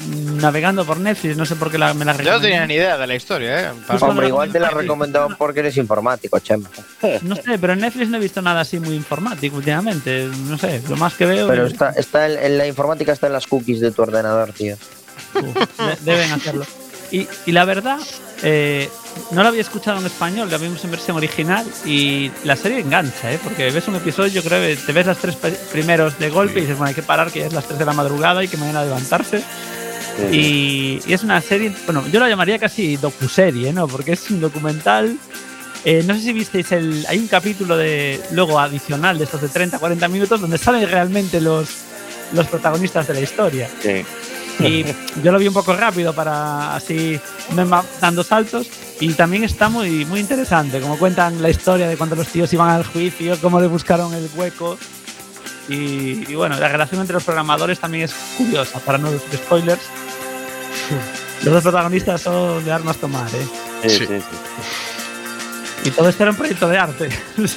navegando 0.10 0.86
por 0.86 0.98
Netflix, 1.00 1.38
no 1.38 1.46
sé 1.46 1.56
por 1.56 1.72
qué 1.72 1.78
la- 1.78 1.94
me 1.94 2.06
la 2.06 2.16
Yo 2.18 2.32
no 2.34 2.42
tenía 2.42 2.66
ni 2.66 2.76
idea 2.76 2.98
de 2.98 3.08
la 3.08 3.16
historia, 3.16 3.62
¿eh? 3.62 3.74
Pues 3.88 4.02
Hombre, 4.02 4.28
igual 4.28 4.52
te 4.52 4.60
la 4.60 4.70
recomendado 4.70 5.30
porque 5.38 5.60
eres 5.62 5.78
informático, 5.78 6.40
Chema. 6.40 6.70
No 7.22 7.36
sé, 7.36 7.58
pero 7.60 7.74
en 7.74 7.80
Netflix 7.80 8.10
no 8.10 8.18
he 8.18 8.20
visto 8.22 8.42
nada 8.42 8.62
así 8.62 8.80
muy 8.80 8.96
informático 8.96 9.58
últimamente. 9.58 10.30
No 10.48 10.58
sé, 10.58 10.82
lo 10.90 10.96
más 10.98 11.14
que 11.14 11.26
veo. 11.26 11.48
Pero 11.48 11.68
está, 11.68 11.90
está 11.92 12.28
en, 12.30 12.38
en 12.44 12.58
la 12.58 12.68
informática 12.68 13.12
está 13.12 13.28
en 13.28 13.34
las 13.34 13.48
cookies 13.48 13.80
de 13.80 13.92
tu 13.92 14.02
ordenador, 14.02 14.52
tío. 14.54 14.76
de- 15.34 15.98
deben 16.02 16.32
hacerlo. 16.32 16.66
Y, 17.12 17.28
y 17.46 17.52
la 17.52 17.64
verdad, 17.66 18.00
eh, 18.42 18.90
no 19.32 19.44
la 19.44 19.50
había 19.50 19.62
escuchado 19.62 20.00
en 20.00 20.06
español, 20.08 20.50
la 20.50 20.58
vimos 20.58 20.84
en 20.84 20.90
versión 20.90 21.16
original 21.16 21.64
y 21.86 22.32
la 22.44 22.56
serie 22.56 22.80
engancha, 22.80 23.32
¿eh? 23.32 23.40
porque 23.44 23.70
ves 23.70 23.88
un 23.88 23.96
episodio, 23.96 24.32
yo 24.32 24.42
creo 24.44 24.60
que 24.60 24.76
te 24.84 24.92
ves 24.94 25.06
las 25.06 25.20
tres 25.20 25.36
primeros 25.72 26.18
de 26.18 26.32
golpe 26.32 26.58
y 26.58 26.62
dices, 26.62 26.76
bueno, 26.76 26.90
hay 26.90 26.96
que 26.96 27.04
parar, 27.04 27.30
que 27.32 27.42
ya 27.42 27.46
es 27.48 27.54
las 27.54 27.66
3 27.66 27.78
de 27.78 27.86
la 27.86 27.94
madrugada 27.94 28.44
y 28.44 28.48
que 28.48 28.58
mañana 28.58 28.84
levantarse. 28.84 29.44
Y, 30.32 31.00
y 31.06 31.14
es 31.14 31.24
una 31.24 31.42
serie, 31.42 31.72
bueno, 31.86 32.04
yo 32.12 32.20
la 32.20 32.30
llamaría 32.30 32.60
casi 32.60 32.98
docuserie, 32.98 33.74
¿no? 33.74 33.88
Porque 33.88 34.14
es 34.14 34.30
un 34.30 34.42
documental. 34.42 35.18
eh, 35.86 36.04
no 36.06 36.14
sé 36.14 36.22
si 36.22 36.34
visteis 36.34 36.72
el. 36.72 37.06
Hay 37.10 37.18
un 37.18 37.28
capítulo 37.28 37.76
de 37.78 38.22
luego 38.32 38.60
adicional 38.60 39.18
de 39.18 39.24
estos 39.26 39.42
de 39.42 39.50
30, 39.50 39.80
40 39.80 40.08
minutos 40.10 40.40
donde 40.40 40.58
salen 40.58 40.88
realmente 40.90 41.42
los, 41.42 41.68
los 42.34 42.48
protagonistas 42.48 43.08
de 43.08 43.14
la 43.16 43.20
historia. 43.22 43.70
Sí. 43.82 44.06
Y 44.60 44.86
yo 45.24 45.32
lo 45.32 45.40
vi 45.40 45.48
un 45.48 45.54
poco 45.54 45.76
rápido 45.76 46.14
para 46.14 46.76
así 46.76 47.20
dando 48.00 48.24
saltos. 48.24 48.68
Y 49.00 49.14
también 49.16 49.44
está 49.44 49.68
muy, 49.68 50.06
muy 50.06 50.20
interesante, 50.20 50.80
como 50.80 50.98
cuentan 51.00 51.42
la 51.42 51.50
historia 51.50 51.88
de 51.90 51.98
cuando 51.98 52.16
los 52.16 52.28
tíos 52.28 52.54
iban 52.54 52.70
al 52.70 52.86
juicio, 52.86 53.36
cómo 53.42 53.60
le 53.60 53.66
buscaron 53.68 54.14
el 54.14 54.30
hueco. 54.36 54.78
Y, 55.68 56.30
y 56.32 56.36
bueno, 56.36 56.58
la 56.60 56.68
relación 56.68 57.02
entre 57.02 57.16
los 57.16 57.24
programadores 57.24 57.80
también 57.80 58.04
es 58.06 58.14
curiosa, 58.38 58.80
para 58.80 58.98
no 59.00 59.12
decir 59.12 59.40
spoilers. 59.40 59.82
Los 61.44 61.54
dos 61.56 61.64
protagonistas 61.64 62.22
son 62.22 62.64
de 62.64 62.72
armas 62.72 62.98
tomar, 62.98 63.28
¿eh? 63.28 63.90
Sí, 63.90 63.90
sí, 63.90 64.06
sí. 64.08 64.16
Y 65.86 65.92
todo 65.92 66.08
esto 66.08 66.24
era 66.24 66.32
un 66.32 66.38
proyecto 66.38 66.68
de 66.70 66.78
arte. 66.78 67.10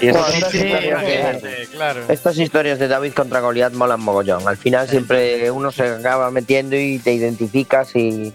Y 0.00 0.10
Bueno, 0.10 0.26
sí, 0.30 0.34
estas 0.38 0.54
historias 0.54 1.00
sí, 1.00 1.46
que- 1.46 1.66
claro. 1.70 2.00
Estas 2.08 2.36
historias 2.38 2.78
de 2.80 2.88
David 2.88 3.12
contra 3.12 3.38
Goliat 3.38 3.72
molan 3.72 4.00
mogollón. 4.00 4.48
Al 4.48 4.56
final 4.56 4.88
siempre 4.88 5.48
uno 5.52 5.70
se 5.70 5.84
acaba 5.84 6.28
metiendo 6.32 6.74
y 6.74 6.98
te 6.98 7.12
identificas 7.12 7.94
y, 7.94 8.32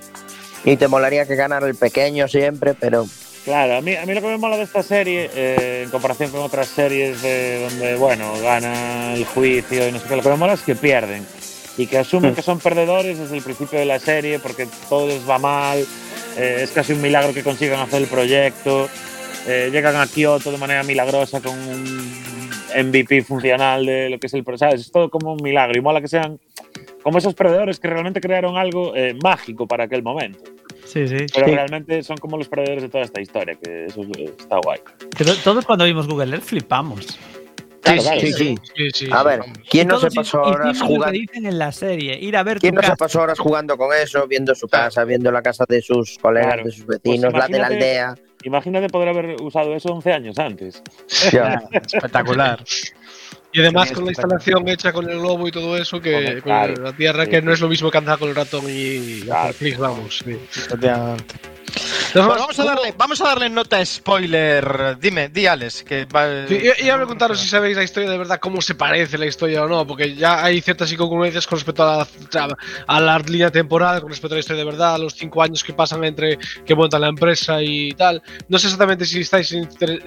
y 0.64 0.78
te 0.78 0.88
molaría 0.88 1.26
que 1.26 1.36
ganara 1.36 1.68
el 1.68 1.76
pequeño 1.76 2.30
siempre, 2.30 2.74
pero 2.74 3.06
Claro, 3.44 3.78
a 3.78 3.82
mí, 3.82 3.96
a 3.96 4.06
mí 4.06 4.14
lo 4.14 4.22
que 4.22 4.28
me 4.28 4.38
mola 4.38 4.56
de 4.56 4.64
esta 4.64 4.82
serie, 4.82 5.30
eh, 5.36 5.82
en 5.84 5.90
comparación 5.90 6.32
con 6.32 6.42
otras 6.42 6.68
series 6.70 7.22
de 7.22 7.64
donde, 7.70 7.96
bueno, 7.96 8.34
gana 8.42 9.14
el 9.14 9.26
juicio 9.26 9.88
y 9.90 9.92
no 9.92 10.00
sé 10.00 10.06
qué, 10.08 10.16
lo 10.18 10.22
que 10.22 10.30
me 10.30 10.36
mola 10.38 10.54
es 10.54 10.62
que 10.62 10.76
pierden 10.76 11.26
y 11.78 11.86
que 11.88 11.98
asumen 12.00 12.34
que 12.36 12.42
son 12.42 12.60
perdedores 12.60 13.20
desde 13.20 13.38
el 13.38 13.44
principio 13.44 13.78
de 13.80 13.86
la 13.86 14.00
serie 14.00 14.40
porque 14.40 14.68
todo 14.90 15.08
les 15.08 15.28
va 15.30 15.38
mal, 15.38 15.80
eh, 16.38 16.60
es 16.62 16.72
casi 16.72 16.94
un 16.94 17.02
milagro 17.02 17.34
que 17.34 17.44
consigan 17.44 17.80
hacer 17.80 18.02
el 18.02 18.08
proyecto, 18.08 18.90
eh, 19.48 19.70
llegan 19.72 19.96
a 19.96 20.08
Kioto 20.08 20.52
de 20.52 20.58
manera 20.58 20.84
milagrosa 20.84 21.40
con 21.42 21.58
un 21.58 22.18
MVP 22.76 23.24
funcional 23.24 23.86
de 23.86 24.10
lo 24.10 24.20
que 24.20 24.28
es 24.28 24.34
el 24.34 24.44
proceso, 24.44 24.76
es 24.76 24.92
todo 24.92 25.10
como 25.10 25.34
un 25.34 25.42
milagro 25.44 25.78
y 25.78 25.82
mola 25.82 26.02
que 26.02 26.08
sean 26.08 26.40
como 27.04 27.20
esos 27.20 27.34
perdedores 27.36 27.80
que 27.80 27.88
realmente 27.88 28.20
crearon 28.20 28.58
algo 28.58 28.94
eh, 28.96 29.16
mágico 29.24 29.68
para 29.68 29.86
aquel 29.86 30.04
momento. 30.04 30.40
Sí, 30.86 31.08
sí. 31.08 31.16
Pero 31.34 31.48
Sí. 31.48 31.54
realmente 31.54 32.02
son 32.04 32.18
como 32.18 32.38
los 32.38 32.48
perdedores 32.48 32.82
de 32.84 32.90
toda 32.90 33.04
esta 33.04 33.22
historia, 33.22 33.56
que 33.62 33.86
eso 33.86 34.02
es- 34.02 34.30
está 34.40 34.58
guay. 34.64 34.80
To- 35.18 35.36
todos 35.44 35.66
cuando 35.66 35.86
vimos 35.86 36.08
Google 36.08 36.32
Earth 36.36 36.44
flipamos. 36.46 37.18
Claro, 37.96 38.20
sí, 38.20 38.34
sí. 38.34 38.58
Sí, 38.76 38.90
sí, 38.94 39.08
A 39.12 39.24
ver. 39.24 39.42
¿quién 39.70 39.88
no 39.88 40.00
se 40.00 40.10
pasó 40.12 40.42
horas 40.42 40.80
lo 40.80 40.88
que 40.88 40.94
jugando? 40.94 41.12
dicen 41.20 41.46
en 41.46 41.58
la 41.60 41.72
serie, 41.72 42.18
ir 42.20 42.36
a 42.38 42.44
ver 42.44 42.60
¿Quién 42.60 42.76
no 42.76 42.82
se 42.82 42.88
casa. 42.88 42.96
pasó 42.98 43.22
horas 43.22 43.40
jugando 43.40 43.78
con 43.78 43.96
eso, 43.96 44.28
viendo 44.28 44.54
su 44.56 44.68
casa, 44.68 45.04
viendo 45.06 45.32
la 45.32 45.42
casa 45.42 45.66
de 45.68 45.82
sus 45.82 46.18
colegas, 46.20 46.48
Claro. 46.54 46.64
de 46.66 46.72
sus 46.72 46.86
vecinos, 46.86 47.32
Pues 47.32 47.42
la 47.42 47.48
de 47.48 47.52
la 47.52 47.58
imagínate- 47.68 47.74
aldea? 48.00 48.16
Imagínate 48.44 48.88
poder 48.90 49.10
haber 49.10 49.42
usado 49.42 49.76
eso 49.76 49.90
11 49.90 50.14
años 50.14 50.38
antes. 50.38 50.82
Espectacular. 51.72 52.64
Y 53.52 53.62
además 53.62 53.90
Sí, 53.90 53.96
con 53.96 54.06
la 54.06 54.12
instalación 54.12 54.68
hecha 54.68 54.92
con 54.94 55.10
el 55.10 55.18
globo 55.20 55.48
y 55.48 55.52
todo 55.52 55.78
eso, 55.78 56.00
que 56.00 56.34
con 56.34 56.42
claro. 56.42 56.76
la 56.84 56.94
tierra, 56.94 57.24
Sí, 57.26 57.32
que 57.32 57.40
sí. 57.40 57.46
no 57.46 57.54
es 57.54 57.60
lo 57.62 57.68
mismo 57.70 57.90
que 57.90 57.98
andar 57.98 58.20
con 58.20 58.30
el 58.30 58.36
ratón 58.36 58.66
y 58.70 59.22
vamos. 59.80 60.24
Bueno, 62.14 62.30
vamos 62.30 62.60
a 62.60 62.64
darle, 62.64 62.94
vamos 62.98 63.22
a 63.22 63.24
darle 63.26 63.50
nota 63.50 63.86
spoiler. 63.86 64.98
Dime, 65.00 65.30
di 65.30 65.46
Alex, 65.46 65.84
que 65.84 66.06
va- 66.06 66.48
Sí, 66.48 66.58
y- 66.82 66.86
y 66.86 66.90
a 66.90 66.96
preguntaros 66.96 67.40
si 67.40 67.48
sabéis 67.48 67.78
la 67.78 67.84
historia 67.84 68.10
de 68.10 68.18
verdad, 68.18 68.40
cómo 68.40 68.62
se 68.62 68.76
parece 68.76 69.18
la 69.18 69.26
historia 69.26 69.64
o 69.64 69.68
no, 69.68 69.86
porque 69.86 70.16
ya 70.16 70.44
hay 70.44 70.62
ciertas 70.62 70.92
incongruencias 70.92 71.46
con 71.46 71.58
respecto 71.58 71.84
a 71.84 72.08
la, 72.34 72.58
a 72.88 73.00
la 73.02 73.20
línea 73.20 73.52
temporal, 73.52 74.00
con 74.02 74.10
respecto 74.10 74.34
a 74.34 74.38
la 74.38 74.40
historia 74.40 74.64
de 74.64 74.70
verdad, 74.70 74.96
a 74.96 74.98
los 74.98 75.14
cinco 75.16 75.42
años 75.42 75.64
que 75.64 75.74
pasan 75.74 76.04
entre 76.04 76.38
que 76.66 76.76
montan 76.76 77.02
la 77.02 77.08
empresa 77.10 77.62
y 77.62 77.92
tal. 77.92 78.22
No 78.48 78.58
sé 78.58 78.68
exactamente 78.68 79.06
si 79.06 79.22
estáis, 79.22 79.56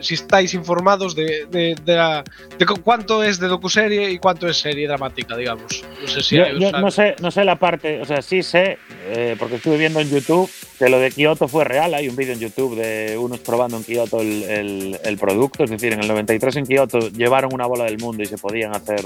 si 0.00 0.14
estáis 0.14 0.54
informados 0.54 1.14
de, 1.14 1.46
de, 1.50 1.76
de 1.84 1.94
la- 1.96 2.24
de 2.58 2.66
cu- 2.66 2.80
cuánto 2.82 3.22
es 3.22 3.38
de 3.38 3.46
docuserie 3.48 4.10
y 4.10 4.18
cuánto 4.18 4.48
es 4.48 4.56
serie 4.58 4.86
dramática, 4.88 5.36
digamos. 5.36 5.84
No 6.00 6.08
sé 6.08 6.22
si 6.22 6.36
Yo, 6.36 6.44
hay- 6.44 6.58
yo 6.60 6.72
no, 6.72 6.90
sé, 6.90 7.14
no 7.20 7.30
sé 7.30 7.44
la 7.44 7.56
parte, 7.56 8.00
o 8.00 8.04
sea, 8.04 8.22
sí 8.22 8.42
sé, 8.42 8.78
eh, 9.06 9.36
porque 9.38 9.56
estuve 9.56 9.76
viendo 9.76 10.00
en 10.00 10.10
YouTube 10.10 10.50
que 10.78 10.88
lo 10.88 10.98
de 10.98 11.10
Kioto 11.10 11.46
fue 11.46 11.64
real. 11.64 11.89
Hay 11.94 12.08
un 12.08 12.16
vídeo 12.16 12.32
en 12.34 12.40
YouTube 12.40 12.76
de 12.76 13.16
unos 13.18 13.40
probando 13.40 13.76
en 13.76 13.84
Kioto 13.84 14.20
el, 14.20 14.42
el- 14.44 14.98
el 15.04 15.18
producto. 15.18 15.64
Es 15.64 15.70
decir, 15.70 15.92
en 15.92 16.00
el 16.00 16.08
93 16.08 16.56
en 16.56 16.66
Kioto 16.66 16.98
llevaron 17.10 17.52
una 17.54 17.66
bola 17.66 17.84
del 17.84 17.98
mundo 17.98 18.22
y 18.22 18.26
se 18.26 18.38
podían 18.38 18.74
hacer 18.74 19.00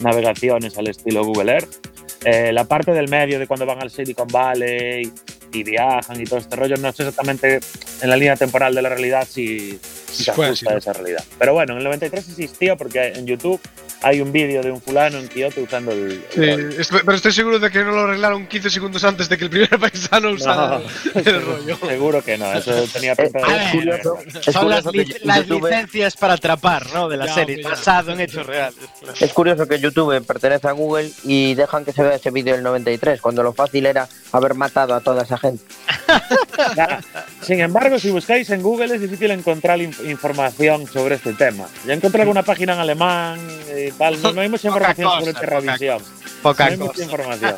navegaciones 0.00 0.76
al 0.78 0.88
estilo 0.88 1.24
Google 1.24 1.52
Earth. 1.52 1.86
Eh, 2.24 2.52
la 2.52 2.64
parte 2.64 2.92
del 2.92 3.08
medio 3.08 3.38
de 3.38 3.46
cuando 3.46 3.64
van 3.66 3.80
al 3.80 3.90
Silicon 3.90 4.28
Valley 4.28 5.10
y 5.52 5.62
viajan 5.64 6.20
y 6.20 6.24
todo 6.24 6.38
este 6.38 6.54
rollo, 6.54 6.76
no 6.76 6.92
sé 6.92 7.02
exactamente 7.02 7.60
en 8.02 8.08
la 8.10 8.16
línea 8.16 8.36
temporal 8.36 8.74
de 8.74 8.82
la 8.82 8.88
realidad 8.90 9.26
si, 9.28 9.78
si 10.12 10.24
se 10.24 10.32
Fue 10.32 10.46
ajusta 10.46 10.70
a 10.70 10.72
¿no? 10.74 10.78
esa 10.78 10.92
realidad. 10.92 11.24
Pero 11.38 11.54
bueno, 11.54 11.72
en 11.72 11.78
el 11.78 11.84
93 11.84 12.28
existía 12.28 12.76
porque 12.76 13.08
en 13.16 13.26
YouTube 13.26 13.60
hay 14.02 14.20
un 14.20 14.32
vídeo 14.32 14.62
de 14.62 14.70
un 14.70 14.80
fulano 14.80 15.18
en 15.18 15.28
Kioto 15.28 15.60
usando 15.60 15.92
el, 15.92 16.24
el 16.36 16.84
Sí, 16.84 16.90
pero 17.04 17.16
estoy 17.16 17.32
seguro 17.32 17.58
de 17.58 17.70
que 17.70 17.84
no 17.84 17.92
lo 17.92 18.00
arreglaron 18.02 18.46
15 18.46 18.70
segundos 18.70 19.04
antes 19.04 19.28
de 19.28 19.36
que 19.36 19.44
el 19.44 19.50
primer 19.50 19.78
paisano 19.78 20.30
usara 20.30 20.78
No, 20.78 21.20
el 21.24 21.42
rollo. 21.44 21.76
Seguro 21.76 22.22
que 22.22 22.38
no, 22.38 22.52
eso 22.52 22.72
tenía 22.92 23.14
pinta 23.14 23.40
de. 23.40 23.70
Curioso, 23.72 24.18
es 24.46 24.54
son 24.54 24.68
las, 24.70 24.84
licencias 24.86 26.16
para 26.16 26.34
atrapar, 26.34 26.86
¿no? 26.92 27.08
De 27.08 27.16
la 27.16 27.26
Ya, 27.26 27.34
serie, 27.34 27.62
basado 27.62 28.12
en 28.12 28.20
hechos 28.20 28.46
reales. 28.46 28.76
Es 29.20 29.32
curioso 29.32 29.66
que 29.66 29.78
YouTube 29.78 30.24
pertenece 30.24 30.68
a 30.68 30.72
Google 30.72 31.10
y 31.24 31.54
dejan 31.54 31.84
que 31.84 31.92
se 31.92 32.02
vea 32.02 32.14
ese 32.14 32.30
vídeo 32.30 32.54
del 32.54 32.62
93, 32.62 33.20
cuando 33.20 33.42
lo 33.42 33.52
fácil 33.52 33.86
era 33.86 34.08
haber 34.32 34.54
matado 34.54 34.94
a 34.94 35.00
toda 35.00 35.22
esa 35.24 35.36
gente. 35.38 35.62
Sin 37.42 37.60
embargo, 37.60 37.98
si 37.98 38.10
buscáis 38.10 38.48
en 38.50 38.62
Google 38.62 38.94
es 38.94 39.00
difícil 39.00 39.30
encontrar 39.30 39.78
inf- 39.80 40.08
información 40.10 40.86
sobre 40.86 41.16
este 41.16 41.32
tema. 41.34 41.66
Ya 41.86 41.94
encontré 41.94 42.22
alguna 42.22 42.42
página 42.42 42.74
en 42.74 42.80
alemán 42.80 43.40
y 43.76 43.89
no, 43.98 44.32
no 44.32 44.40
hay 44.40 44.48
mucha 44.48 44.68
Poca 44.70 44.90
información 44.90 45.08
cosa, 45.08 45.20
sobre 45.20 45.32
poca- 45.32 45.40
Terravisión. 45.40 46.02
Poca 46.42 46.64
no 46.66 46.70
hay 46.70 46.76
mucha 46.78 46.92
cosa. 46.92 47.02
información. 47.04 47.54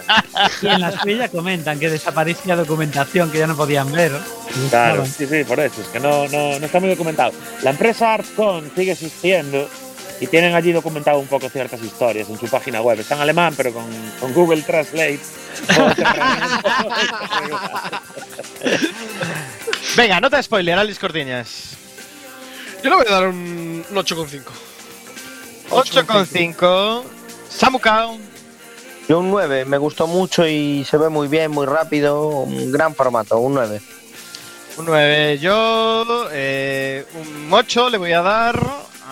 Y 0.63 0.67
en 0.69 0.81
la 0.81 1.01
suya 1.01 1.29
comentan 1.29 1.79
que 1.79 1.89
desaparecía 1.91 2.57
documentación 2.57 3.31
que 3.31 3.39
ya 3.39 3.47
no 3.47 3.57
podían 3.57 3.91
ver. 3.93 4.13
Claro, 4.71 5.05
sí, 5.07 5.27
sí, 5.27 5.45
por 5.45 5.61
eso, 5.61 5.81
es 5.83 5.89
que 5.89 6.01
no, 6.01 6.27
no, 6.29 6.59
no 6.59 6.67
está 6.67 6.81
muy 6.81 6.89
documentado. 6.91 7.33
La 7.63 7.71
empresa 7.71 8.15
ArtCon 8.15 8.71
sigue 8.75 8.93
existiendo 8.93 9.69
y 10.21 10.27
tienen 10.27 10.55
allí 10.55 10.73
documentado 10.73 11.19
un 11.19 11.27
poco 11.27 11.49
ciertas 11.49 11.81
historias 11.83 12.29
en 12.29 12.39
su 12.39 12.47
página 12.49 12.81
web. 12.81 12.99
Está 13.01 13.15
en 13.17 13.23
alemán, 13.23 13.55
pero 13.57 13.73
con, 13.73 13.85
con 14.21 14.33
Google 14.35 14.63
Translate. 14.63 15.21
Venga, 19.97 20.21
nota 20.21 20.43
spoiler, 20.43 20.79
Alex 20.79 20.99
Cortiñas. 20.99 21.77
Yo 22.83 22.91
le 22.91 22.97
voy 22.97 23.05
a 23.09 23.11
dar 23.13 23.29
un, 23.29 23.85
un 23.89 23.97
8,5. 23.97 24.43
8,5. 25.73 27.03
Samukao. 27.49 28.19
Yo 29.09 29.19
un 29.19 29.31
9, 29.31 29.65
me 29.65 29.79
gustó 29.79 30.07
mucho 30.07 30.47
y 30.47 30.85
se 30.85 30.99
ve 30.99 31.09
muy 31.09 31.29
bien, 31.29 31.51
muy 31.51 31.67
rápido, 31.67 32.29
un 32.29 32.71
gran 32.71 32.95
formato, 32.95 33.39
un 33.39 33.55
9. 33.55 33.81
Un 34.77 34.85
9. 34.85 35.39
Yo 35.39 36.29
eh, 36.31 37.05
un 37.15 37.53
8 37.53 37.91
le 37.91 37.99
voy 37.99 38.13
a 38.13 38.23
dar 38.23 38.61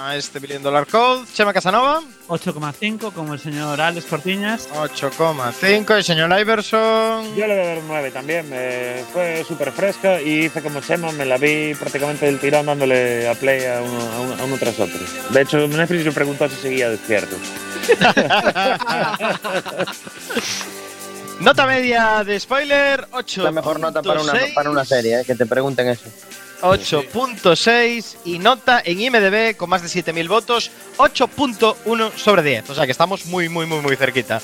a 0.00 0.16
este 0.16 0.38
Billion 0.38 0.62
Dollar 0.62 0.86
Code. 0.86 1.26
Chema 1.34 1.52
Casanova. 1.52 2.00
8,5 2.28 3.12
como 3.12 3.34
el 3.34 3.40
señor 3.40 3.80
Alex 3.80 4.06
Cortiñas. 4.06 4.68
8,5. 4.74 5.96
El 5.96 6.04
señor 6.04 6.30
Iverson. 6.40 7.34
Yo 7.36 7.46
le 7.46 7.54
voy 7.54 7.64
a 7.64 7.68
dar 7.68 7.78
un 7.78 7.88
9 7.88 8.10
también, 8.10 8.48
me 8.48 9.04
fue 9.12 9.44
súper 9.46 9.72
fresca 9.72 10.20
y 10.22 10.44
hice 10.46 10.62
como 10.62 10.80
Chema, 10.80 11.10
me 11.12 11.24
la 11.24 11.36
vi 11.38 11.74
prácticamente 11.74 12.26
del 12.26 12.38
tirón 12.38 12.66
dándole 12.66 13.28
a 13.28 13.34
play 13.34 13.64
a 13.66 13.80
uno, 13.82 14.00
a 14.00 14.20
uno- 14.20 14.34
a 14.40 14.44
uno 14.44 14.56
tras 14.58 14.78
otro. 14.80 14.98
De 15.30 15.42
hecho, 15.42 15.66
Netflix 15.68 16.04
me 16.06 16.12
preguntó 16.12 16.48
si 16.48 16.56
seguía 16.56 16.88
despierto. 16.90 17.36
Nota 21.40 21.66
media 21.66 22.22
de 22.22 22.38
spoiler, 22.38 23.06
8. 23.12 23.42
La 23.44 23.50
mejor 23.50 23.80
nota 23.80 24.02
para 24.02 24.20
una, 24.20 24.34
para 24.54 24.70
una 24.70 24.84
serie, 24.84 25.20
eh, 25.20 25.24
que 25.24 25.34
te 25.34 25.46
pregunten 25.46 25.88
eso. 25.88 26.04
8.6 26.60 28.16
y 28.24 28.38
nota 28.38 28.82
en 28.84 29.00
IMDB 29.00 29.56
con 29.56 29.70
más 29.70 29.82
de 29.82 29.88
7.000 29.88 30.28
votos, 30.28 30.70
8.1 30.98 32.12
sobre 32.16 32.42
10. 32.42 32.70
O 32.70 32.74
sea 32.74 32.86
que 32.86 32.92
estamos 32.92 33.26
muy, 33.26 33.48
muy, 33.48 33.66
muy, 33.66 33.80
muy 33.80 33.96
cerquita. 33.96 34.40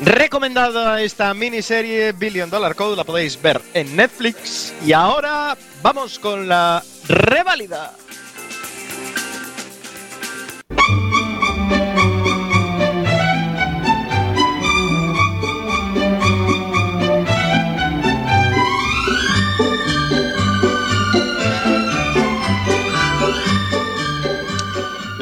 Recomendada 0.00 1.00
esta 1.00 1.32
miniserie 1.32 2.12
Billion 2.12 2.50
Dollar 2.50 2.74
Code, 2.74 2.96
la 2.96 3.04
podéis 3.04 3.40
ver 3.40 3.60
en 3.72 3.96
Netflix. 3.96 4.74
Y 4.84 4.92
ahora 4.92 5.56
vamos 5.82 6.18
con 6.18 6.48
la 6.48 6.82
reválida. 7.08 7.94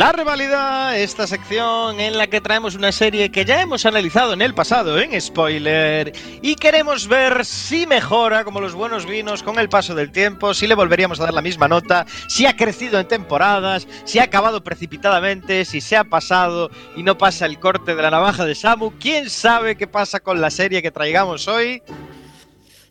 La 0.05 0.13
reválida, 0.13 0.99
esta 0.99 1.27
sección 1.27 1.99
en 1.99 2.19
la 2.19 2.27
que 2.27 2.43
traemos 2.43 2.75
una 2.75 2.93
serie 2.93 3.33
que 3.33 3.47
ya 3.47 3.63
hemos 3.63 3.87
analizado 3.87 4.35
en 4.35 4.43
el 4.43 4.53
pasado 4.53 4.99
en 4.99 5.19
spoiler 5.19 6.13
y 6.43 6.57
queremos 6.57 7.09
ver 7.09 7.43
si 7.47 7.87
mejora 7.87 8.45
como 8.45 8.61
los 8.61 8.75
buenos 8.75 9.07
vinos 9.07 9.43
con 9.43 9.59
el 9.59 9.71
paso 9.71 9.95
del 9.95 10.13
tiempo, 10.13 10.53
si 10.53 10.67
le 10.67 10.75
volveríamos 10.75 11.21
a 11.21 11.25
dar 11.25 11.33
la 11.33 11.41
misma 11.41 11.69
nota, 11.69 12.05
si 12.29 12.45
ha 12.45 12.55
crecido 12.55 13.01
en 13.01 13.09
temporadas, 13.09 13.89
si 14.05 14.19
ha 14.19 14.25
acabado 14.25 14.63
precipitadamente, 14.63 15.65
si 15.65 15.81
se 15.81 15.97
ha 15.97 16.05
pasado 16.05 16.71
y 16.95 17.03
no 17.03 17.17
pasa 17.17 17.47
el 17.47 17.59
corte 17.59 17.95
de 17.95 18.03
la 18.03 18.11
navaja 18.11 18.45
de 18.45 18.55
Samu. 18.55 18.93
¿Quién 19.01 19.31
sabe 19.31 19.75
qué 19.75 19.87
pasa 19.87 20.21
con 20.21 20.39
la 20.39 20.51
serie 20.51 20.83
que 20.83 20.91
traigamos 20.91 21.49
hoy? 21.49 21.83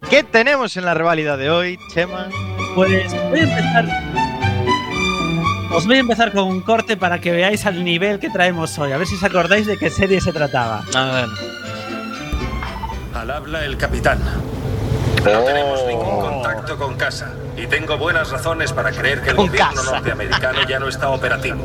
¿Qué 0.09 0.24
tenemos 0.24 0.78
en 0.78 0.86
la 0.86 0.95
reválida 0.95 1.38
de 1.38 1.51
hoy, 1.51 1.78
Chema? 1.93 2.30
Pues 2.74 3.14
voy 3.30 3.39
a 3.39 3.43
empezar. 3.43 4.12
Os 5.74 5.88
voy 5.88 5.97
a 5.97 5.99
empezar 5.99 6.32
con 6.32 6.43
un 6.45 6.61
corte 6.61 6.97
para 6.97 7.19
que 7.19 7.32
veáis 7.32 7.65
al 7.65 7.84
nivel 7.84 8.19
que 8.19 8.30
traemos 8.30 8.78
hoy. 8.78 8.91
A 8.91 8.97
ver 8.97 9.07
si 9.07 9.15
os 9.15 9.24
acordáis 9.24 9.65
de 9.65 9.78
qué 9.78 9.89
serie 9.89 10.21
se 10.21 10.32
trataba. 10.32 10.84
A 10.93 11.05
ver. 11.05 11.28
Al 13.15 13.32
habla 13.32 13.65
el 13.65 13.78
capitán. 13.78 14.19
No 15.24 15.39
tenemos 15.43 15.80
ningún 15.88 16.19
contacto 16.19 16.78
con 16.78 16.95
casa 16.95 17.32
y 17.57 17.65
tengo 17.67 17.97
buenas 17.97 18.30
razones 18.30 18.74
para 18.74 18.91
creer 18.91 19.21
que 19.21 19.30
el 19.32 19.36
Con 19.36 19.47
gobierno 19.47 19.74
casa. 19.76 19.91
norteamericano 19.91 20.59
ya 20.67 20.80
no 20.80 20.89
está 20.89 21.09
operativo. 21.09 21.63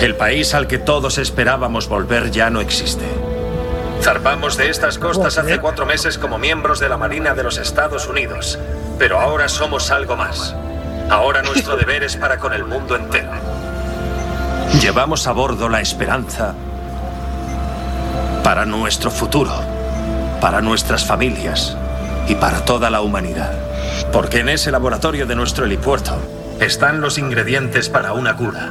El 0.00 0.16
país 0.16 0.54
al 0.54 0.66
que 0.66 0.78
todos 0.78 1.18
esperábamos 1.18 1.88
volver 1.88 2.30
ya 2.30 2.48
no 2.50 2.60
existe. 2.60 3.04
Zarpamos 4.00 4.56
de 4.56 4.70
estas 4.70 4.98
costas 4.98 5.36
hace 5.36 5.58
cuatro 5.58 5.84
meses 5.84 6.16
como 6.16 6.38
miembros 6.38 6.80
de 6.80 6.88
la 6.88 6.96
Marina 6.96 7.34
de 7.34 7.42
los 7.42 7.58
Estados 7.58 8.08
Unidos, 8.08 8.58
pero 8.98 9.20
ahora 9.20 9.48
somos 9.48 9.90
algo 9.90 10.16
más. 10.16 10.56
Ahora 11.10 11.42
nuestro 11.42 11.76
deber 11.76 12.04
es 12.04 12.16
para 12.16 12.38
con 12.38 12.52
el 12.52 12.64
mundo 12.64 12.94
entero. 12.94 13.32
Llevamos 14.80 15.26
a 15.26 15.32
bordo 15.32 15.68
la 15.68 15.80
esperanza 15.80 16.54
para 18.44 18.64
nuestro 18.64 19.10
futuro, 19.10 19.52
para 20.40 20.60
nuestras 20.60 21.04
familias 21.04 21.76
y 22.28 22.36
para 22.36 22.64
toda 22.64 22.90
la 22.90 23.00
humanidad. 23.00 23.52
Porque 24.12 24.38
en 24.38 24.50
ese 24.50 24.70
laboratorio 24.70 25.26
de 25.26 25.34
nuestro 25.34 25.64
helipuerto 25.64 26.16
están 26.60 27.00
los 27.00 27.18
ingredientes 27.18 27.88
para 27.88 28.12
una 28.12 28.36
cura. 28.36 28.70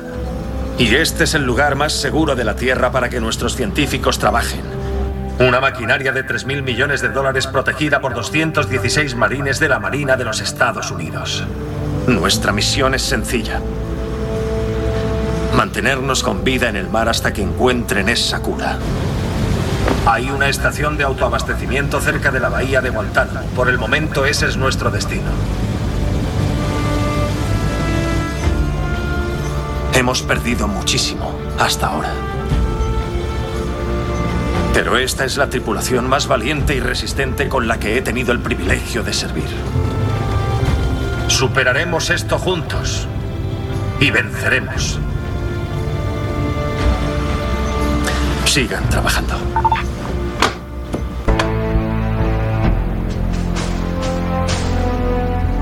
Y 0.77 0.95
este 0.95 1.25
es 1.25 1.33
el 1.33 1.43
lugar 1.43 1.75
más 1.75 1.91
seguro 1.91 2.37
de 2.37 2.45
la 2.45 2.55
Tierra 2.55 2.89
para 2.89 3.09
que 3.09 3.19
nuestros 3.19 3.57
científicos 3.57 4.17
trabajen. 4.17 4.61
Una 5.39 5.59
maquinaria 5.59 6.13
de 6.13 6.25
3.000 6.25 6.63
millones 6.63 7.01
de 7.01 7.09
dólares 7.09 7.47
protegida 7.47 7.99
por 7.99 8.13
216 8.13 9.15
marines 9.15 9.59
de 9.59 9.67
la 9.67 9.79
Marina 9.79 10.15
de 10.15 10.23
los 10.23 10.39
Estados 10.39 10.89
Unidos. 10.89 11.43
Nuestra 12.09 12.51
misión 12.51 12.95
es 12.95 13.03
sencilla. 13.03 13.61
Mantenernos 15.55 16.23
con 16.23 16.43
vida 16.43 16.67
en 16.67 16.75
el 16.75 16.89
mar 16.89 17.07
hasta 17.07 17.31
que 17.33 17.43
encuentren 17.43 18.09
esa 18.09 18.41
cura. 18.41 18.79
Hay 20.07 20.31
una 20.31 20.49
estación 20.49 20.97
de 20.97 21.03
autoabastecimiento 21.03 22.01
cerca 22.01 22.31
de 22.31 22.39
la 22.39 22.49
bahía 22.49 22.81
de 22.81 22.89
Guantánamo. 22.89 23.45
Por 23.49 23.69
el 23.69 23.77
momento 23.77 24.25
ese 24.25 24.47
es 24.47 24.57
nuestro 24.57 24.89
destino. 24.89 25.29
Hemos 29.93 30.23
perdido 30.23 30.67
muchísimo 30.67 31.39
hasta 31.59 31.87
ahora. 31.89 32.11
Pero 34.73 34.97
esta 34.97 35.25
es 35.25 35.37
la 35.37 35.47
tripulación 35.47 36.09
más 36.09 36.27
valiente 36.27 36.73
y 36.73 36.79
resistente 36.79 37.47
con 37.49 37.67
la 37.67 37.79
que 37.79 37.99
he 37.99 38.01
tenido 38.01 38.31
el 38.31 38.39
privilegio 38.39 39.03
de 39.03 39.13
servir. 39.13 39.98
Superaremos 41.29 42.09
esto 42.09 42.37
juntos 42.37 43.07
y 43.99 44.11
venceremos. 44.11 44.99
Sigan 48.45 48.89
trabajando. 48.89 49.35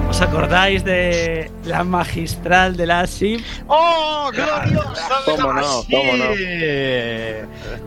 ¿Os 0.10 0.22
acordáis 0.22 0.84
de 0.84 1.52
la 1.66 1.84
magistral 1.84 2.76
de 2.76 2.88
la 2.88 3.06
SIP? 3.06 3.46
¡Oh, 3.68 4.32
gloriosa! 4.34 5.10
¿Cómo 5.26 5.54
no? 5.54 5.84
¿Cómo 5.92 6.18
no? 6.18 6.34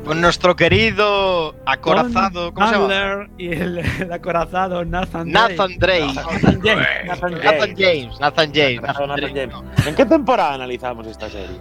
Con 0.04 0.20
nuestro 0.20 0.56
querido 0.56 1.54
acorazado, 1.66 2.52
¿cómo 2.52 2.66
se 2.68 2.74
llama? 2.74 3.28
Y 3.38 3.52
el, 3.52 3.78
el 3.78 4.12
acorazado 4.12 4.84
Nathan 4.84 5.30
Drake. 5.30 5.50
Nathan 5.54 5.78
Drake. 5.78 6.14
Nathan 6.14 6.60
James. 6.62 7.06
Nathan 7.06 7.74
James. 7.76 8.20
Nathan 8.20 8.52
James. 8.52 8.82
Nathan 8.82 9.34
James. 9.34 9.54
¿En 9.86 9.94
qué 9.94 10.04
temporada 10.06 10.54
analizamos 10.54 11.06
esta 11.06 11.28
serie? 11.28 11.60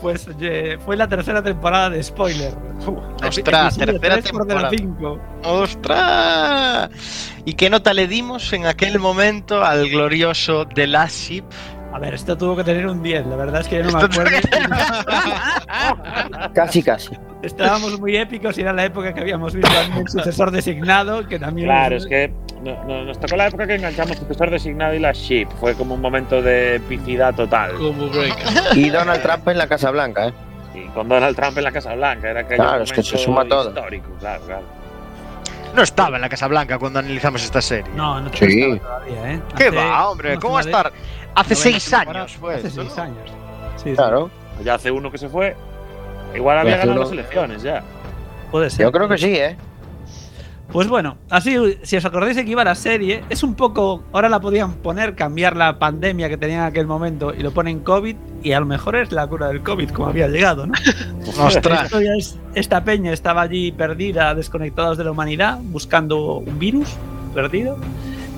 Pues 0.00 0.28
eh, 0.40 0.78
fue 0.84 0.96
la 0.96 1.08
tercera 1.08 1.42
temporada 1.42 1.90
de 1.90 2.02
Spoiler. 2.02 2.54
Ostras, 3.26 3.76
tercera 3.76 3.98
tres 4.20 4.30
por 4.30 4.46
de 4.46 4.54
la 4.54 4.68
temporada. 4.68 4.70
cinco. 4.70 5.20
¡Ostras! 5.44 6.90
¿Y 7.44 7.54
qué 7.54 7.68
nota 7.68 7.92
le 7.94 8.06
dimos 8.06 8.52
en 8.52 8.66
aquel 8.66 9.00
momento 9.00 9.64
al 9.64 9.88
glorioso 9.88 10.68
The 10.68 10.86
Last 10.86 11.30
Ship? 11.30 11.44
A 11.92 11.98
ver, 11.98 12.14
esto 12.14 12.36
tuvo 12.36 12.56
que 12.56 12.64
tener 12.64 12.86
un 12.86 13.02
10, 13.02 13.26
la 13.26 13.36
verdad 13.36 13.60
es 13.62 13.68
que 13.68 13.78
yo 13.78 13.84
no 13.84 13.92
me 13.98 14.04
acuerdo. 14.04 14.30
Casi, 16.54 16.82
casi. 16.82 17.16
Estábamos 17.42 17.98
muy 18.00 18.16
épicos 18.16 18.58
y 18.58 18.62
era 18.62 18.72
la 18.72 18.84
época 18.84 19.14
que 19.14 19.20
habíamos 19.20 19.54
visto 19.54 19.70
a 19.70 19.98
un 19.98 20.08
sucesor 20.08 20.50
designado 20.50 21.26
que 21.26 21.38
también. 21.38 21.68
Claro, 21.68 21.96
es 21.96 22.06
que 22.06 22.32
no- 22.62 22.84
no- 22.84 23.04
nos 23.04 23.18
tocó 23.20 23.36
la 23.36 23.46
época 23.46 23.66
que 23.66 23.76
enganchamos 23.76 24.16
profesor 24.16 24.50
designado 24.50 24.94
y 24.94 24.98
la 24.98 25.12
ship. 25.12 25.46
Fue 25.60 25.74
como 25.74 25.94
un 25.94 26.00
momento 26.00 26.42
de 26.42 26.76
epicidad 26.76 27.34
total. 27.34 27.72
Y 28.74 28.88
Donald 28.90 29.22
Trump 29.22 29.46
en 29.48 29.58
la 29.58 29.68
Casa 29.68 29.90
Blanca, 29.90 30.28
¿eh? 30.28 30.32
Y 30.74 30.86
con 30.88 31.08
Donald 31.08 31.36
Trump 31.36 31.56
en 31.58 31.64
la 31.64 31.72
Casa 31.72 31.94
Blanca. 31.94 32.30
Era 32.30 32.46
Claro, 32.46 32.82
es 32.82 32.92
que 32.92 33.02
se 33.02 33.16
suma 33.18 33.44
todo. 33.46 33.68
Histórico, 33.70 34.08
claro, 34.18 34.42
claro. 34.44 34.78
No 35.74 35.82
estaba 35.82 36.16
en 36.16 36.22
la 36.22 36.28
Casa 36.28 36.48
Blanca 36.48 36.78
cuando 36.78 36.98
analizamos 36.98 37.44
esta 37.44 37.60
serie. 37.60 37.92
No, 37.94 38.20
no 38.20 38.30
Sí. 38.32 38.62
estaba 38.72 38.98
todavía, 39.04 39.32
¿eh? 39.34 39.40
¿Qué 39.56 39.68
Hace- 39.68 39.76
va, 39.76 40.08
hombre? 40.08 40.36
¿Cómo 40.38 40.54
va 40.54 40.60
a 40.60 40.62
estar? 40.62 40.92
Hace 41.34 41.54
seis 41.54 41.92
años 41.92 42.36
fue. 42.36 42.54
Hace 42.56 42.68
esto, 42.68 42.82
seis 42.82 42.96
¿no? 42.96 43.02
años. 43.02 43.30
Sí, 43.76 43.90
sí. 43.90 43.96
Claro. 43.96 44.30
Ya 44.64 44.74
hace 44.74 44.90
uno 44.90 45.10
que 45.10 45.18
se 45.18 45.28
fue. 45.28 45.56
Igual 46.34 46.58
había 46.58 46.74
hace 46.74 46.80
ganado 46.86 47.00
uno- 47.00 47.10
las 47.10 47.12
elecciones 47.12 47.62
ya. 47.62 47.82
Puede 48.50 48.70
ser. 48.70 48.86
Yo 48.86 48.92
creo 48.92 49.08
que 49.08 49.18
sí, 49.18 49.34
¿eh? 49.34 49.56
Pues 50.72 50.86
bueno, 50.86 51.16
así, 51.30 51.56
si 51.82 51.96
os 51.96 52.04
acordáis 52.04 52.36
de 52.36 52.44
que 52.44 52.50
iba 52.50 52.62
la 52.62 52.74
serie, 52.74 53.24
es 53.30 53.42
un 53.42 53.54
poco. 53.54 54.04
Ahora 54.12 54.28
la 54.28 54.38
podían 54.38 54.74
poner, 54.74 55.14
cambiar 55.14 55.56
la 55.56 55.78
pandemia 55.78 56.28
que 56.28 56.36
tenía 56.36 56.58
en 56.58 56.64
aquel 56.64 56.86
momento 56.86 57.32
y 57.32 57.42
lo 57.42 57.52
ponen 57.52 57.80
COVID, 57.80 58.14
y 58.42 58.52
a 58.52 58.60
lo 58.60 58.66
mejor 58.66 58.96
es 58.96 59.10
la 59.10 59.26
cura 59.26 59.48
del 59.48 59.62
COVID, 59.62 59.88
como 59.90 60.08
había 60.08 60.28
llegado, 60.28 60.66
¿no? 60.66 60.74
Ostras. 61.42 61.90
Es- 62.18 62.36
esta 62.54 62.84
peña 62.84 63.12
estaba 63.14 63.40
allí 63.42 63.72
perdida, 63.72 64.34
desconectados 64.34 64.98
de 64.98 65.04
la 65.04 65.12
humanidad, 65.12 65.58
buscando 65.62 66.34
un 66.34 66.58
virus 66.58 66.88
perdido. 67.32 67.78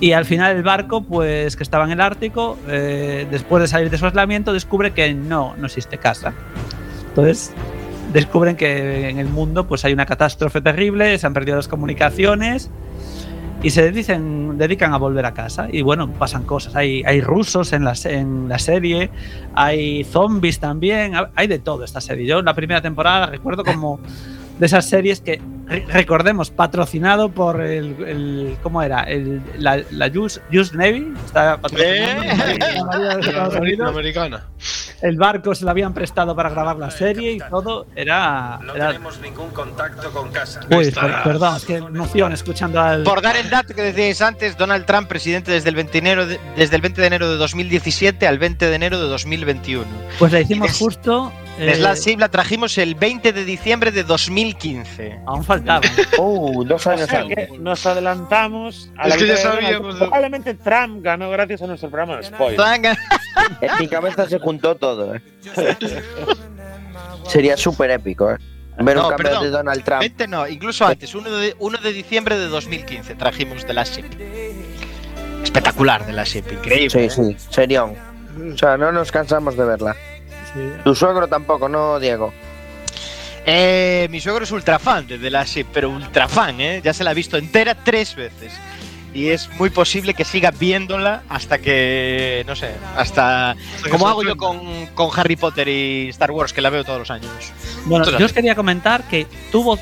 Y 0.01 0.13
al 0.13 0.25
final 0.25 0.57
el 0.57 0.63
barco, 0.63 1.03
pues 1.03 1.57
que 1.57 1.63
estaba 1.63 1.85
en 1.85 1.91
el 1.91 2.01
Ártico, 2.01 2.57
eh, 2.69 3.27
después 3.31 3.61
de 3.63 3.69
salir 3.69 3.91
de 3.91 3.99
su 3.99 4.07
aislamiento, 4.07 4.53
descubre 4.53 4.93
que 4.93 5.13
no, 5.15 5.55
no 5.59 5.67
existe 5.67 5.99
casa. 5.99 6.33
Entonces 7.09 7.53
descubren 8.13 8.57
que 8.57 9.09
en 9.11 9.19
el 9.19 9.29
mundo 9.29 9.67
pues 9.69 9.85
hay 9.85 9.93
una 9.93 10.07
catástrofe 10.07 10.61
terrible, 10.63 11.19
se 11.19 11.27
han 11.27 11.35
perdido 11.35 11.57
las 11.57 11.69
comunicaciones 11.69 12.71
y 13.63 13.71
se 13.71 13.93
dicen, 13.93 14.57
dedican 14.57 14.95
a 14.95 14.97
volver 14.97 15.27
a 15.27 15.35
casa. 15.35 15.69
Y 15.71 15.83
bueno, 15.83 16.11
pasan 16.11 16.45
cosas. 16.45 16.75
Hay, 16.77 17.03
hay 17.05 17.21
rusos 17.21 17.75
en 17.75 17.85
la, 17.85 17.93
en 18.05 18.49
la 18.49 18.59
serie, 18.59 19.11
hay 19.55 20.03
zombies 20.05 20.59
también, 20.61 21.15
ha- 21.15 21.31
hay 21.37 21.47
de 21.47 21.59
todo 21.59 21.85
esta 21.85 22.01
serie. 22.01 22.27
Yo 22.27 22.41
la 22.41 22.55
primera 22.55 22.81
temporada 22.81 23.21
la 23.21 23.27
recuerdo 23.27 23.65
como 23.65 24.01
de 24.61 24.67
esas 24.67 24.89
series 24.89 25.21
que, 25.21 25.41
re- 25.67 25.85
recordemos, 25.89 26.51
patrocinado 26.51 27.31
por 27.31 27.61
el, 27.63 27.97
el- 28.07 28.57
¿cómo 28.63 28.83
era? 28.83 29.03
El, 29.05 29.41
la, 29.59 29.81
la 29.91 30.11
Just, 30.15 30.39
Just 30.53 30.75
Navy, 30.75 31.13
está 31.25 31.57
patrocinando 31.61 32.99
la 32.99 33.19
Estados 33.19 33.55
Unidos. 33.61 33.89
Americana. 33.89 34.47
El 35.03 35.17
barco 35.17 35.55
se 35.55 35.65
lo 35.65 35.71
habían 35.71 35.95
prestado 35.95 36.37
para 36.37 36.51
grabar 36.51 36.77
la 36.77 36.91
serie 36.91 37.33
y 37.33 37.39
todo. 37.39 37.87
Era. 37.97 38.59
No 38.63 38.75
era 38.75 38.89
tenemos 38.89 39.19
ningún 39.21 39.49
contacto 39.49 40.11
con 40.11 40.31
casa. 40.31 40.61
Uy, 40.71 40.91
per- 40.91 41.23
perdón, 41.25 41.57
es 41.57 41.65
que 41.65 41.77
emoción 41.77 42.33
escuchando 42.35 42.79
al. 42.83 43.03
Por 43.05 43.23
dar 43.23 43.35
el 43.39 43.49
dato 43.49 43.73
que 43.75 43.81
decíais 43.81 44.21
antes, 44.21 44.59
Donald 44.59 44.85
Trump, 44.85 45.09
presidente 45.09 45.53
desde 45.53 45.71
el 45.71 45.75
20 45.77 45.93
de 45.93 45.99
enero 45.99 46.27
de, 46.27 46.39
desde 46.55 46.77
el 46.77 46.83
20 46.83 47.01
de 47.01 47.07
enero 47.07 47.31
de 47.31 47.37
2017 47.39 48.27
al 48.27 48.39
20 48.39 48.67
de 48.67 48.75
enero 48.75 49.01
de 49.01 49.09
2021. 49.09 49.87
Pues 50.19 50.33
la 50.33 50.41
hicimos 50.41 50.69
des- 50.69 50.79
justo. 50.79 51.33
Eh, 51.69 51.75
Slash 51.75 52.17
la 52.19 52.29
trajimos 52.29 52.77
el 52.79 52.95
20 52.95 53.33
de 53.33 53.45
diciembre 53.45 53.91
de 53.93 54.03
2015. 54.05 55.21
Aún 55.27 55.45
faltaba. 55.45 55.81
Uh, 56.19 56.65
dos 56.65 56.87
O 56.87 56.91
años 56.91 57.09
sea 57.09 57.21
antes. 57.21 57.51
nos 57.61 57.85
adelantamos 57.87 58.91
a 58.97 59.05
Es 59.05 59.09
la 59.11 59.17
que 59.17 59.27
ya 59.27 59.33
de 59.35 59.39
sabíamos 59.39 59.95
de- 59.95 60.01
Probablemente 60.01 60.55
Trump 60.55 61.03
ganó 61.03 61.31
gracias 61.31 61.63
a 61.63 61.67
nuestro 61.67 61.89
programa 61.91 62.17
de 62.19 62.25
spoiler. 62.25 62.59
En 63.61 63.71
mi 63.79 63.89
cabeza 63.89 64.29
se 64.29 64.39
juntó 64.39 64.75
todo, 64.77 65.15
¿eh? 65.15 65.23
Sería 67.27 67.57
súper 67.57 67.91
épico, 67.91 68.31
¿eh? 68.31 68.37
Ver 68.79 68.97
un 68.97 69.03
No, 69.05 69.09
cambio 69.11 69.27
perdón. 69.29 69.43
de 69.45 69.51
Donald 69.51 69.85
Trump. 69.85 70.01
20 70.01 70.29
no, 70.29 70.49
incluso 70.49 70.87
antes, 70.87 71.15
1 71.15 71.31
de, 71.31 71.55
1 71.59 71.79
de 71.79 71.93
diciembre 71.93 72.39
de 72.39 72.47
2015 72.49 73.15
trajimos 73.15 73.67
The 73.67 73.75
Last 73.75 73.97
Ship. 73.97 74.05
Espectacular 75.43 76.05
The 76.07 76.13
Last 76.13 76.33
Ship, 76.33 76.45
increíble. 76.53 77.11
Sí, 77.11 77.11
sí, 77.11 77.37
serión. 77.51 77.95
O 78.55 78.57
sea, 78.57 78.77
no 78.77 78.91
nos 78.93 79.11
cansamos 79.13 79.57
de 79.57 79.65
verla. 79.65 79.97
Tu 80.85 80.95
suegro 80.95 81.29
tampoco, 81.29 81.69
¿no, 81.69 81.99
Diego? 81.99 82.33
Eh, 83.47 84.09
mi 84.11 84.21
suegro 84.21 84.45
es 84.45 84.51
ultra 84.51 84.79
fan 84.79 85.07
de 85.07 85.19
The 85.19 85.31
Last 85.31 85.55
Ship, 85.55 85.67
pero 85.73 85.91
ultra 85.91 86.29
fan, 86.29 86.61
¿eh? 86.61 86.81
Ya 86.85 86.93
se 86.93 87.05
la 87.05 87.11
ha 87.11 87.15
visto 87.15 87.37
entera 87.37 87.75
tres 87.75 88.15
veces. 88.15 88.53
Y 89.13 89.29
es 89.29 89.49
muy 89.59 89.71
posible 89.71 90.15
que 90.15 90.25
siga 90.25 90.53
viéndola 90.53 91.23
hasta 91.29 91.59
que, 91.59 92.45
no 92.47 92.55
sé, 92.55 92.71
hasta... 92.97 93.57
Como 93.91 94.07
hago 94.07 94.23
yo 94.23 94.37
con, 94.37 94.87
con 94.95 95.11
Harry 95.19 95.35
Potter 95.35 95.67
y 95.67 96.09
Star 96.11 96.31
Wars, 96.31 96.53
que 96.53 96.61
la 96.61 96.71
veo 96.71 96.85
todos 96.85 97.01
los 97.01 97.11
años. 97.11 97.31
Bueno, 97.87 98.05
Entonces, 98.05 98.21
yo 98.21 98.27
os 98.27 98.33
quería 98.33 98.55
comentar 98.55 99.03
que 99.09 99.27
tuvo 99.51 99.81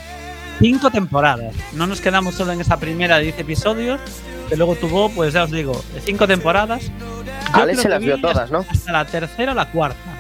cinco 0.60 0.90
temporadas. 0.90 1.54
No 1.74 1.86
nos 1.86 2.00
quedamos 2.00 2.36
solo 2.36 2.52
en 2.52 2.62
esa 2.62 2.78
primera 2.78 3.18
de 3.18 3.24
10 3.24 3.40
episodios, 3.40 4.00
que 4.48 4.56
luego 4.56 4.76
tuvo, 4.76 5.10
pues 5.10 5.34
ya 5.34 5.44
os 5.44 5.50
digo, 5.50 5.78
cinco 6.04 6.26
temporadas. 6.26 6.84
Yo 6.86 7.62
Ale 7.62 7.76
se 7.76 7.88
las 7.88 8.00
vio 8.00 8.16
vi 8.16 8.22
todas, 8.22 8.50
¿no? 8.50 8.64
Hasta 8.68 8.92
la 8.92 9.04
tercera 9.04 9.52
o 9.52 9.54
la 9.54 9.70
cuarta. 9.70 10.17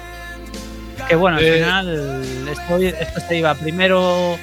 Que 1.08 1.14
bueno, 1.16 1.38
al 1.38 1.44
Eh. 1.44 1.54
final 1.54 2.22
esto, 2.50 2.76
esto 2.76 3.20
se 3.26 3.38
iba. 3.38 3.54
Primero 3.54 4.38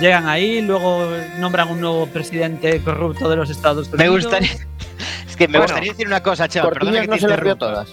llegan 0.00 0.26
ahí, 0.28 0.62
luego 0.62 1.10
nombran 1.38 1.68
un 1.68 1.80
nuevo 1.80 2.06
presidente 2.06 2.80
corrupto 2.82 3.28
de 3.28 3.36
los 3.36 3.50
Estados 3.50 3.88
Unidos. 3.88 3.98
Me 3.98 4.08
gustaría, 4.08 4.50
Es 5.28 5.36
que 5.36 5.46
me 5.48 5.58
Bueno, 5.58 5.64
gustaría 5.64 5.92
decir 5.92 6.06
una 6.06 6.22
cosa, 6.22 6.48
chaval, 6.48 6.72
perdona 6.72 7.00
que 7.02 7.06
no 7.08 7.12
te 7.14 7.18
se 7.20 7.24
interrumpa. 7.26 7.58
todas. 7.58 7.88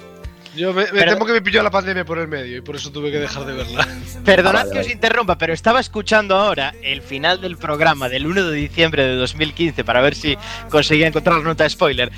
Yo 0.56 0.72
me, 0.72 0.84
me 0.84 0.92
Pero- 0.92 1.14
temo 1.14 1.26
que 1.26 1.34
me 1.34 1.42
pilló 1.42 1.64
la 1.64 1.72
pandemia 1.72 2.06
por 2.06 2.20
el 2.20 2.28
medio 2.30 2.58
y 2.58 2.62
por 2.62 2.76
eso 2.78 2.92
tuve 2.92 3.12
que 3.12 3.18
dejar 3.20 3.44
de 3.46 3.54
verla. 3.54 3.88
Perdonad 4.24 4.62
Ah, 4.62 4.64
vale, 4.66 4.72
que 4.72 4.80
os 4.80 4.90
interrumpa, 4.92 5.38
pero 5.38 5.52
estaba 5.52 5.80
escuchando 5.82 6.38
ahora 6.38 6.74
el 6.84 7.02
final 7.02 7.42
del 7.42 7.58
programa 7.58 8.08
del 8.08 8.28
1 8.28 8.46
de 8.50 8.56
diciembre 8.56 9.04
de 9.04 9.16
2015 9.16 9.84
para 9.84 10.00
ver 10.02 10.16
si 10.16 10.38
conseguía 10.70 11.08
encontrar 11.08 11.40
la 11.40 11.44
nota 11.44 11.64
de 11.66 11.70
spoiler. 11.72 12.12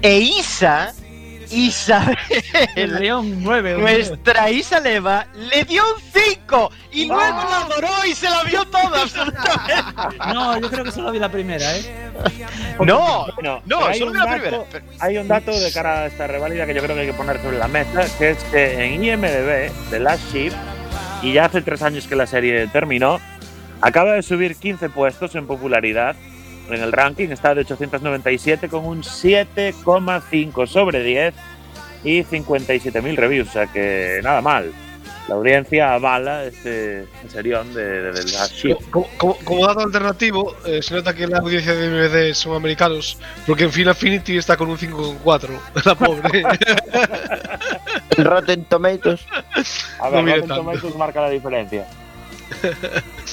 E 0.00 0.18
Isa, 0.18 0.92
Isabel, 1.52 2.16
El 2.76 2.94
León 2.98 3.42
9. 3.42 3.78
nuestra 3.78 4.50
Isa 4.50 4.80
Leva, 4.80 5.26
le 5.34 5.64
dio 5.64 5.82
un 5.94 6.00
5 6.12 6.70
y 6.92 7.06
luego 7.06 7.20
la 7.22 7.58
adoró 7.66 7.88
y 8.08 8.14
se 8.14 8.28
la 8.28 8.42
vio 8.44 8.64
toda 8.66 9.02
absolutamente. 9.02 10.18
No, 10.34 10.58
yo 10.58 10.70
creo 10.70 10.84
que 10.84 10.90
solo 10.92 11.12
vi 11.12 11.18
la 11.18 11.28
primera, 11.30 11.76
¿eh? 11.76 12.10
No, 12.84 13.26
Bueno, 13.34 13.62
no, 13.66 13.84
hay 13.86 13.98
solo 13.98 14.12
un 14.12 14.18
la 14.18 14.24
dato- 14.26 14.64
primera. 14.64 14.96
Hay 15.00 15.18
un 15.18 15.28
dato 15.28 15.58
de 15.58 15.72
cara 15.72 16.00
a 16.00 16.06
esta 16.06 16.26
reválida 16.26 16.66
que 16.66 16.74
yo 16.74 16.82
creo 16.82 16.94
que 16.96 17.02
hay 17.02 17.06
que 17.08 17.14
poner 17.14 17.40
sobre 17.42 17.58
la 17.58 17.68
mesa, 17.68 18.04
que 18.18 18.30
es 18.30 18.38
que 18.44 18.84
en 18.84 19.04
IMDB, 19.04 19.70
The 19.90 20.00
Last 20.00 20.32
Ship, 20.32 20.52
y 21.22 21.32
ya 21.34 21.44
hace 21.46 21.60
tres 21.62 21.82
años 21.82 22.06
que 22.06 22.16
la 22.16 22.26
serie 22.26 22.66
terminó, 22.68 23.20
acaba 23.80 24.12
de 24.14 24.22
subir 24.22 24.56
15 24.56 24.88
puestos 24.90 25.34
en 25.34 25.46
popularidad 25.46 26.16
en 26.70 26.82
el 26.82 26.92
ranking, 26.92 27.28
está 27.28 27.54
de 27.54 27.62
897 27.62 28.68
con 28.68 28.84
un 28.86 29.02
7,5 29.02 30.66
sobre 30.66 31.02
10 31.02 31.34
y 32.04 32.22
57.000 32.24 33.16
reviews, 33.16 33.48
o 33.48 33.52
sea 33.52 33.66
que 33.66 34.20
nada 34.22 34.40
mal. 34.40 34.72
La 35.28 35.36
audiencia 35.36 35.94
avala 35.94 36.44
este 36.46 37.06
serión 37.28 37.72
de, 37.74 38.10
de, 38.12 38.24
Ship. 38.24 38.76
Como, 38.90 39.06
como- 39.16 39.36
como 39.44 39.66
dato 39.68 39.80
alternativo, 39.82 40.56
eh, 40.66 40.82
se 40.82 40.94
nota 40.94 41.14
que 41.14 41.28
la 41.28 41.38
audiencia 41.38 41.74
de 41.74 41.88
MVD 41.88 42.34
son 42.34 42.56
americanos, 42.56 43.18
porque 43.46 43.64
en 43.64 43.72
Final 43.72 43.92
Affinity 43.92 44.36
está 44.36 44.56
con 44.56 44.68
un 44.68 44.76
5,4. 44.78 45.48
La 45.84 45.94
pobre. 45.94 46.42
El 48.18 48.24
Rotten 48.24 48.64
Tomatoes. 48.64 49.20
A 50.00 50.06
No 50.06 50.10
ver, 50.10 50.22
mire 50.24 50.36
Rotten 50.38 50.48
tanto. 50.48 50.64
Tomatoes 50.64 50.96
marca 50.96 51.20
la 51.20 51.30
diferencia. 51.30 51.86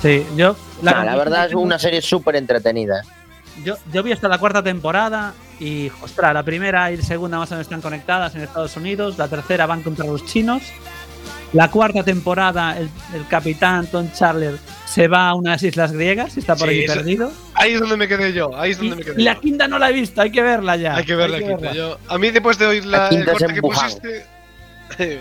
Sí, 0.00 0.26
yo. 0.36 0.56
Nah, 0.82 1.04
la 1.04 1.16
verdad 1.16 1.46
es 1.46 1.54
una 1.54 1.78
serie 1.78 2.00
súper 2.02 2.36
entretenida. 2.36 3.02
Yo, 3.64 3.76
yo 3.92 4.02
vi 4.02 4.12
hasta 4.12 4.28
la 4.28 4.38
cuarta 4.38 4.62
temporada 4.62 5.32
y, 5.60 5.90
ostras, 6.02 6.34
la 6.34 6.42
primera 6.42 6.90
y 6.90 6.96
la 6.96 7.02
segunda 7.04 7.38
más 7.38 7.50
o 7.52 7.54
menos 7.54 7.66
están 7.66 7.80
conectadas 7.80 8.34
en 8.34 8.42
Estados 8.42 8.76
Unidos, 8.76 9.16
la 9.16 9.28
tercera 9.28 9.66
van 9.66 9.82
contra 9.82 10.04
los 10.06 10.26
chinos, 10.26 10.62
la 11.52 11.70
cuarta 11.70 12.02
temporada 12.02 12.76
el, 12.76 12.90
el 13.14 13.26
capitán 13.28 13.86
Tom 13.86 14.10
Charler 14.12 14.58
se 14.86 15.06
va 15.06 15.28
a 15.28 15.34
unas 15.34 15.62
islas 15.62 15.92
griegas 15.92 16.36
y 16.36 16.40
está 16.40 16.56
por 16.56 16.68
Sí, 16.68 16.80
ahí 16.80 16.86
perdido. 16.86 17.30
Ahí 17.54 17.74
es 17.74 17.80
donde 17.80 17.96
me 17.96 18.08
quedé 18.08 18.32
yo. 18.32 18.50
Ahí 18.56 18.72
es 18.72 18.78
donde 18.78 18.96
me 18.96 19.02
Y 19.02 19.04
quedé 19.04 19.22
la 19.22 19.34
yo. 19.34 19.40
quinta 19.40 19.68
no 19.68 19.78
la 19.78 19.90
he 19.90 19.92
visto, 19.92 20.20
hay 20.20 20.32
que 20.32 20.42
verla 20.42 20.74
ya. 20.76 20.96
Hay 20.96 21.04
que 21.04 21.14
verla, 21.14 21.36
hay 21.36 21.44
quinta. 21.46 21.72
Yo, 21.72 21.96
a 22.08 22.18
mí, 22.18 22.30
después 22.32 22.58
de 22.58 22.66
oír 22.66 22.84
la, 22.86 23.08
La 23.10 23.18
el 23.20 23.24
corte 23.24 23.54
que 23.54 23.60
pusiste. 23.60 24.26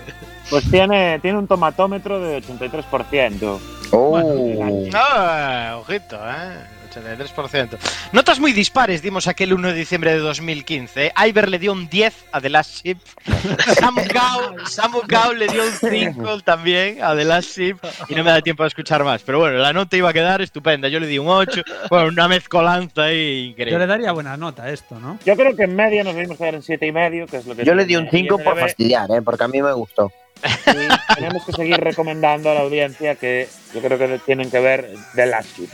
Pues 0.50 0.70
tiene, 0.70 1.20
tiene 1.20 1.40
un 1.40 1.48
tomatómetro 1.48 2.20
de 2.20 2.42
83%. 2.44 3.60
Oh. 3.92 4.90
Ah, 4.94 5.78
ojito, 5.80 6.18
¿eh? 6.18 6.83
83%. 7.00 7.78
Notas 8.12 8.40
muy 8.40 8.52
dispares 8.54 9.02
dimos 9.02 9.28
aquel 9.28 9.54
1 9.54 9.70
de 9.70 9.74
diciembre 9.74 10.12
de 10.12 10.20
2015. 10.20 11.08
¿eh? 11.08 11.14
Iver 11.28 11.50
le 11.50 11.60
dio 11.60 11.72
un 11.72 11.90
10 11.90 12.14
a 12.32 12.42
The 12.42 12.50
Last 12.50 12.84
Ship. 12.84 12.98
Samu 13.80 14.02
Gao, 14.14 14.56
Samu 14.68 15.02
Gao 15.08 15.34
le 15.34 15.48
dio 15.48 15.64
un 15.64 15.72
5 15.72 16.42
también 16.42 17.04
a 17.04 17.16
The 17.16 17.24
Last 17.26 17.58
Ship. 17.58 17.78
Y 18.10 18.16
no 18.16 18.24
me 18.24 18.32
da 18.32 18.42
tiempo 18.42 18.64
a 18.64 18.68
escuchar 18.68 19.04
más. 19.04 19.22
Pero 19.24 19.40
bueno, 19.40 19.58
la 19.58 19.74
nota 19.74 19.98
iba 19.98 20.10
a 20.10 20.14
quedar 20.14 20.42
estupenda. 20.42 20.88
Yo 20.88 21.00
le 21.00 21.08
di 21.08 21.20
un 21.20 21.28
8. 21.28 21.62
Bueno, 21.90 22.08
una 22.08 22.28
mezcolanza 22.28 23.04
ahí 23.04 23.46
Yo 23.46 23.52
increíble. 23.52 23.80
le 23.80 23.88
daría 23.88 24.12
buena 24.12 24.38
nota 24.38 24.64
a 24.64 24.72
esto, 24.72 25.00
¿no? 25.00 25.20
Yo 25.26 25.36
creo 25.36 25.56
que 25.56 25.64
en 25.64 25.76
media 25.76 26.04
nos 26.04 26.16
debimos 26.16 26.38
quedar 26.38 26.56
en 26.56 26.62
7,5, 26.62 27.30
que 27.30 27.38
es 27.38 27.46
lo 27.46 27.56
que 27.56 27.66
Yo 27.66 27.76
le 27.76 27.86
di 27.86 27.96
un 27.96 28.10
5 28.10 28.38
por 28.40 28.60
fastidiar, 28.60 29.10
¿eh? 29.12 29.22
porque 29.22 29.44
a 29.44 29.48
mí 29.48 29.62
me 29.62 29.74
gustó. 29.74 30.12
y 30.44 31.14
tenemos 31.16 31.46
que 31.46 31.54
seguir 31.54 31.78
recomendando 31.78 32.52
a 32.52 32.54
la 32.54 32.62
audiencia 32.62 33.16
que 33.16 33.48
yo 33.74 33.82
creo 33.82 33.98
que 33.98 34.20
tienen 34.26 34.52
que 34.52 34.60
ver 34.60 34.90
The 35.16 35.26
Last 35.26 35.58
Ship. 35.58 35.70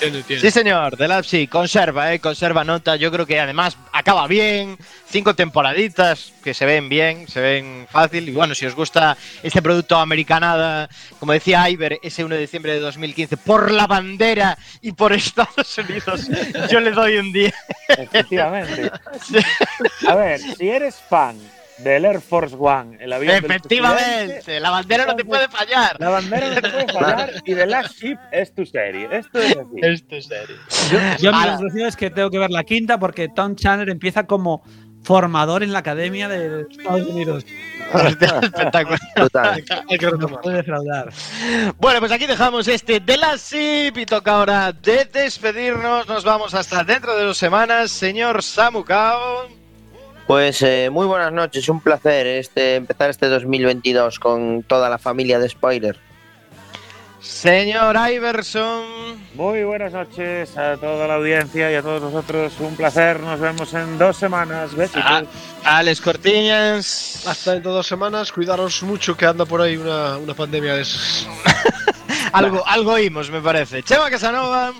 Sí, 0.00 0.50
señor, 0.50 0.96
The 0.96 1.08
Lab 1.08 1.24
sí, 1.24 1.46
conserva, 1.46 2.12
eh, 2.12 2.20
conserva 2.20 2.64
nota. 2.64 2.96
Yo 2.96 3.10
creo 3.10 3.26
que 3.26 3.40
además 3.40 3.76
acaba 3.92 4.26
bien, 4.26 4.76
cinco 5.08 5.34
temporaditas 5.34 6.32
que 6.42 6.52
se 6.52 6.66
ven 6.66 6.88
bien, 6.88 7.28
se 7.28 7.40
ven 7.40 7.86
fácil. 7.90 8.28
Y 8.28 8.32
bueno, 8.32 8.54
si 8.54 8.66
os 8.66 8.74
gusta 8.74 9.16
este 9.42 9.62
producto 9.62 9.96
americanada, 9.96 10.88
como 11.18 11.32
decía 11.32 11.68
Iber, 11.70 11.98
ese 12.02 12.24
1 12.24 12.34
de 12.34 12.40
diciembre 12.40 12.72
de 12.72 12.80
2015, 12.80 13.36
por 13.38 13.70
la 13.70 13.86
bandera 13.86 14.58
y 14.82 14.92
por 14.92 15.12
Estados 15.12 15.78
Unidos, 15.78 16.28
yo 16.70 16.80
le 16.80 16.90
doy 16.90 17.16
un 17.16 17.32
10. 17.32 17.54
Efectivamente. 17.88 18.90
A 20.08 20.14
ver, 20.14 20.40
si 20.40 20.68
eres 20.68 20.96
fan 21.08 21.38
del 21.78 22.04
Air 22.04 22.20
Force 22.20 22.54
One, 22.58 22.98
el 23.00 23.12
avión 23.12 23.34
Efectivamente, 23.36 24.60
la 24.60 24.70
bandera 24.70 25.06
no 25.06 25.16
te 25.16 25.24
puede 25.24 25.48
fallar. 25.48 25.96
la 25.98 26.08
bandera 26.08 26.48
no 26.50 26.60
te 26.60 26.70
puede 26.70 26.92
fallar 26.92 27.32
y 27.44 27.54
The 27.54 27.66
Last 27.66 27.98
Ship 27.98 28.18
es 28.32 28.54
tu 28.54 28.64
serie. 28.64 29.08
Esto 29.10 29.40
es 29.40 29.56
así. 29.56 29.80
Esto 29.82 30.16
es 30.16 30.26
serio. 30.26 30.56
Yo, 30.90 30.98
yo 31.20 31.32
mi 31.32 31.44
conclusión 31.46 31.88
es 31.88 31.96
que 31.96 32.10
tengo 32.10 32.30
que 32.30 32.38
ver 32.38 32.50
la 32.50 32.64
quinta 32.64 32.98
porque 32.98 33.28
Tom 33.28 33.56
Chandler 33.56 33.90
empieza 33.90 34.24
como 34.26 34.62
formador 35.02 35.62
en 35.62 35.72
la 35.72 35.80
academia 35.80 36.28
de 36.28 36.62
Estados 36.70 37.06
Unidos. 37.06 37.44
Espectacular. 37.94 38.98
Total. 39.14 39.64
Hay 39.90 39.98
que 39.98 40.06
No 40.06 40.28
puede 40.40 40.56
defraudar. 40.58 41.12
Bueno, 41.78 42.00
pues 42.00 42.10
aquí 42.12 42.26
dejamos 42.26 42.66
este 42.68 43.00
de 43.00 43.16
la 43.16 43.36
SIP 43.36 43.98
y 43.98 44.06
toca 44.06 44.32
ahora 44.32 44.72
de 44.72 45.04
despedirnos. 45.04 46.08
Nos 46.08 46.24
vamos 46.24 46.54
hasta 46.54 46.82
dentro 46.84 47.14
de 47.16 47.24
dos 47.24 47.36
semanas. 47.36 47.90
Señor 47.90 48.42
Samukao. 48.42 49.63
Pues 50.26 50.62
eh, 50.62 50.88
muy 50.90 51.06
buenas 51.06 51.32
noches, 51.32 51.68
un 51.68 51.80
placer 51.80 52.26
este 52.26 52.76
empezar 52.76 53.10
este 53.10 53.28
2022 53.28 54.18
con 54.18 54.62
toda 54.62 54.88
la 54.88 54.98
familia 54.98 55.38
de 55.38 55.48
Spoiler. 55.48 55.98
Señor 57.20 57.96
Iverson. 58.10 58.84
Muy 59.34 59.64
buenas 59.64 59.92
noches 59.92 60.56
a 60.58 60.76
toda 60.76 61.06
la 61.06 61.14
audiencia 61.14 61.72
y 61.72 61.74
a 61.74 61.82
todos 61.82 62.02
nosotros. 62.02 62.52
Un 62.60 62.76
placer. 62.76 63.20
Nos 63.20 63.40
vemos 63.40 63.72
en 63.72 63.96
dos 63.96 64.16
semanas. 64.16 64.74
Besitos. 64.74 65.02
Ah, 65.04 65.22
Alex 65.64 66.02
Cortiñas. 66.02 67.26
Hasta 67.26 67.52
dentro 67.52 67.72
de 67.72 67.76
dos 67.78 67.86
semanas, 67.86 68.30
cuidaros 68.30 68.82
mucho 68.82 69.16
que 69.16 69.24
anda 69.24 69.46
por 69.46 69.62
ahí 69.62 69.76
una, 69.76 70.18
una 70.18 70.34
pandemia 70.34 70.74
de 70.74 70.82
esas. 70.82 71.26
Algo, 72.32 72.66
algo 72.66 72.92
oímos, 72.92 73.30
me 73.30 73.40
parece. 73.40 73.82
Chema 73.84 74.10
Casanova. 74.10 74.74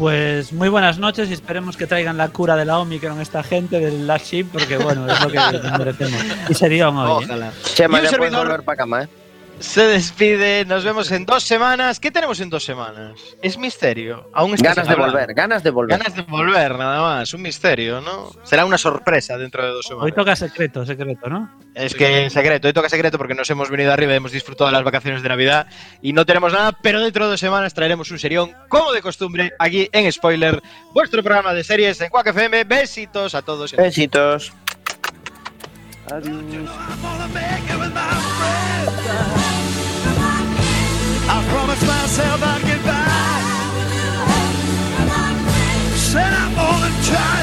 Pues 0.00 0.54
muy 0.54 0.70
buenas 0.70 0.96
noches 0.96 1.28
y 1.28 1.34
esperemos 1.34 1.76
que 1.76 1.86
traigan 1.86 2.16
la 2.16 2.28
cura 2.30 2.56
de 2.56 2.64
la 2.64 2.78
Omicron 2.78 3.20
esta 3.20 3.42
gente 3.42 3.78
del 3.80 4.06
Last 4.06 4.28
Ship 4.32 4.46
porque 4.50 4.78
bueno, 4.78 5.06
es 5.06 5.20
lo 5.20 5.28
que 5.28 5.36
nos 5.36 5.78
merecemos. 5.78 6.22
Y 6.48 6.54
serión 6.54 6.96
hoy. 6.96 7.22
¿eh? 7.22 7.26
Ojalá. 7.26 7.52
Chema, 7.74 7.98
Y 7.98 8.04
un 8.04 8.08
servidor- 8.08 8.46
volver 8.46 8.62
para 8.62 8.76
cama, 8.78 9.02
¿eh? 9.02 9.08
Se 9.60 9.86
despide. 9.86 10.64
Nos 10.64 10.84
vemos 10.84 11.10
en 11.12 11.26
dos 11.26 11.44
semanas. 11.44 12.00
¿Qué 12.00 12.10
tenemos 12.10 12.40
en 12.40 12.48
dos 12.48 12.64
semanas? 12.64 13.20
Es 13.42 13.58
misterio. 13.58 14.28
Aún 14.32 14.54
Ganas 14.56 14.88
de 14.88 14.94
volver, 14.94 15.34
ganas 15.34 15.62
de 15.62 15.70
volver. 15.70 15.98
Ganas 15.98 16.16
de 16.16 16.22
volver, 16.22 16.76
nada 16.76 17.00
más. 17.00 17.32
Un 17.34 17.42
misterio, 17.42 18.00
¿no? 18.00 18.30
Será 18.42 18.64
una 18.64 18.78
sorpresa 18.78 19.36
dentro 19.36 19.62
de 19.62 19.70
dos 19.70 19.86
semanas. 19.86 20.06
Hoy 20.06 20.12
toca 20.12 20.34
secreto, 20.34 20.84
secreto, 20.86 21.28
¿no? 21.28 21.50
Es 21.74 21.94
que 21.94 22.24
en 22.24 22.30
secreto, 22.30 22.68
hoy 22.68 22.74
toca 22.74 22.88
secreto 22.88 23.18
porque 23.18 23.34
nos 23.34 23.48
hemos 23.50 23.70
venido 23.70 23.92
arriba 23.92 24.14
y 24.14 24.16
hemos 24.16 24.32
disfrutado 24.32 24.68
de 24.68 24.72
las 24.72 24.82
vacaciones 24.82 25.22
de 25.22 25.28
Navidad 25.28 25.66
y 26.00 26.14
no 26.14 26.24
tenemos 26.24 26.52
nada, 26.52 26.72
pero 26.82 27.00
dentro 27.00 27.26
de 27.26 27.32
dos 27.32 27.40
semanas 27.40 27.74
traeremos 27.74 28.10
un 28.10 28.18
serión, 28.18 28.52
como 28.68 28.92
de 28.92 29.02
costumbre, 29.02 29.52
aquí 29.58 29.88
en 29.92 30.10
Spoiler, 30.10 30.62
vuestro 30.94 31.22
programa 31.22 31.52
de 31.52 31.64
series 31.64 32.00
en 32.00 32.08
Quack 32.08 32.28
FM. 32.28 32.64
Besitos 32.64 33.34
a 33.34 33.42
todos. 33.42 33.72
y 33.72 33.76
a 33.76 33.76
todas. 33.76 33.88
Besitos. 33.88 34.52
Adiós. 36.10 36.70
myself 42.10 42.42
I'd 42.42 42.62
get. 42.62 42.80
Said 45.96 46.32
I'm 46.32 46.58
on 46.58 46.90
a 46.90 47.02
time. 47.04 47.39